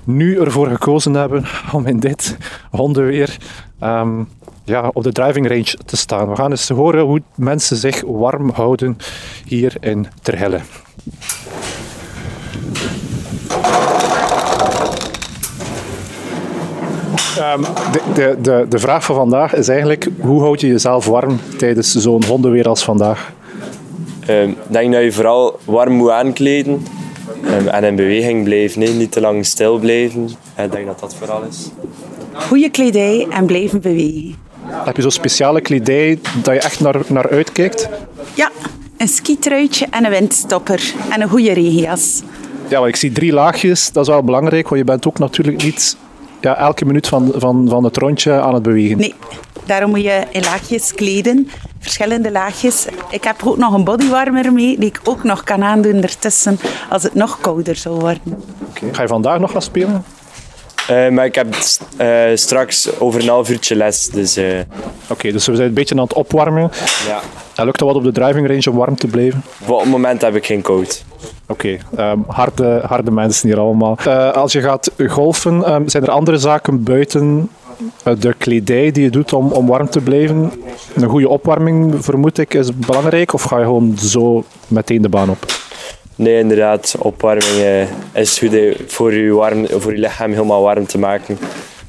nu 0.04 0.40
ervoor 0.40 0.68
gekozen 0.68 1.14
hebben 1.14 1.46
om 1.72 1.88
in 1.88 2.00
dit 2.00 2.38
hondenweer 2.72 3.38
um, 3.84 4.28
ja, 4.64 4.90
op 4.94 5.04
de 5.04 5.12
driving 5.12 5.48
range 5.48 5.78
te 5.86 5.98
staan. 5.98 6.30
We 6.30 6.36
gaan 6.36 6.52
eens 6.52 6.70
horen 6.70 7.04
hoe 7.04 7.22
mensen 7.36 7.78
zich 7.78 8.02
warm 8.06 8.50
houden 8.50 8.98
hier 9.46 9.76
in 9.80 10.08
Terhelle. 10.22 10.60
Um, 17.56 17.62
de, 17.92 18.02
de, 18.14 18.38
de, 18.42 18.66
de 18.70 18.80
vraag 18.80 19.04
van 19.04 19.16
vandaag 19.16 19.54
is 19.54 19.68
eigenlijk, 19.68 20.10
hoe 20.20 20.42
houd 20.42 20.62
je 20.62 20.68
jezelf 20.68 21.06
warm 21.06 21.40
tijdens 21.58 21.92
zo'n 21.92 22.26
hondenweer 22.26 22.68
als 22.68 22.84
vandaag? 22.84 23.32
Ik 24.30 24.36
um, 24.36 24.56
denk 24.68 24.94
dat 24.94 25.04
je 25.04 25.12
vooral 25.12 25.60
warm 25.66 25.94
moet 25.94 26.10
aankleden 26.10 26.86
um, 27.46 27.68
en 27.68 27.84
in 27.84 27.96
beweging 27.96 28.44
blijven, 28.44 28.80
nee? 28.80 28.94
niet 28.94 29.12
te 29.12 29.22
lang 29.22 29.46
stil 29.46 29.78
blijven. 29.78 30.30
Ik 30.58 30.72
denk 30.72 30.86
dat 30.86 31.00
dat 31.00 31.16
vooral 31.16 31.44
is. 31.50 31.70
Goede 32.34 32.70
kledij 32.70 33.28
en 33.30 33.46
blijven 33.46 33.82
bewegen. 33.82 34.36
Heb 34.66 34.96
je 34.96 35.02
zo'n 35.02 35.12
speciale 35.12 35.62
kledij 35.62 36.20
dat 36.44 36.54
je 36.54 36.60
echt 36.60 36.80
naar, 36.80 37.02
naar 37.08 37.30
uitkijkt? 37.30 37.90
Ja, 38.34 38.52
een 38.98 39.08
skitruitje 39.08 39.88
en 39.90 40.06
een 40.06 40.12
windstopper. 40.12 40.94
En 41.10 41.22
een 41.22 41.30
goede 41.30 41.54
regenjas. 41.54 42.22
Ja, 42.68 42.86
ik 42.86 42.96
zie 42.96 43.12
drie 43.12 43.34
laagjes. 43.34 43.92
Dat 43.92 44.04
is 44.04 44.10
wel 44.10 44.24
belangrijk, 44.24 44.68
want 44.68 44.82
je 44.82 44.88
bent 44.88 45.08
ook 45.08 45.20
natuurlijk 45.20 45.64
niet 45.64 45.98
ja, 46.42 46.58
elke 46.58 46.86
minuut 46.86 47.08
van, 47.08 47.32
van, 47.36 47.68
van 47.70 47.84
het 47.84 47.98
rondje 47.98 48.40
aan 48.40 48.54
het 48.54 48.64
bewegen. 48.64 48.98
Nee, 48.98 49.14
daarom 49.70 49.90
moet 49.90 50.04
je 50.04 50.24
in 50.32 50.42
laagjes 50.42 50.94
kleden. 50.94 51.50
Verschillende 51.80 52.32
laagjes. 52.32 52.88
Ik 53.10 53.24
heb 53.24 53.36
ook 53.44 53.58
nog 53.58 53.74
een 53.74 53.84
bodywarmer 53.84 54.54
mee, 54.54 54.80
die 54.80 54.90
ik 54.90 55.00
ook 55.04 55.24
nog 55.24 55.44
kan 55.44 55.64
aandoen 55.64 56.02
ertussen 56.02 56.60
als 56.90 57.04
het 57.04 57.14
nog 57.14 57.40
kouder 57.40 57.76
zou 57.76 58.00
worden. 58.00 58.44
Okay. 58.70 58.94
Ga 58.94 59.02
je 59.02 59.08
vandaag 59.08 59.40
nog 59.40 59.52
gaan 59.52 59.62
spelen? 59.62 60.04
Uh, 60.92 61.10
maar 61.10 61.26
ik 61.26 61.36
heb 61.36 61.48
uh, 62.02 62.08
straks 62.34 63.00
over 63.00 63.22
een 63.22 63.28
half 63.28 63.50
uurtje 63.50 63.76
les. 63.76 64.10
Dus, 64.10 64.38
uh... 64.38 64.46
Oké, 64.46 64.66
okay, 65.08 65.32
dus 65.32 65.46
we 65.46 65.56
zijn 65.56 65.68
een 65.68 65.74
beetje 65.74 65.96
aan 65.96 66.02
het 66.02 66.14
opwarmen. 66.14 66.72
Ja. 67.08 67.20
En 67.56 67.66
lukt 67.66 67.80
het 67.80 67.90
wat 67.90 67.98
op 67.98 68.04
de 68.04 68.12
driving 68.12 68.48
range 68.48 68.70
om 68.70 68.76
warm 68.76 68.96
te 68.96 69.08
blijven? 69.08 69.44
Op 69.68 69.80
het 69.80 69.90
moment 69.90 70.22
heb 70.22 70.36
ik 70.36 70.46
geen 70.46 70.62
koud. 70.62 71.04
Oké, 71.48 71.80
okay, 71.94 72.12
um, 72.12 72.24
harde, 72.28 72.82
harde 72.86 73.12
mensen 73.12 73.50
hier 73.50 73.60
allemaal. 73.60 73.98
als 74.34 74.52
je 74.52 74.62
gaat 74.62 74.92
golfen, 75.08 75.74
um, 75.74 75.90
zijn 75.90 76.04
er 76.04 76.10
andere 76.10 76.38
zaken 76.38 76.84
buiten 76.84 77.50
de 78.20 78.34
kledij 78.38 78.92
die 78.92 79.04
je 79.04 79.10
doet 79.10 79.34
om, 79.34 79.52
om 79.52 79.68
warm 79.68 79.90
te 79.90 80.02
blijven? 80.02 80.52
Een 80.96 81.10
goede 81.10 81.30
opwarming, 81.30 82.06
vermoed 82.06 82.38
ik, 82.38 82.54
is 82.54 82.76
belangrijk? 82.76 83.34
Of 83.34 83.44
ga 83.44 83.58
je 83.58 83.64
gewoon 83.64 83.98
zo 83.98 84.44
meteen 84.68 85.02
de 85.02 85.10
baan 85.10 85.30
op? 85.30 85.46
Nee, 86.16 86.40
inderdaad. 86.40 86.96
Opwarming 87.00 87.88
is 88.14 88.40
goed 88.40 88.56
voor 88.88 89.14
je, 89.14 89.34
warm, 89.34 89.68
voor 89.68 89.92
je 89.92 90.00
lichaam 90.00 90.32
helemaal 90.32 90.62
warm 90.62 90.86
te 90.86 90.98
maken. 90.98 91.38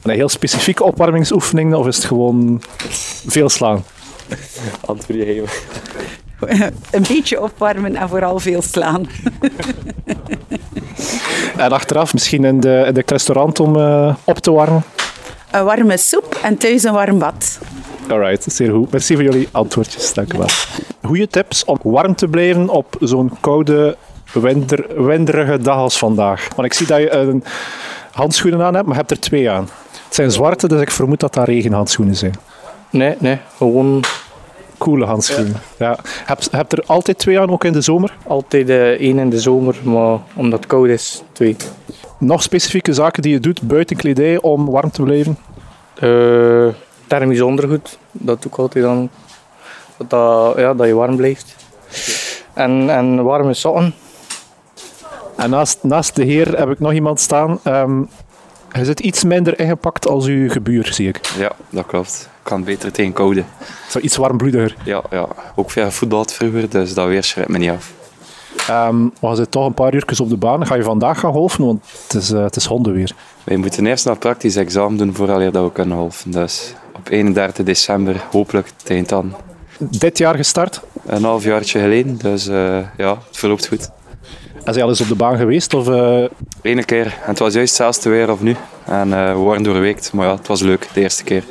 Een 0.03 0.11
heel 0.11 0.29
specifieke 0.29 0.85
opwarmingsoefening 0.85 1.75
of 1.75 1.87
is 1.87 1.97
het 1.97 2.05
gewoon 2.05 2.63
veel 3.27 3.49
slaan? 3.49 3.85
Antwoord 4.87 5.19
je 5.19 5.25
geven. 5.25 5.49
Een 6.91 7.05
beetje 7.09 7.43
opwarmen 7.43 7.97
en 7.97 8.09
vooral 8.09 8.39
veel 8.39 8.63
slaan. 8.63 9.07
en 11.57 11.73
achteraf 11.73 12.13
misschien 12.13 12.45
in 12.45 12.61
de, 12.61 12.85
in 12.87 12.95
de 12.95 13.03
restaurant 13.07 13.61
om 13.61 13.77
uh, 13.77 14.15
op 14.25 14.39
te 14.39 14.53
warmen? 14.53 14.83
Een 15.51 15.65
warme 15.65 15.97
soep 15.97 16.39
en 16.43 16.57
thuis 16.57 16.83
een 16.83 16.93
warm 16.93 17.19
bad. 17.19 17.59
Alright, 18.09 18.53
zeer 18.53 18.71
goed. 18.73 18.91
Merci 18.91 19.15
voor 19.15 19.23
jullie 19.23 19.49
antwoordjes. 19.51 20.15
Dank 20.15 20.33
u 20.33 20.39
wel. 20.39 20.47
Goede 21.03 21.29
tips 21.29 21.65
om 21.65 21.79
warm 21.83 22.15
te 22.15 22.29
blijven 22.29 22.69
op 22.69 22.97
zo'n 23.01 23.33
koude 23.41 23.97
winder, 24.33 25.05
winderige 25.07 25.59
dag 25.59 25.77
als 25.77 25.99
vandaag. 25.99 26.49
Want 26.57 26.69
ik 26.69 26.73
zie 26.73 26.87
dat 26.87 26.99
je 26.99 27.11
een 27.11 27.45
handschoenen 28.13 28.63
aan 28.63 28.75
hebt, 28.75 28.87
maar 28.87 28.95
je 28.95 29.01
hebt 29.01 29.11
er 29.11 29.21
twee 29.21 29.51
aan. 29.51 29.69
Het 30.05 30.15
zijn 30.15 30.31
zwarte, 30.31 30.69
dus 30.69 30.81
ik 30.81 30.91
vermoed 30.91 31.21
dat 31.21 31.35
dat 31.35 31.47
regenhandschoenen 31.47 32.17
zijn. 32.17 32.35
Nee, 32.91 33.15
nee, 33.19 33.39
gewoon... 33.57 34.05
Coole 34.79 35.05
handschoenen. 35.05 35.57
Ja. 35.79 35.89
ja. 35.91 35.99
Heb, 36.25 36.41
heb 36.51 36.73
er 36.73 36.83
altijd 36.87 37.19
twee 37.19 37.41
aan, 37.41 37.51
ook 37.51 37.65
in 37.65 37.73
de 37.73 37.81
zomer? 37.81 38.17
Altijd 38.27 38.69
uh, 38.69 38.89
één 38.89 39.19
in 39.19 39.31
de 39.31 39.41
zomer, 39.41 39.77
maar 39.83 40.19
omdat 40.35 40.59
het 40.59 40.69
koud 40.69 40.89
is, 40.89 41.23
twee. 41.33 41.57
Nog 42.21 42.43
specifieke 42.43 42.93
zaken 42.93 43.23
die 43.23 43.33
je 43.33 43.41
doet 43.41 43.63
buiten 43.63 43.97
kledij 43.97 44.41
om 44.41 44.71
warm 44.71 44.91
te 44.91 45.03
blijven? 45.03 45.39
Uh, 46.03 46.69
thermisch 47.07 47.41
ondergoed, 47.41 47.99
dat 48.13 48.43
doe 48.43 48.53
ik 48.53 48.59
altijd 48.59 48.85
dan. 48.85 49.11
Dat, 49.97 50.11
dat, 50.11 50.59
ja, 50.59 50.75
dat 50.75 50.87
je 50.87 50.95
warm 50.95 51.17
blijft. 51.17 51.57
En, 52.53 52.91
en 52.91 53.23
warme 53.23 53.55
sokken. 53.55 53.95
En 55.37 55.51
naast, 55.51 55.79
naast 55.83 56.17
de 56.17 56.25
heer 56.25 56.59
heb 56.59 56.71
ik 56.71 56.81
nog 56.81 56.93
iemand 56.93 57.21
staan. 57.21 57.61
Um, 57.65 58.09
hij 58.69 58.85
zit 58.85 59.01
iets 59.01 59.25
minder 59.25 59.61
ingepakt 59.61 60.09
als 60.09 60.27
uw 60.27 60.51
gebuur, 60.51 60.93
zie 60.93 61.09
ik. 61.09 61.21
Ja, 61.39 61.53
dat 61.71 61.87
klopt. 61.87 62.29
Ik 62.33 62.41
kan 62.43 62.65
beter 62.65 62.93
tegen 62.93 63.13
koude. 63.13 63.45
Zo 63.89 63.99
iets 63.99 64.17
warmbloediger. 64.17 64.77
Ja, 64.85 65.03
ja. 65.11 65.29
ook 65.55 65.71
veel 65.71 65.85
gevoetbald 65.85 66.33
vroeger, 66.33 66.71
dus 66.71 66.95
dat 66.95 67.07
weer 67.07 67.23
schrijft 67.25 67.51
me 67.51 67.59
niet 67.59 67.71
af. 67.71 67.93
Um, 68.71 69.13
zitten 69.21 69.49
toch 69.49 69.67
een 69.67 69.75
paar 69.75 69.95
uurtjes 69.95 70.21
op 70.21 70.29
de 70.29 70.37
baan. 70.37 70.67
Ga 70.67 70.75
je 70.75 70.83
vandaag 70.83 71.21
gaan 71.21 71.33
golfen? 71.33 71.65
Want 71.65 71.85
het 72.03 72.23
is, 72.23 72.31
uh, 72.31 72.43
het 72.43 72.57
is 72.57 72.65
hondenweer. 72.65 73.15
Wij 73.45 73.57
moeten 73.57 73.87
eerst 73.87 74.05
nog 74.05 74.19
praktisch 74.19 74.57
examen 74.57 74.99
doen 74.99 75.15
voordat 75.15 75.53
we 75.53 75.73
kunnen 75.73 75.97
golfen. 75.97 76.31
Dus 76.31 76.75
op 76.97 77.09
31 77.09 77.65
december 77.65 78.25
hopelijk 78.31 78.71
tegen 78.85 79.07
dan. 79.07 79.35
Dit 79.79 80.19
jaar 80.19 80.35
gestart? 80.35 80.81
Een 81.07 81.25
half 81.25 81.45
jaartje 81.45 81.81
geleden, 81.81 82.17
dus 82.17 82.49
uh, 82.49 82.79
ja, 82.97 83.19
het 83.27 83.37
verloopt 83.37 83.67
goed. 83.67 83.91
Is 84.65 84.75
hij 84.75 84.83
al 84.83 84.89
eens 84.89 85.01
op 85.01 85.09
de 85.09 85.15
baan 85.15 85.37
geweest? 85.37 85.75
Of, 85.75 85.89
uh... 85.89 86.25
Eén 86.63 86.85
keer. 86.85 87.07
En 87.07 87.29
het 87.29 87.39
was 87.39 87.55
juist 87.55 87.79
hetzelfde 87.79 88.11
weer 88.11 88.31
of 88.31 88.41
nu. 88.41 88.57
En 88.85 89.09
uh, 89.09 89.33
we 89.33 89.39
waren 89.39 89.63
doorweekt, 89.63 90.13
maar 90.13 90.27
ja, 90.27 90.37
het 90.37 90.47
was 90.47 90.61
leuk, 90.61 90.89
de 90.93 91.01
eerste 91.01 91.25
keer. 91.25 91.45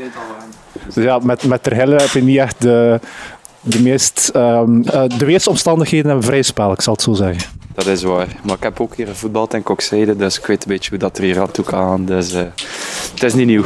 Dus 0.93 1.03
ja, 1.03 1.19
met, 1.19 1.43
met 1.43 1.63
Terhelle 1.63 1.95
heb 1.95 2.09
je 2.09 2.23
niet 2.23 2.37
echt 2.37 2.61
de, 2.61 2.99
de 3.61 3.81
meest... 3.81 4.31
Um, 4.35 4.83
uh, 4.85 5.03
de 5.17 5.25
weersomstandigheden 5.25 6.05
hebben 6.05 6.25
vrij 6.25 6.41
spel, 6.41 6.71
ik 6.71 6.81
zal 6.81 6.93
het 6.93 7.01
zo 7.01 7.13
zeggen. 7.13 7.49
Dat 7.73 7.85
is 7.85 8.03
waar. 8.03 8.27
Maar 8.43 8.55
ik 8.55 8.63
heb 8.63 8.79
ook 8.79 8.95
hier 8.95 9.07
gevoetbald 9.07 9.53
in 9.53 9.63
Kokzijde, 9.63 10.15
dus 10.15 10.37
ik 10.37 10.45
weet 10.45 10.63
een 10.63 10.71
beetje 10.71 10.89
hoe 10.89 10.99
dat 10.99 11.17
er 11.17 11.23
hier 11.23 11.39
aan 11.39 11.51
toe 11.51 11.65
kan. 11.65 12.05
Dus 12.05 12.31
het 13.13 13.23
is 13.23 13.33
niet 13.33 13.45
nieuw. 13.45 13.63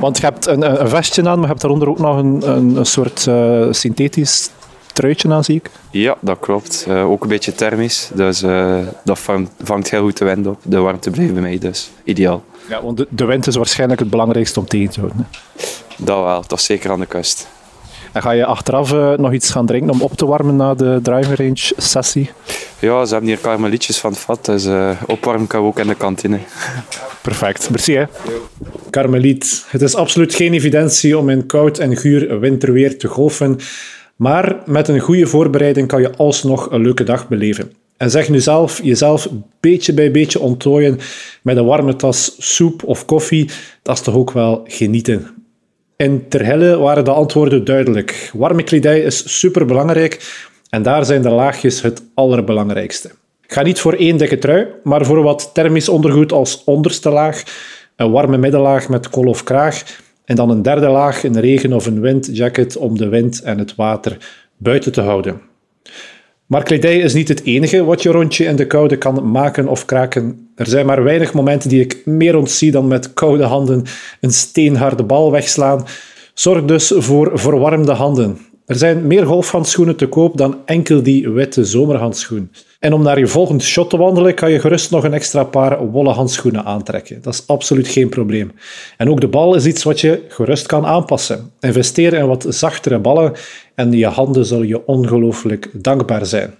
Want 0.00 0.18
je 0.18 0.24
hebt 0.24 0.46
een, 0.46 0.80
een 0.80 0.88
vestje 0.88 1.22
aan, 1.22 1.32
maar 1.32 1.40
je 1.40 1.46
hebt 1.46 1.60
daaronder 1.60 1.88
ook 1.88 1.98
nog 1.98 2.16
een, 2.16 2.50
een, 2.50 2.76
een 2.76 2.86
soort 2.86 3.20
synthetisch 3.70 4.50
truitje 4.92 5.32
aan, 5.32 5.44
zie 5.44 5.56
ik. 5.56 5.70
Ja, 5.90 6.16
dat 6.20 6.38
klopt. 6.40 6.84
Uh, 6.88 7.10
ook 7.10 7.22
een 7.22 7.28
beetje 7.28 7.54
thermisch. 7.54 8.10
Dus 8.14 8.40
dat 9.04 9.18
vangt, 9.18 9.50
vangt, 9.62 9.90
heel 9.90 10.02
goed 10.02 10.18
de 10.18 10.24
wind 10.24 10.46
op. 10.46 10.58
De 10.62 10.78
warmte 10.78 11.10
blijft 11.10 11.32
bij 11.32 11.42
mij, 11.42 11.58
dus 11.58 11.90
ideaal. 12.04 12.44
Ja, 12.68 12.82
want 12.82 12.96
de, 12.96 13.06
de 13.10 13.24
wind 13.24 13.46
is 13.46 13.56
waarschijnlijk 13.56 14.00
het 14.00 14.10
belangrijkste 14.10 14.60
om 14.60 14.66
tegen 14.66 14.90
te 14.90 15.00
houden. 15.00 15.26
Hè? 15.30 15.38
Dat 16.04 16.24
wel, 16.24 16.44
is 16.58 16.64
zeker 16.64 16.90
aan 16.90 17.00
de 17.00 17.06
kust. 17.06 17.48
En 18.12 18.22
ga 18.22 18.30
je 18.30 18.44
achteraf 18.44 18.92
uh, 18.92 19.12
nog 19.16 19.32
iets 19.32 19.50
gaan 19.50 19.66
drinken 19.66 19.90
om 19.90 20.02
op 20.02 20.12
te 20.12 20.26
warmen 20.26 20.56
na 20.56 20.74
de 20.74 21.00
driving 21.02 21.36
range 21.36 21.72
sessie? 21.76 22.30
Ja, 22.78 23.04
ze 23.04 23.12
hebben 23.12 23.30
hier 23.30 23.38
karmelietjes 23.38 23.98
van 23.98 24.10
het 24.10 24.20
vat, 24.20 24.44
dus 24.44 24.66
uh, 24.66 24.90
opwarmen 25.06 25.46
kan 25.46 25.62
ook 25.62 25.78
in 25.78 25.86
de 25.86 25.94
kantine. 25.94 26.38
Perfect, 27.22 27.70
merci 27.70 27.94
hè. 27.94 28.04
Karmeliet. 28.90 29.64
Het 29.68 29.82
is 29.82 29.94
absoluut 29.94 30.34
geen 30.34 30.52
evidentie 30.52 31.18
om 31.18 31.28
in 31.28 31.46
koud 31.46 31.78
en 31.78 31.96
guur 31.96 32.40
winterweer 32.40 32.98
te 32.98 33.08
golfen. 33.08 33.58
Maar 34.16 34.56
met 34.66 34.88
een 34.88 35.00
goede 35.00 35.26
voorbereiding 35.26 35.88
kan 35.88 36.00
je 36.00 36.16
alsnog 36.16 36.70
een 36.70 36.82
leuke 36.82 37.04
dag 37.04 37.28
beleven. 37.28 37.72
En 37.96 38.10
zeg 38.10 38.28
nu 38.28 38.40
zelf 38.40 38.80
jezelf 38.82 39.28
beetje 39.60 39.92
bij 39.92 40.10
beetje 40.10 40.40
onttooien 40.40 40.98
met 41.42 41.56
een 41.56 41.64
warme 41.64 41.96
tas 41.96 42.34
soep 42.38 42.82
of 42.82 43.04
koffie, 43.04 43.50
dat 43.82 43.96
is 43.96 44.02
toch 44.02 44.14
ook 44.14 44.30
wel 44.30 44.64
genieten. 44.64 45.37
In 46.02 46.28
Terhelle 46.28 46.76
waren 46.76 47.04
de 47.04 47.10
antwoorden 47.10 47.64
duidelijk. 47.64 48.30
Warme 48.34 48.62
kledij 48.62 49.00
is 49.00 49.38
superbelangrijk 49.38 50.44
en 50.70 50.82
daar 50.82 51.04
zijn 51.04 51.22
de 51.22 51.30
laagjes 51.30 51.82
het 51.82 52.02
allerbelangrijkste. 52.14 53.10
Ga 53.46 53.62
niet 53.62 53.80
voor 53.80 53.92
één 53.92 54.16
dikke 54.16 54.38
trui, 54.38 54.66
maar 54.82 55.04
voor 55.04 55.22
wat 55.22 55.50
thermisch 55.54 55.88
ondergoed 55.88 56.32
als 56.32 56.64
onderste 56.64 57.10
laag, 57.10 57.42
een 57.96 58.10
warme 58.10 58.38
middenlaag 58.38 58.88
met 58.88 59.08
kol 59.08 59.26
of 59.26 59.42
kraag 59.42 59.82
en 60.24 60.36
dan 60.36 60.50
een 60.50 60.62
derde 60.62 60.88
laag, 60.88 61.24
een 61.24 61.40
regen- 61.40 61.72
of 61.72 61.86
een 61.86 62.00
windjacket 62.00 62.76
om 62.76 62.98
de 62.98 63.08
wind 63.08 63.42
en 63.42 63.58
het 63.58 63.74
water 63.74 64.16
buiten 64.56 64.92
te 64.92 65.00
houden. 65.00 65.40
Maar 66.48 66.62
kledij 66.62 66.98
is 66.98 67.14
niet 67.14 67.28
het 67.28 67.44
enige 67.44 67.84
wat 67.84 68.02
je 68.02 68.10
rondje 68.10 68.44
in 68.44 68.56
de 68.56 68.66
koude 68.66 68.96
kan 68.96 69.30
maken 69.30 69.68
of 69.68 69.84
kraken. 69.84 70.50
Er 70.54 70.66
zijn 70.66 70.86
maar 70.86 71.02
weinig 71.02 71.32
momenten 71.32 71.68
die 71.68 71.80
ik 71.80 72.02
meer 72.04 72.36
ontzie 72.36 72.70
dan 72.70 72.88
met 72.88 73.12
koude 73.14 73.44
handen 73.44 73.84
een 74.20 74.30
steenharde 74.30 75.02
bal 75.02 75.30
wegslaan. 75.30 75.86
Zorg 76.34 76.64
dus 76.64 76.92
voor 76.96 77.30
verwarmde 77.34 77.92
handen. 77.92 78.38
Er 78.66 78.76
zijn 78.76 79.06
meer 79.06 79.26
golfhandschoenen 79.26 79.96
te 79.96 80.06
koop 80.06 80.36
dan 80.36 80.56
enkel 80.64 81.02
die 81.02 81.30
witte 81.30 81.64
zomerhandschoen. 81.64 82.50
En 82.78 82.92
om 82.92 83.02
naar 83.02 83.18
je 83.18 83.26
volgende 83.26 83.64
shot 83.64 83.90
te 83.90 83.96
wandelen, 83.96 84.34
kan 84.34 84.50
je 84.50 84.60
gerust 84.60 84.90
nog 84.90 85.04
een 85.04 85.12
extra 85.12 85.44
paar 85.44 85.86
wollen 85.86 86.14
handschoenen 86.14 86.64
aantrekken. 86.64 87.22
Dat 87.22 87.34
is 87.34 87.46
absoluut 87.46 87.88
geen 87.88 88.08
probleem. 88.08 88.52
En 88.96 89.10
ook 89.10 89.20
de 89.20 89.28
bal 89.28 89.54
is 89.54 89.66
iets 89.66 89.82
wat 89.82 90.00
je 90.00 90.24
gerust 90.28 90.66
kan 90.66 90.86
aanpassen. 90.86 91.50
Investeer 91.60 92.12
in 92.12 92.26
wat 92.26 92.46
zachtere 92.48 92.98
ballen 92.98 93.32
en 93.74 93.92
je 93.92 94.06
handen 94.06 94.44
zullen 94.44 94.66
je 94.66 94.86
ongelooflijk 94.86 95.70
dankbaar 95.72 96.26
zijn. 96.26 96.54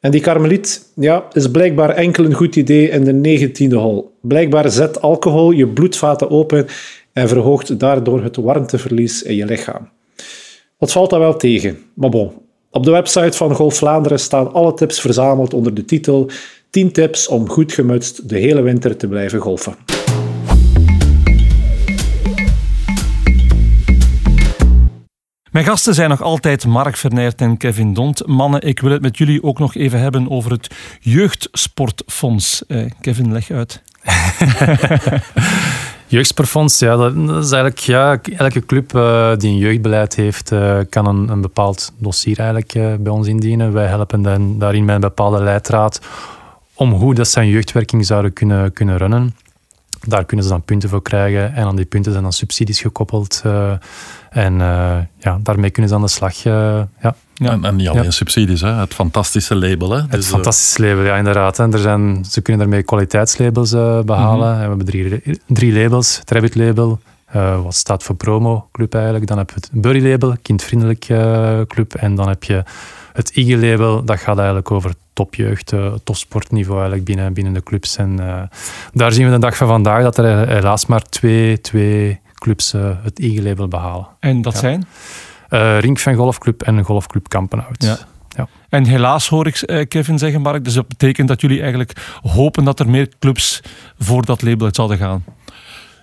En 0.00 0.10
die 0.10 0.20
karmeliet 0.20 0.92
ja, 0.94 1.24
is 1.32 1.50
blijkbaar 1.50 1.90
enkel 1.90 2.24
een 2.24 2.34
goed 2.34 2.56
idee 2.56 2.88
in 2.88 3.22
de 3.22 3.38
19e 3.38 3.74
hol. 3.74 4.14
Blijkbaar 4.20 4.70
zet 4.70 5.00
alcohol 5.00 5.50
je 5.50 5.68
bloedvaten 5.68 6.30
open 6.30 6.66
en 7.12 7.28
verhoogt 7.28 7.78
daardoor 7.78 8.22
het 8.22 8.36
warmteverlies 8.36 9.22
in 9.22 9.34
je 9.34 9.44
lichaam. 9.44 9.88
Wat 10.78 10.92
valt 10.92 11.10
daar 11.10 11.20
wel 11.20 11.36
tegen? 11.36 11.78
Maar 11.94 12.10
bon, 12.10 12.32
op 12.74 12.84
de 12.84 12.90
website 12.90 13.36
van 13.36 13.54
Golf 13.54 13.76
Vlaanderen 13.76 14.18
staan 14.18 14.52
alle 14.52 14.74
tips 14.74 15.00
verzameld 15.00 15.54
onder 15.54 15.74
de 15.74 15.84
titel 15.84 16.30
10 16.70 16.92
tips 16.92 17.28
om 17.28 17.48
goed 17.48 17.72
gemutst 17.72 18.28
de 18.28 18.38
hele 18.38 18.62
winter 18.62 18.96
te 18.96 19.08
blijven 19.08 19.40
golfen. 19.40 19.76
Mijn 25.50 25.64
gasten 25.64 25.94
zijn 25.94 26.08
nog 26.08 26.22
altijd 26.22 26.66
Mark 26.66 26.96
Vernert 26.96 27.40
en 27.40 27.56
Kevin 27.56 27.94
Dont. 27.94 28.26
Mannen, 28.26 28.62
ik 28.62 28.80
wil 28.80 28.90
het 28.90 29.02
met 29.02 29.18
jullie 29.18 29.42
ook 29.42 29.58
nog 29.58 29.74
even 29.74 30.00
hebben 30.00 30.30
over 30.30 30.50
het 30.50 30.74
Jeugdsportfonds. 31.00 32.66
Eh, 32.66 32.90
Kevin, 33.00 33.32
leg 33.32 33.50
uit. 33.50 33.82
Jeugdsportfonds, 36.06 36.78
ja, 36.78 36.96
dat, 36.96 37.14
is 37.16 37.50
eigenlijk, 37.50 37.78
ja, 37.78 38.18
elke 38.36 38.66
club 38.66 38.94
uh, 38.94 39.36
die 39.36 39.50
een 39.50 39.58
jeugdbeleid 39.58 40.14
heeft, 40.14 40.52
uh, 40.52 40.78
kan 40.88 41.06
een, 41.06 41.28
een, 41.28 41.40
bepaald 41.40 41.92
dossier 41.98 42.38
eigenlijk 42.38 42.74
uh, 42.74 42.94
bij 42.98 43.12
ons 43.12 43.26
indienen. 43.26 43.72
Wij 43.72 43.86
helpen 43.86 44.22
dan, 44.22 44.58
daarin 44.58 44.84
met 44.84 44.94
een 44.94 45.00
bepaalde 45.00 45.42
leidraad 45.42 46.00
om 46.74 46.92
hoe 46.92 47.14
dat 47.14 47.28
zijn 47.28 47.48
jeugdwerking 47.48 48.06
zouden 48.06 48.32
kunnen, 48.32 48.72
kunnen 48.72 48.96
runnen. 48.96 49.36
Daar 50.06 50.24
kunnen 50.24 50.46
ze 50.46 50.52
dan 50.52 50.62
punten 50.62 50.88
voor 50.88 51.02
krijgen 51.02 51.54
en 51.54 51.66
aan 51.66 51.76
die 51.76 51.84
punten 51.84 52.10
zijn 52.12 52.24
dan 52.24 52.32
subsidies 52.32 52.80
gekoppeld. 52.80 53.42
en 54.30 54.58
ja, 55.18 55.38
daarmee 55.40 55.70
kunnen 55.70 55.90
ze 55.90 55.96
aan 55.96 56.02
de 56.02 56.08
slag. 56.08 56.36
ja. 56.36 56.88
Ja. 57.34 57.50
En, 57.50 57.64
en, 57.64 57.76
niet 57.76 57.88
alleen 57.88 58.12
subsidies, 58.12 58.60
hè. 58.60 58.72
het 58.72 58.94
fantastische 58.94 59.54
label. 59.54 59.90
Hè. 59.90 60.00
Het 60.00 60.10
dus, 60.10 60.26
fantastische 60.26 60.82
label, 60.82 61.04
ja, 61.04 61.16
inderdaad. 61.16 61.56
Hè. 61.56 61.72
Er 61.72 61.78
zijn, 61.78 62.24
ze 62.30 62.40
kunnen 62.40 62.62
daarmee 62.62 62.82
kwaliteitslabels 62.82 63.72
uh, 63.72 64.00
behalen. 64.00 64.48
Mm 64.48 64.60
We 64.60 64.66
hebben 64.68 64.86
drie, 64.86 65.38
drie 65.46 65.72
labels. 65.72 66.18
Het 66.18 66.30
Rabbit 66.30 66.54
label, 66.54 67.00
uh, 67.36 67.62
wat 67.62 67.74
staat 67.74 68.02
voor 68.02 68.14
promo 68.14 68.68
club 68.72 68.94
eigenlijk. 68.94 69.26
Dan 69.26 69.38
heb 69.38 69.48
je 69.48 69.54
het 69.54 69.68
Burry 69.72 70.10
label, 70.10 70.36
kindvriendelijk 70.42 71.08
uh, 71.08 71.60
club. 71.68 71.94
En 71.94 72.14
dan 72.14 72.28
heb 72.28 72.44
je 72.44 72.62
het 73.12 73.30
IG 73.30 73.60
label, 73.60 74.04
dat 74.04 74.18
gaat 74.18 74.36
eigenlijk 74.36 74.70
over 74.70 74.92
topjeugd, 75.12 75.72
topsportniveau 76.04 76.78
eigenlijk 76.78 77.04
binnen, 77.08 77.32
binnen 77.32 77.52
de 77.52 77.62
clubs. 77.62 77.96
En 77.96 78.16
daar 78.92 79.12
zien 79.12 79.26
we 79.26 79.32
de 79.32 79.38
dag 79.38 79.56
van 79.56 79.68
vandaag 79.68 80.02
dat 80.02 80.18
er 80.18 80.48
helaas 80.48 80.86
maar 80.86 81.02
twee, 81.02 81.60
twee 81.60 82.20
clubs 82.34 82.72
het 83.02 83.18
IG 83.18 83.42
label 83.42 83.68
behalen. 83.68 84.06
En 84.20 84.42
dat 84.42 84.56
zijn? 84.56 84.86
Uh, 85.54 85.78
Rink 85.78 85.98
van 85.98 86.14
Golfclub 86.14 86.62
en 86.62 86.82
Golfclub 86.82 87.28
Kampenhout. 87.28 87.82
Ja. 87.82 87.98
Ja. 88.36 88.48
En 88.68 88.84
helaas 88.84 89.28
hoor 89.28 89.46
ik 89.46 89.62
uh, 89.66 89.84
Kevin 89.88 90.18
zeggen, 90.18 90.40
Mark, 90.40 90.64
dus 90.64 90.74
dat 90.74 90.88
betekent 90.88 91.28
dat 91.28 91.40
jullie 91.40 91.60
eigenlijk 91.60 92.18
hopen 92.22 92.64
dat 92.64 92.80
er 92.80 92.88
meer 92.88 93.08
clubs 93.18 93.60
voor 93.98 94.24
dat 94.24 94.42
label 94.42 94.66
uit 94.66 94.76
zouden 94.76 94.98
gaan. 94.98 95.24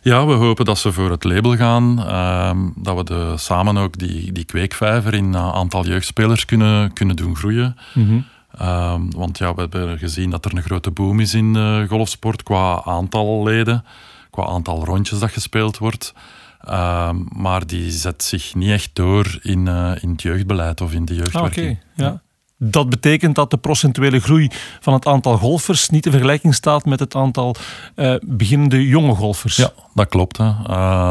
Ja, 0.04 0.26
we 0.26 0.34
hopen 0.34 0.66
dat 0.66 0.78
ze 0.78 0.92
voor 0.92 1.12
het 1.12 1.24
label 1.24 1.56
gaan. 1.56 2.00
Uh, 2.00 2.52
dat 2.76 2.98
we 2.98 3.04
de, 3.04 3.34
samen 3.36 3.78
ook 3.78 3.98
die, 3.98 4.32
die 4.32 4.46
kweekvijver 4.46 5.14
in 5.14 5.34
uh, 5.34 5.54
aantal 5.54 5.86
jeugdspelers 5.86 6.46
kunnen, 6.46 6.94
kunnen 6.94 7.16
doen 7.16 7.36
groeien. 7.36 7.78
Mm 7.94 8.08
-hmm. 8.08 8.26
uh, 8.62 8.96
want 9.16 9.38
ja, 9.38 9.54
we 9.54 9.60
hebben 9.60 9.98
gezien 9.98 10.30
dat 10.30 10.46
er 10.46 10.56
een 10.56 10.64
grote 10.64 10.92
boom 10.92 11.20
is 11.20 11.34
in 11.34 11.56
uh, 11.56 11.90
golfsport 11.90 12.44
qua 12.44 12.82
aantal 12.86 13.44
leden, 13.44 13.86
qua 14.30 14.46
aantal 14.46 14.86
rondjes 14.86 15.20
dat 15.20 15.32
gespeeld 15.32 15.78
wordt. 15.78 16.14
Ehm, 16.64 17.16
maar 17.36 17.68
die 17.68 17.92
zet 17.92 18.24
zich 18.24 18.56
niet 18.56 18.70
echt 18.70 18.90
door 18.94 19.40
in, 19.42 19.66
uh, 19.66 19.92
in 20.02 20.10
het 20.10 20.22
jeugdbeleid 20.22 20.82
of 20.82 20.94
in 20.94 21.06
de 21.06 21.16
jeugdwerking. 21.16 21.70
Ah, 21.70 22.06
ja. 22.06 22.22
Dat 22.58 22.90
betekent 22.90 23.36
dat 23.36 23.50
de 23.50 23.58
procentuele 23.58 24.20
groei 24.20 24.50
van 24.80 24.94
het 24.94 25.06
aantal 25.06 25.38
golfers 25.38 25.90
niet 25.90 26.06
in 26.06 26.12
vergelijking 26.12 26.56
staat 26.56 26.86
met 26.86 27.00
het 27.00 27.16
aantal 27.16 27.56
uh, 27.96 28.16
beginnende 28.22 28.88
jonge 28.88 29.16
golfers. 29.16 29.56
Ja, 29.56 29.70
dat 29.94 30.08
klopt. 30.08 30.38
Hè. 30.38 30.52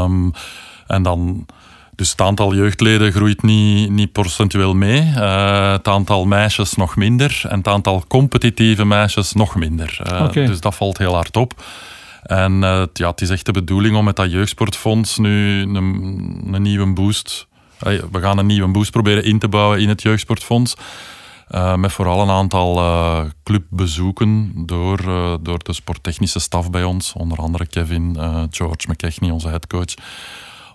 Um, 0.03 0.33
en 0.87 1.03
dan... 1.03 1.47
Dus 1.95 2.11
het 2.11 2.21
aantal 2.21 2.55
jeugdleden 2.55 3.13
groeit 3.13 3.43
niet, 3.43 3.91
niet 3.91 4.13
procentueel 4.13 4.75
mee. 4.75 5.01
Uh, 5.01 5.73
het 5.73 5.89
aantal 5.89 6.25
meisjes 6.25 6.75
nog 6.75 6.97
minder. 6.97 7.41
En 7.49 7.59
het 7.59 7.69
aantal 7.69 8.05
competitieve 8.09 8.85
meisjes 8.85 9.33
nog 9.33 9.55
minder. 9.55 10.01
Uh, 10.13 10.23
okay. 10.23 10.47
Dus 10.47 10.61
dat 10.61 10.75
valt 10.75 10.99
heel 10.99 11.15
hard 11.15 11.37
op. 11.37 11.65
En 12.23 12.53
uh, 12.53 12.83
ja, 12.93 13.09
het 13.11 13.21
is 13.21 13.31
echt 13.31 13.47
de 13.47 13.53
bedoeling 13.53 13.97
om 13.97 14.05
met 14.05 14.17
dat 14.17 14.31
jeugdsportfonds 14.31 15.19
nu 15.19 15.63
een, 15.63 15.75
een 16.55 16.63
nieuwe 16.63 16.93
boost... 16.93 17.47
we 17.79 18.21
gaan 18.21 18.39
een 18.39 18.47
nieuwe 18.47 18.69
boost 18.69 18.91
proberen 18.91 19.25
in 19.25 19.39
te 19.39 19.49
bouwen 19.49 19.81
in 19.81 19.89
het 19.89 20.03
jeugdsportfonds. 20.03 20.75
Uh, 21.51 21.75
met 21.75 21.93
vooral 21.93 22.21
een 22.21 22.31
aantal 22.31 22.83
clubbezoeken 23.43 24.53
door, 24.67 24.99
door 25.43 25.59
de 25.59 25.73
sporttechnische 25.73 26.41
staf 26.41 26.71
bij 26.71 26.85
ons. 26.85 27.13
Onder 27.13 27.39
andere 27.39 27.67
Kevin, 27.67 28.17
George 28.51 28.87
McKechnie, 28.89 29.33
onze 29.33 29.49
headcoach. 29.49 29.95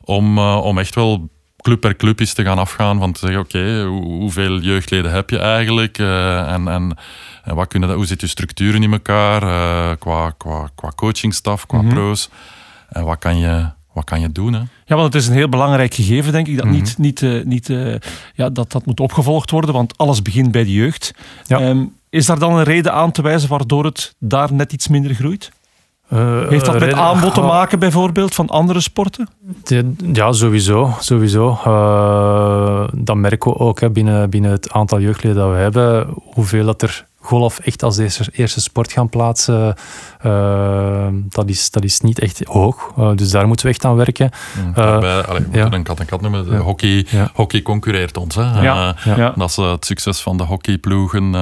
Om, 0.01 0.39
om 0.39 0.77
echt 0.77 0.95
wel 0.95 1.29
club 1.65 1.79
per 1.79 1.95
club 1.95 2.19
eens 2.19 2.33
te 2.33 2.43
gaan 2.43 2.57
afgaan. 2.57 2.99
Van 2.99 3.11
te 3.11 3.19
zeggen, 3.19 3.39
oké, 3.39 3.57
okay, 3.57 3.83
hoeveel 3.85 4.59
jeugdleden 4.59 5.11
heb 5.11 5.29
je 5.29 5.39
eigenlijk? 5.39 5.97
en, 5.97 6.67
en 6.67 6.97
en 7.45 7.55
wat 7.55 7.67
kunnen 7.67 7.89
dat, 7.89 7.97
hoe 7.97 8.07
zitten 8.07 8.27
je 8.27 8.33
structuren 8.33 8.83
in 8.83 8.91
elkaar 8.91 9.43
uh, 9.43 9.95
qua, 9.99 10.33
qua, 10.37 10.69
qua 10.75 10.91
coachingstaf, 10.95 11.65
qua 11.65 11.77
mm 11.77 11.85
-hmm. 11.85 11.93
pro's? 11.93 12.29
En 12.89 13.03
wat 13.03 13.19
kan 13.19 13.37
je, 13.37 13.69
wat 13.93 14.03
kan 14.03 14.21
je 14.21 14.31
doen? 14.31 14.53
Hè? 14.53 14.59
Ja, 14.85 14.95
want 14.95 15.13
het 15.13 15.21
is 15.21 15.27
een 15.27 15.33
heel 15.33 15.49
belangrijk 15.49 15.93
gegeven, 15.93 16.31
denk 16.31 16.47
ik, 16.47 16.55
dat 16.55 16.65
mm 16.65 16.71
-hmm. 16.71 16.81
niet, 16.81 16.97
niet, 16.97 17.21
uh, 17.21 17.43
niet, 17.43 17.69
uh, 17.69 17.95
ja, 18.33 18.49
dat, 18.49 18.71
dat 18.71 18.85
moet 18.85 18.99
opgevolgd 18.99 19.51
worden, 19.51 19.73
want 19.73 19.97
alles 19.97 20.21
begint 20.21 20.51
bij 20.51 20.63
de 20.63 20.73
jeugd. 20.73 21.13
Ja. 21.45 21.61
Um, 21.61 21.93
is 22.09 22.25
daar 22.25 22.39
dan 22.39 22.57
een 22.57 22.63
reden 22.63 22.93
aan 22.93 23.11
te 23.11 23.21
wijzen 23.21 23.49
waardoor 23.49 23.85
het 23.85 24.15
daar 24.19 24.53
net 24.53 24.73
iets 24.73 24.87
minder 24.87 25.13
groeit? 25.13 25.51
Uh, 26.13 26.47
Heeft 26.49 26.65
dat 26.65 26.79
met 26.79 26.93
aanbod 26.93 27.33
te 27.33 27.41
maken 27.41 27.79
bijvoorbeeld 27.79 28.35
van 28.35 28.49
andere 28.49 28.79
sporten? 28.79 29.27
Ja, 30.13 30.31
sowieso. 30.31 30.93
sowieso. 30.99 31.59
Uh, 31.67 32.87
dat 32.93 33.15
merken 33.15 33.51
we 33.51 33.57
ook 33.57 33.79
hè, 33.79 33.89
binnen, 33.89 34.29
binnen 34.29 34.51
het 34.51 34.71
aantal 34.71 34.99
jeugdleden 34.99 35.37
dat 35.37 35.51
we 35.51 35.57
hebben. 35.57 36.07
Hoeveel 36.23 36.65
dat 36.65 36.81
er 36.81 37.05
golf 37.19 37.59
echt 37.59 37.83
als 37.83 37.97
eerste, 37.97 38.25
eerste 38.31 38.61
sport 38.61 38.91
gaan 38.91 39.09
plaatsen, 39.09 39.75
uh, 40.25 41.07
dat, 41.29 41.49
is, 41.49 41.71
dat 41.71 41.83
is 41.83 42.01
niet 42.01 42.19
echt 42.19 42.41
hoog. 42.43 42.91
Uh, 42.99 43.11
dus 43.15 43.31
daar 43.31 43.47
moeten 43.47 43.65
we 43.65 43.71
echt 43.71 43.85
aan 43.85 43.95
werken. 43.95 44.29
Daarbij, 44.73 45.21
allee, 45.21 45.45
we 45.51 45.57
ja. 45.57 45.71
een 45.71 45.83
kat 45.83 45.99
en 45.99 46.05
kat 46.05 46.21
noemen. 46.21 46.51
Ja. 46.51 46.57
Hockey, 46.57 47.05
ja. 47.09 47.29
hockey 47.33 47.61
concurreert 47.61 48.17
ons. 48.17 48.35
Hè. 48.35 48.61
Ja. 48.61 48.95
Dat 49.35 49.49
is 49.49 49.55
het 49.55 49.85
succes 49.85 50.21
van 50.21 50.37
de 50.37 50.43
hockeyploegen 50.43 51.33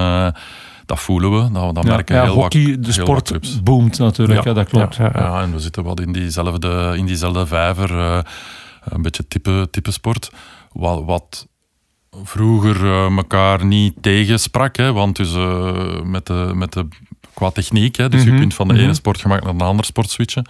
dat 0.86 1.00
voelen 1.00 1.30
we. 1.30 1.52
Dat, 1.52 1.74
dat 1.74 1.84
merken 1.84 2.16
ja, 2.16 2.22
heel 2.22 2.34
hockey, 2.34 2.70
wat, 2.70 2.84
de 2.84 2.92
sport 2.92 3.30
wat 3.30 3.60
boomt 3.64 3.98
natuurlijk, 3.98 4.44
ja, 4.44 4.52
dat 4.52 4.68
klopt. 4.68 4.96
Ja, 4.96 5.10
ja, 5.14 5.42
en 5.42 5.52
we 5.52 5.60
zitten 5.60 5.84
wat 5.84 6.00
in 6.00 6.12
diezelfde, 6.12 6.94
in 6.96 7.06
diezelfde 7.06 7.46
vijver. 7.46 7.90
Uh, 7.90 8.18
een 8.84 9.02
beetje 9.02 9.28
type, 9.28 9.68
type 9.70 9.90
sport. 9.90 10.30
Wat, 10.72 11.04
wat 11.04 11.46
vroeger 12.22 12.84
uh, 12.84 13.16
elkaar 13.16 13.64
niet 13.64 13.94
tegensprak. 14.00 14.76
Hè, 14.76 14.92
want 14.92 15.16
dus 15.16 15.34
uh, 15.34 16.02
met 16.02 16.26
de, 16.26 16.50
met 16.54 16.72
de, 16.72 16.88
qua 17.34 17.50
techniek, 17.50 17.96
hè, 17.96 18.08
dus 18.08 18.20
mm 18.20 18.26
-hmm. 18.26 18.34
je 18.34 18.40
kunt 18.40 18.54
van 18.54 18.66
de 18.66 18.72
mm 18.72 18.78
-hmm. 18.78 18.88
ene 18.88 18.96
sportgemak 18.96 19.44
naar 19.44 19.56
de 19.56 19.64
andere 19.64 19.88
sport 19.88 20.10
switchen. 20.10 20.46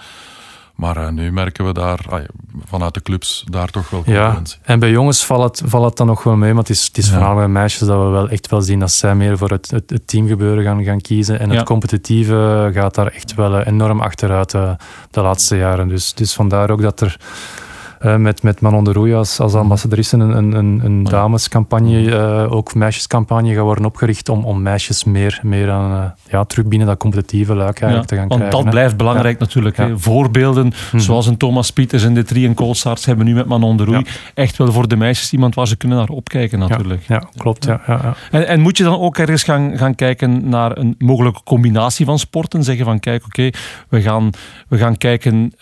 Maar 0.74 0.96
uh, 0.96 1.08
nu 1.08 1.32
merken 1.32 1.66
we 1.66 1.72
daar 1.72 2.28
vanuit 2.64 2.94
de 2.94 3.02
clubs 3.02 3.44
daar 3.50 3.68
toch 3.68 3.90
wel 3.90 4.02
concurrentie. 4.02 4.58
Ja, 4.62 4.68
en 4.68 4.78
bij 4.78 4.90
jongens 4.90 5.26
valt 5.26 5.58
het, 5.58 5.70
valt 5.70 5.84
het 5.84 5.96
dan 5.96 6.06
nog 6.06 6.22
wel 6.22 6.36
mee, 6.36 6.52
maar 6.52 6.62
het 6.62 6.70
is, 6.70 6.86
het 6.86 6.98
is 6.98 7.08
ja. 7.08 7.12
vooral 7.12 7.34
bij 7.34 7.48
meisjes 7.48 7.88
dat 7.88 7.98
we 7.98 8.08
wel 8.08 8.28
echt 8.28 8.50
wel 8.50 8.62
zien 8.62 8.78
dat 8.78 8.90
zij 8.90 9.14
meer 9.14 9.38
voor 9.38 9.50
het, 9.50 9.70
het, 9.70 9.90
het 9.90 10.06
teamgebeuren 10.06 10.64
gaan, 10.64 10.84
gaan 10.84 11.00
kiezen. 11.00 11.40
En 11.40 11.50
ja. 11.50 11.56
het 11.56 11.64
competitieve 11.64 12.70
gaat 12.74 12.94
daar 12.94 13.06
echt 13.06 13.34
wel 13.34 13.60
enorm 13.60 14.00
achteruit 14.00 14.50
de, 14.50 14.76
de 15.10 15.20
laatste 15.20 15.56
jaren. 15.56 15.88
Dus, 15.88 16.14
dus 16.14 16.32
vandaar 16.32 16.70
ook 16.70 16.82
dat 16.82 17.00
er 17.00 17.16
uh, 18.04 18.16
met, 18.16 18.42
met 18.42 18.60
Manon 18.60 18.84
de 18.84 18.92
Roei 18.92 19.14
als, 19.14 19.40
als 19.40 19.54
ambassadrice 19.54 20.16
een, 20.16 20.36
een, 20.36 20.52
een, 20.52 20.80
een 20.84 21.04
damescampagne, 21.04 22.02
uh, 22.02 22.52
ook 22.52 22.74
meisjescampagne 22.74 23.54
gaat 23.54 23.62
worden 23.62 23.84
opgericht 23.84 24.28
om, 24.28 24.44
om 24.44 24.62
meisjes 24.62 25.04
meer, 25.04 25.40
meer 25.42 25.70
aan, 25.70 25.92
uh, 25.92 26.04
ja, 26.28 26.44
terug 26.44 26.66
binnen 26.66 26.86
dat 26.88 26.98
competitieve 26.98 27.54
luik 27.54 27.80
eigenlijk 27.80 28.10
ja, 28.10 28.16
te 28.16 28.22
gaan 28.22 28.28
want 28.28 28.40
krijgen. 28.40 28.58
Want 28.58 28.64
dat 28.64 28.74
blijft 28.74 28.96
belangrijk 28.96 29.38
ja. 29.38 29.44
natuurlijk. 29.44 29.76
Ja. 29.76 29.96
Voorbeelden 29.96 30.72
mm. 30.92 30.98
zoals 30.98 31.26
een 31.26 31.36
Thomas 31.36 31.70
Pieters 31.70 32.04
en 32.04 32.14
de 32.14 32.22
Drie 32.22 32.46
en 32.46 32.54
Koolsaarts 32.54 33.04
hebben 33.06 33.26
nu 33.26 33.34
met 33.34 33.46
Manon 33.46 33.76
de 33.76 33.84
Roei 33.84 34.06
echt 34.34 34.56
wel 34.56 34.72
voor 34.72 34.88
de 34.88 34.96
meisjes 34.96 35.32
iemand 35.32 35.54
waar 35.54 35.66
ze 35.66 35.76
kunnen 35.76 35.98
naar 35.98 36.08
opkijken 36.08 36.58
natuurlijk. 36.58 37.02
Ja, 37.06 37.22
klopt. 37.36 37.64
Ja. 37.64 37.80
Ja, 37.86 38.14
En, 38.30 38.46
en 38.46 38.60
moet 38.60 38.76
je 38.76 38.84
dan 38.84 38.98
ook 39.00 39.18
ergens 39.18 39.42
gaan, 39.42 39.78
gaan 39.78 39.94
kijken 39.94 40.48
naar 40.48 40.78
een 40.78 40.94
mogelijke 40.98 41.42
combinatie 41.44 42.06
van 42.06 42.18
sporten? 42.18 42.64
Zeggen 42.64 42.84
van 42.84 43.00
kijk, 43.00 43.24
oké, 43.24 43.40
okay, 43.40 43.54
we, 43.88 44.02
gaan, 44.02 44.30
we 44.68 44.78
gaan 44.78 44.96
kijken 44.96 45.52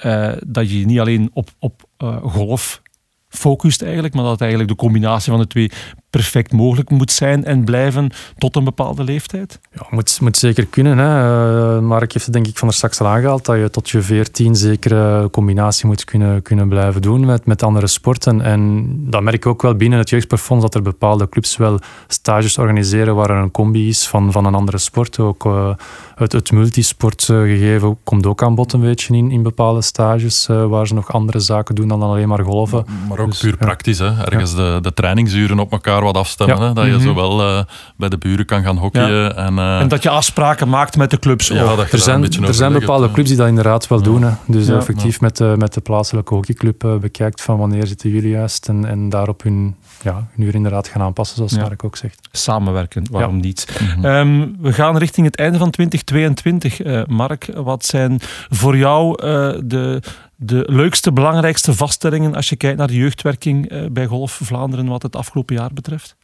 dat 0.46 0.70
je 0.70 0.87
niet 0.87 1.00
alleen 1.00 1.31
op, 1.33 1.48
op 1.59 1.83
golf 2.22 2.82
focust 3.28 3.82
eigenlijk, 3.82 4.14
maar 4.14 4.24
dat 4.24 4.40
eigenlijk 4.40 4.70
de 4.70 4.76
combinatie 4.76 5.32
van 5.32 5.40
de 5.40 5.46
twee 5.46 5.70
perfect 6.12 6.53
mogelijk 6.53 6.90
moet 6.90 7.12
zijn 7.12 7.44
en 7.44 7.64
blijven 7.64 8.11
tot 8.38 8.57
een 8.57 8.64
bepaalde 8.64 9.05
leeftijd? 9.05 9.61
Ja, 9.72 9.87
moet, 9.90 10.18
moet 10.20 10.37
zeker 10.37 10.66
kunnen. 10.66 10.98
Hè. 10.98 11.77
Uh, 11.77 11.83
Mark 11.83 12.12
heeft 12.12 12.25
het 12.25 12.35
denk 12.35 12.46
ik 12.46 12.59
van 12.59 12.68
er 12.68 12.75
straks 12.75 13.01
al 13.01 13.07
aangehaald 13.07 13.44
dat 13.44 13.57
je 13.57 13.70
tot 13.70 13.90
je 13.90 14.03
14 14.03 14.57
zekere 14.57 15.31
combinatie 15.31 15.87
moet 15.87 16.05
kunnen, 16.05 16.42
kunnen 16.42 16.68
blijven 16.68 17.03
doen 17.03 17.27
met, 17.27 17.46
met 17.46 17.62
andere 17.62 17.87
sporten. 17.87 18.40
En 18.40 18.90
dat 19.11 19.22
merk 19.22 19.37
ik 19.37 19.46
ook 19.46 19.62
wel 19.62 19.75
binnen 19.75 19.98
het 19.98 20.11
jeugdsportfonds 20.11 20.62
dat 20.62 20.75
er 20.75 20.83
bepaalde 20.83 21.29
clubs 21.29 21.57
wel 21.57 21.79
stages 22.07 22.59
organiseren 22.59 23.14
waar 23.14 23.31
er 23.31 23.42
een 23.42 23.51
combi 23.51 23.88
is 23.88 24.09
van, 24.09 24.33
van 24.33 24.44
een 24.44 24.55
andere 24.55 24.79
sport. 24.79 25.18
Ook 25.18 25.44
uh, 25.44 25.75
het, 26.14 26.33
het 26.33 26.53
multisportgegeven 26.53 27.96
komt 28.05 28.27
ook 28.27 28.42
aan 28.42 28.55
bod 28.55 28.72
een 28.72 28.81
beetje 28.81 29.16
in, 29.16 29.31
in 29.31 29.42
bepaalde 29.42 29.83
stages 29.83 30.48
uh, 30.48 30.66
waar 30.66 30.87
ze 30.87 30.94
nog 30.94 31.12
andere 31.12 31.40
zaken 31.40 31.75
doen 31.75 31.88
dan 31.88 32.03
alleen 32.03 32.29
maar 32.29 32.44
golven. 32.44 32.85
Maar, 32.87 33.09
maar 33.09 33.18
ook 33.18 33.31
dus, 33.31 33.40
puur 33.40 33.57
ja. 33.59 33.66
praktisch. 33.66 33.98
Hè. 33.98 34.25
Ergens 34.25 34.51
ja. 34.51 34.57
de, 34.57 34.81
de 34.81 34.94
trainingsuren 34.94 35.59
op 35.59 35.72
elkaar 35.72 36.01
wat 36.04 36.16
afstemmen. 36.16 36.56
Ja. 36.56 36.66
Hè? 36.66 36.72
Dat 36.72 36.84
je 36.84 36.90
mm 36.90 36.96
-hmm. 36.96 37.06
zowel 37.06 37.40
uh, 37.40 37.62
bij 37.96 38.08
de 38.08 38.18
buren 38.18 38.46
kan 38.46 38.62
gaan 38.62 38.76
hockeyen. 38.76 39.22
Ja. 39.22 39.34
En, 39.34 39.55
uh, 39.55 39.80
en 39.80 39.88
dat 39.88 40.03
je 40.03 40.09
afspraken 40.09 40.68
maakt 40.68 40.96
met 40.96 41.11
de 41.11 41.18
clubs. 41.18 41.48
Ja, 41.48 41.76
er 41.90 41.98
zijn, 41.98 42.24
er 42.42 42.55
zijn 42.55 42.72
bepaalde 42.72 43.11
clubs 43.11 43.28
die 43.28 43.38
dat 43.38 43.48
inderdaad 43.48 43.88
wel 43.88 44.03
doen. 44.03 44.22
Hè. 44.22 44.30
Dus 44.46 44.68
effectief 44.68 45.20
met, 45.20 45.36
de, 45.36 45.55
met 45.59 45.74
de 45.74 45.80
plaatselijke 45.80 46.34
hockeyclub 46.34 46.84
uh, 46.84 46.96
bekijkt 46.96 47.42
van 47.42 47.59
wanneer 47.59 47.86
zitten 47.86 48.11
jullie 48.11 48.30
juist. 48.30 48.68
En, 48.68 48.84
en 48.84 49.09
daarop 49.09 49.42
hun, 49.42 49.76
ja, 50.03 50.26
hun 50.34 50.46
uur 50.46 50.55
inderdaad 50.55 50.88
gaan 50.88 51.03
aanpassen, 51.03 51.36
zoals 51.36 51.57
Mark 51.57 51.84
ook 51.84 51.96
zegt. 51.96 52.28
Samenwerken, 52.32 53.07
waarom 53.11 53.40
niet? 53.40 53.80
Mm 53.80 53.88
-hmm. 53.88 54.05
um, 54.05 54.57
we 54.61 54.72
gaan 54.72 54.96
richting 54.96 55.26
het 55.26 55.36
einde 55.36 55.59
van 55.59 55.70
2022. 55.70 57.07
Mark, 57.07 57.48
wat 57.55 57.84
zijn 57.84 58.20
voor 58.50 58.76
jou 58.76 59.16
de 59.64 60.03
de 60.43 60.64
leukste, 60.66 61.12
belangrijkste 61.12 61.74
vaststellingen 61.74 62.34
als 62.34 62.49
je 62.49 62.57
kijkt 62.57 62.78
naar 62.78 62.86
de 62.86 62.97
jeugdwerking 62.97 63.68
eh, 63.68 63.86
bij 63.90 64.07
Golf 64.07 64.40
Vlaanderen 64.43 64.86
wat 64.86 65.03
het 65.03 65.16
afgelopen 65.16 65.57
jaar 65.57 65.70
betreft? 65.74 66.16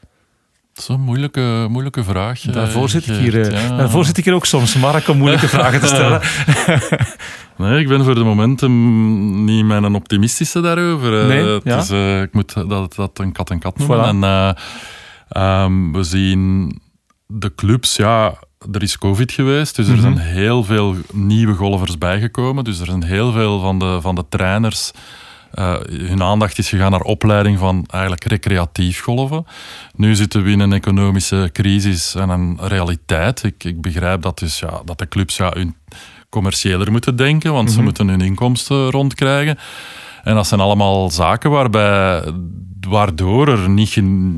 Dat 0.72 0.88
is 0.88 0.94
een 0.94 1.00
moeilijke, 1.00 1.66
moeilijke 1.70 2.04
vraag. 2.04 2.46
eh, 2.46 2.52
Daarvoor 2.52 2.88
zit, 2.88 3.08
ik 3.08 3.14
hier, 3.14 3.40
eh, 3.40 3.68
ja. 3.68 3.76
daarvoor 3.76 4.04
zit 4.04 4.16
ik 4.18 4.24
hier 4.24 4.34
ook 4.34 4.46
soms, 4.46 4.76
Mark, 4.76 5.08
om 5.08 5.18
moeilijke 5.18 5.48
vragen 5.58 5.80
te 5.80 5.86
stellen. 5.86 6.20
Nee, 7.58 7.80
ik 7.80 7.88
ben 7.88 8.04
voor 8.04 8.14
de 8.14 8.24
momenten 8.24 9.44
niet 9.44 9.70
een 9.70 9.94
optimistische 9.94 10.60
daarover. 10.60 11.26
Nee, 11.26 11.44
het 11.46 11.64
ja? 11.64 11.76
is, 11.78 11.90
ik 12.22 12.32
moet 12.32 12.54
dat, 12.68 12.94
dat 12.94 13.18
een 13.18 13.32
kat 13.32 13.50
en 13.50 13.58
kat 13.58 13.78
noemen. 13.78 13.98
Voilà. 13.98 14.08
En, 14.08 14.24
eh, 14.24 14.50
ehm, 15.28 15.92
we 15.92 16.02
zien 16.02 16.72
de 17.26 17.54
clubs, 17.54 17.96
ja, 17.96 18.34
er 18.72 18.82
is 18.82 18.98
COVID 18.98 19.32
geweest, 19.32 19.76
dus 19.76 19.86
er 19.88 19.92
Mhm. 19.92 20.02
zijn 20.02 20.18
heel 20.18 20.64
veel 20.64 20.96
nieuwe 21.12 21.54
golfers 21.54 21.98
bijgekomen. 21.98 22.64
Dus 22.64 22.78
er 22.80 22.86
zijn 22.86 23.02
heel 23.04 23.32
veel 23.32 23.60
van 23.60 23.78
de, 23.78 23.98
van 24.00 24.14
de 24.14 24.24
trainers. 24.28 24.90
eh, 25.52 25.74
hun 25.90 26.22
aandacht 26.22 26.58
is 26.58 26.68
gegaan 26.68 26.90
naar 26.90 27.00
opleiding 27.00 27.58
van 27.58 27.84
eigenlijk 27.90 28.24
recreatief 28.24 29.00
golven. 29.00 29.46
Nu 29.94 30.14
zitten 30.14 30.42
we 30.42 30.50
in 30.50 30.60
een 30.60 30.72
economische 30.72 31.50
crisis 31.52 32.14
en 32.14 32.28
een 32.28 32.58
realiteit. 32.62 33.42
Ik, 33.44 33.64
ik 33.64 33.80
begrijp 33.80 34.22
dat, 34.22 34.38
dus, 34.38 34.58
ja, 34.58 34.80
dat 34.84 34.98
de 34.98 35.08
clubs 35.08 35.36
ja, 35.36 35.50
hun 35.54 35.74
commerciëler 36.28 36.90
moeten 36.92 37.16
denken, 37.16 37.52
want 37.52 37.68
ze 37.70 37.74
Mhm. 37.76 37.84
moeten 37.84 38.08
hun 38.08 38.20
inkomsten 38.20 38.90
rondkrijgen. 38.90 39.58
En 40.24 40.34
dat 40.34 40.46
zijn 40.46 40.60
allemaal 40.60 41.10
zaken 41.10 41.50
waarbij, 41.50 42.22
waardoor 42.88 43.48
er 43.48 43.68
niet, 43.68 43.88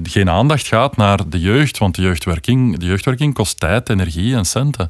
geen, 0.03 0.31
aandacht 0.31 0.67
gaat 0.67 0.97
naar 0.97 1.19
de 1.29 1.41
jeugd. 1.41 1.79
Want 1.79 1.95
de 1.95 2.03
jeugdwerking, 2.03 2.79
de 2.79 2.87
jeugdwerking 2.87 3.35
kost 3.35 3.61
tijd, 3.61 3.89
energie 3.89 4.35
en 4.35 4.45
centen. 4.45 4.89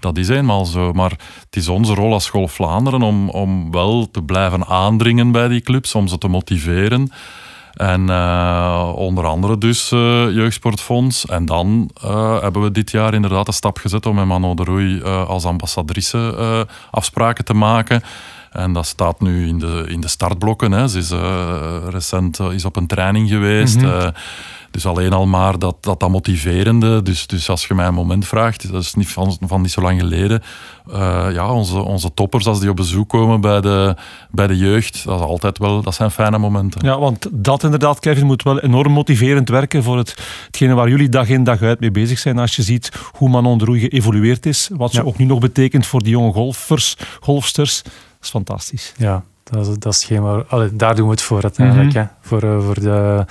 Dat 0.00 0.18
is 0.18 0.28
eenmaal 0.28 0.64
zo. 0.64 0.92
Maar 0.92 1.10
het 1.44 1.56
is 1.56 1.68
onze 1.68 1.94
rol 1.94 2.12
als 2.12 2.24
School 2.24 2.48
Vlaanderen 2.48 3.02
om, 3.02 3.28
om 3.28 3.70
wel 3.70 4.10
te 4.10 4.22
blijven 4.22 4.66
aandringen 4.66 5.32
bij 5.32 5.48
die 5.48 5.60
clubs, 5.60 5.94
om 5.94 6.08
ze 6.08 6.18
te 6.18 6.28
motiveren. 6.28 7.10
En 7.76 8.10
eh, 8.10 8.92
onder 8.94 9.26
andere 9.26 9.58
dus 9.58 9.92
eh, 9.92 9.98
Jeugdsportfonds. 10.30 11.26
En 11.26 11.46
dan 11.46 11.90
eh, 12.02 12.40
hebben 12.40 12.62
we 12.62 12.70
dit 12.70 12.90
jaar 12.90 13.14
inderdaad 13.14 13.46
een 13.46 13.52
stap 13.52 13.78
gezet 13.78 14.06
om 14.06 14.14
met 14.14 14.26
Mano 14.26 14.54
de 14.54 14.64
Roei 14.64 15.02
als 15.02 15.44
ambassadrice 15.44 16.66
afspraken 16.90 17.44
te 17.44 17.54
maken. 17.54 18.02
En 18.56 18.72
dat 18.72 18.86
staat 18.86 19.20
nu 19.20 19.48
in 19.48 19.58
de, 19.58 19.84
in 19.88 20.00
de 20.00 20.08
startblokken. 20.08 20.72
Hè. 20.72 20.88
Ze 20.88 20.98
is 20.98 21.10
eh, 21.10 21.78
recent 21.90 22.40
eh, 22.40 22.52
is 22.52 22.64
op 22.64 22.76
een 22.76 22.86
training 22.86 23.28
geweest. 23.28 23.76
Mhm. 23.76 23.86
eh, 23.86 24.08
dus 24.70 24.86
alleen 24.86 25.12
al 25.12 25.26
maar 25.26 25.58
dat, 25.58 25.76
dat, 25.80 26.00
dat 26.00 26.10
motiverende. 26.10 27.02
Dus, 27.02 27.26
dus 27.26 27.48
als 27.48 27.66
je 27.66 27.74
mij 27.74 27.86
een 27.86 27.94
moment 27.94 28.26
vraagt, 28.26 28.72
dat 28.72 28.82
is 28.82 28.94
niet 28.94 29.08
van, 29.08 29.36
van 29.40 29.60
niet 29.60 29.70
zo 29.70 29.80
lang 29.80 30.00
geleden. 30.00 30.42
ja, 31.32 31.52
onze, 31.52 31.82
onze 31.82 32.14
toppers, 32.14 32.46
als 32.46 32.60
die 32.60 32.70
op 32.70 32.76
bezoek 32.76 33.08
komen 33.08 33.40
bij 33.40 33.60
de, 33.60 33.96
bij 34.30 34.46
de 34.46 34.56
jeugd, 34.56 35.04
dat, 35.04 35.20
is 35.20 35.26
altijd 35.26 35.58
wel, 35.58 35.82
dat 35.82 35.94
zijn 35.94 36.10
fijne 36.10 36.38
momenten. 36.38 36.84
Ja, 36.84 36.98
want 36.98 37.28
dat 37.32 37.62
inderdaad, 37.62 38.00
Kevin, 38.00 38.26
moet 38.26 38.42
wel 38.42 38.60
enorm 38.60 38.92
motiverend 38.92 39.48
werken 39.48 39.82
voor 39.82 39.96
het, 39.98 40.14
hetgene 40.46 40.74
waar 40.74 40.88
jullie 40.88 41.08
dag 41.08 41.28
in 41.28 41.44
dag 41.44 41.62
uit 41.62 41.80
mee 41.80 41.90
bezig 41.90 42.18
zijn. 42.18 42.38
Als 42.38 42.56
je 42.56 42.62
ziet 42.62 42.92
hoe 43.12 43.28
Manon 43.28 43.58
de 43.58 43.64
Roei 43.64 43.80
geëvolueerd 43.80 44.46
is, 44.46 44.70
wat 44.72 44.90
ze 44.92 45.00
Ja. 45.00 45.06
ook 45.06 45.18
nu 45.18 45.24
nog 45.24 45.38
betekent 45.38 45.86
voor 45.86 46.02
die 46.02 46.12
jonge 46.12 46.32
golfers, 46.32 46.96
golfsters, 47.20 47.82
is 48.26 48.30
fantastisch. 48.32 48.92
Ja, 48.96 49.22
dat 49.44 49.66
is, 49.66 49.78
dat 49.78 49.92
is 49.92 50.04
geen 50.04 50.22
waar, 50.22 50.44
allee, 50.46 50.76
daar 50.76 50.94
doen 50.94 51.04
we 51.04 51.10
het 51.10 51.22
voor 51.22 51.42
uiteindelijk. 51.42 51.88
Mhm. 51.88 51.98
hè. 51.98 52.04
Voor, 52.20 52.42
eh, 52.42 52.64
voor 52.64 52.80
de, 52.80 53.24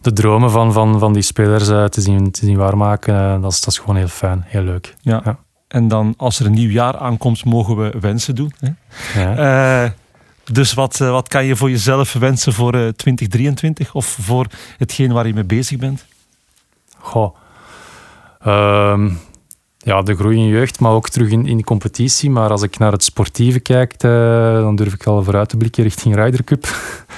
de 0.00 0.12
dromen 0.12 0.50
van, 0.50 0.72
van, 0.72 0.98
van 0.98 1.12
die 1.12 1.22
spelers 1.22 1.68
eh, 1.68 1.84
te, 1.84 2.00
zien, 2.00 2.30
te 2.30 2.44
zien 2.44 2.56
waarmaken. 2.56 3.14
eh, 3.14 3.42
dat, 3.42 3.52
is, 3.52 3.60
dat 3.60 3.72
is 3.72 3.78
gewoon 3.78 3.96
heel 3.96 4.08
fijn, 4.08 4.42
heel 4.46 4.62
leuk. 4.62 4.94
Ja. 5.00 5.20
Ja. 5.24 5.38
En 5.68 5.88
dan, 5.88 6.14
als 6.16 6.40
er 6.40 6.46
een 6.46 6.52
nieuw 6.52 6.70
jaar 6.70 6.96
aankomt, 6.98 7.44
mogen 7.44 7.76
we 7.76 7.94
wensen 8.00 8.34
doen. 8.34 8.52
Hè? 8.58 8.70
Ja. 9.22 9.94
Dus 10.52 10.74
wat, 10.74 10.96
wat 10.96 11.28
kan 11.28 11.44
je 11.44 11.56
voor 11.56 11.70
jezelf 11.70 12.12
wensen 12.12 12.52
voor 12.52 12.74
eh, 12.74 12.88
2023 12.88 13.94
of 13.94 14.06
voor 14.06 14.46
hetgeen 14.78 15.12
waar 15.12 15.26
je 15.26 15.34
mee 15.34 15.44
bezig 15.44 15.78
bent? 15.78 16.04
Goh. 16.98 17.36
Ehm, 18.40 19.10
ja, 19.88 20.02
de 20.02 20.14
groei 20.14 20.36
in 20.36 20.46
jeugd, 20.46 20.80
maar 20.80 20.92
ook 20.92 21.08
terug 21.08 21.30
in, 21.30 21.46
in 21.46 21.56
de 21.56 21.64
competitie. 21.64 22.30
Maar 22.30 22.50
als 22.50 22.62
ik 22.62 22.78
naar 22.78 22.92
het 22.92 23.04
sportieve 23.04 23.60
kijk, 23.60 23.92
eh, 23.92 24.10
dan 24.52 24.76
durf 24.76 24.92
ik 24.92 25.06
al 25.06 25.24
vooruit 25.24 25.48
te 25.48 25.56
blikken 25.56 25.82
richting 25.82 26.14
Ryder 26.14 26.44
Cup. 26.44 26.66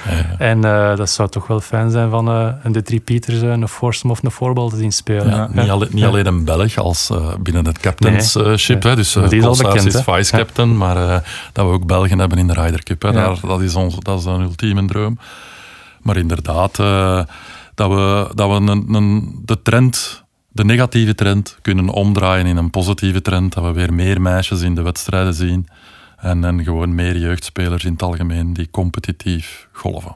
Ja, 0.09 0.15
ja. 0.15 0.35
En 0.51 0.65
eh, 0.65 0.95
dat 0.95 1.09
zou 1.09 1.29
toch 1.29 1.47
wel 1.47 1.59
fijn 1.59 1.91
zijn 1.91 2.09
van 2.09 2.27
eh, 2.27 2.47
een 2.63 2.71
de 2.71 2.81
drie 2.81 2.99
Pieters, 2.99 3.41
een 3.41 3.67
foursome 3.67 4.13
of 4.13 4.23
een 4.23 4.31
fourball 4.31 4.69
te 4.69 4.75
zien 4.75 4.91
spelen. 4.91 5.27
Ja, 5.27 5.49
niet, 5.53 5.69
alleen, 5.69 5.89
niet 5.91 6.03
alleen 6.03 6.25
een 6.25 6.43
Belg 6.43 6.77
als 6.77 7.11
binnen 7.39 7.65
het 7.65 7.79
captainship. 7.79 8.83
Nee. 8.83 8.91
hè, 8.91 8.95
dus 8.95 9.13
die 9.13 9.39
is 9.39 9.45
al 9.45 9.57
bekend, 9.57 9.85
is 9.85 10.01
vice-captain, 10.01 10.77
maar 10.77 11.23
dat 11.53 11.65
we 11.65 11.71
ook 11.71 11.85
Belgen 11.85 12.19
hebben 12.19 12.37
in 12.37 12.47
de 12.47 12.53
Ryder 12.53 12.83
Cup. 12.83 13.01
Hè, 13.01 13.07
Ja. 13.07 13.13
daar, 13.13 13.39
dat, 13.41 13.61
is 13.61 13.75
ons, 13.75 13.95
dat 13.99 14.19
is 14.19 14.25
een 14.25 14.41
ultieme 14.41 14.85
droom. 14.85 15.19
Maar 16.01 16.17
inderdaad, 16.17 16.75
dat 17.75 17.89
we, 17.89 18.31
dat 18.33 18.49
we 18.49 18.71
een, 18.71 18.93
een, 18.93 19.39
de 19.45 19.61
trend, 19.61 20.20
de 20.51 20.63
negatieve 20.63 21.15
trend, 21.15 21.57
kunnen 21.61 21.89
omdraaien 21.89 22.45
in 22.45 22.57
een 22.57 22.69
positieve 22.69 23.21
trend. 23.21 23.53
Dat 23.53 23.63
we 23.63 23.71
weer 23.71 23.93
meer 23.93 24.21
meisjes 24.21 24.61
in 24.61 24.75
de 24.75 24.81
wedstrijden 24.81 25.33
zien. 25.33 25.67
En, 26.17 26.43
en 26.43 26.63
gewoon 26.63 26.95
meer 26.95 27.17
jeugdspelers 27.17 27.83
in 27.83 27.91
het 27.91 28.01
algemeen 28.01 28.53
die 28.53 28.67
competitief 28.71 29.67
golven. 29.71 30.15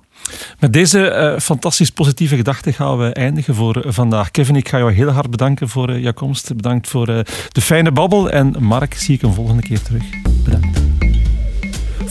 Met 0.60 0.74
deze 0.74 1.08
eh, 1.08 1.40
fantastisch 1.40 1.90
positieve 1.90 2.36
gedachte 2.36 2.74
gaan 2.74 2.98
we 2.98 3.14
eindigen 3.14 3.56
voor 3.56 3.84
vandaag. 3.88 4.32
Kevin, 4.32 4.56
ik 4.56 4.70
ga 4.70 4.78
jou 4.78 4.94
heel 4.94 5.10
hard 5.10 5.30
bedanken 5.30 5.70
voor 5.70 5.90
eh, 5.90 6.02
jouw 6.02 6.14
komst. 6.14 6.56
Bedankt 6.56 6.88
voor 6.88 7.08
eh, 7.08 7.20
de 7.52 7.62
fijne 7.62 7.92
babbel. 7.92 8.30
En 8.30 8.56
Mark, 8.60 8.94
zie 8.94 9.16
ik 9.16 9.22
een 9.22 9.34
volgende 9.34 9.62
keer 9.62 9.82
terug. 9.82 10.04
Bedankt. 10.44 10.75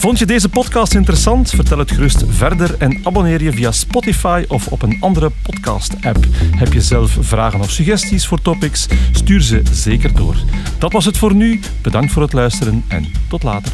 Vond 0.05 0.19
je 0.19 0.25
deze 0.25 0.49
podcast 0.49 0.93
interessant? 0.93 1.49
Vertel 1.49 1.77
het 1.77 1.91
gerust 1.91 2.23
verder 2.27 2.75
en 2.77 2.99
abonneer 3.03 3.43
je 3.43 3.51
via 3.51 3.71
Spotify 3.71 4.45
of 4.47 4.67
op 4.67 4.81
een 4.81 4.97
andere 4.99 5.31
podcast-app. 5.41 6.25
Heb 6.55 6.73
je 6.73 6.81
zelf 6.81 7.17
vragen 7.19 7.59
of 7.59 7.71
suggesties 7.71 8.27
voor 8.27 8.41
topics? 8.41 8.87
Stuur 9.11 9.41
ze 9.41 9.61
zeker 9.71 10.15
door. 10.15 10.35
Dat 10.77 10.91
was 10.91 11.05
het 11.05 11.17
voor 11.17 11.35
nu. 11.35 11.59
Bedankt 11.81 12.11
voor 12.11 12.21
het 12.21 12.33
luisteren 12.33 12.83
en 12.87 13.11
tot 13.27 13.43
later. 13.43 13.73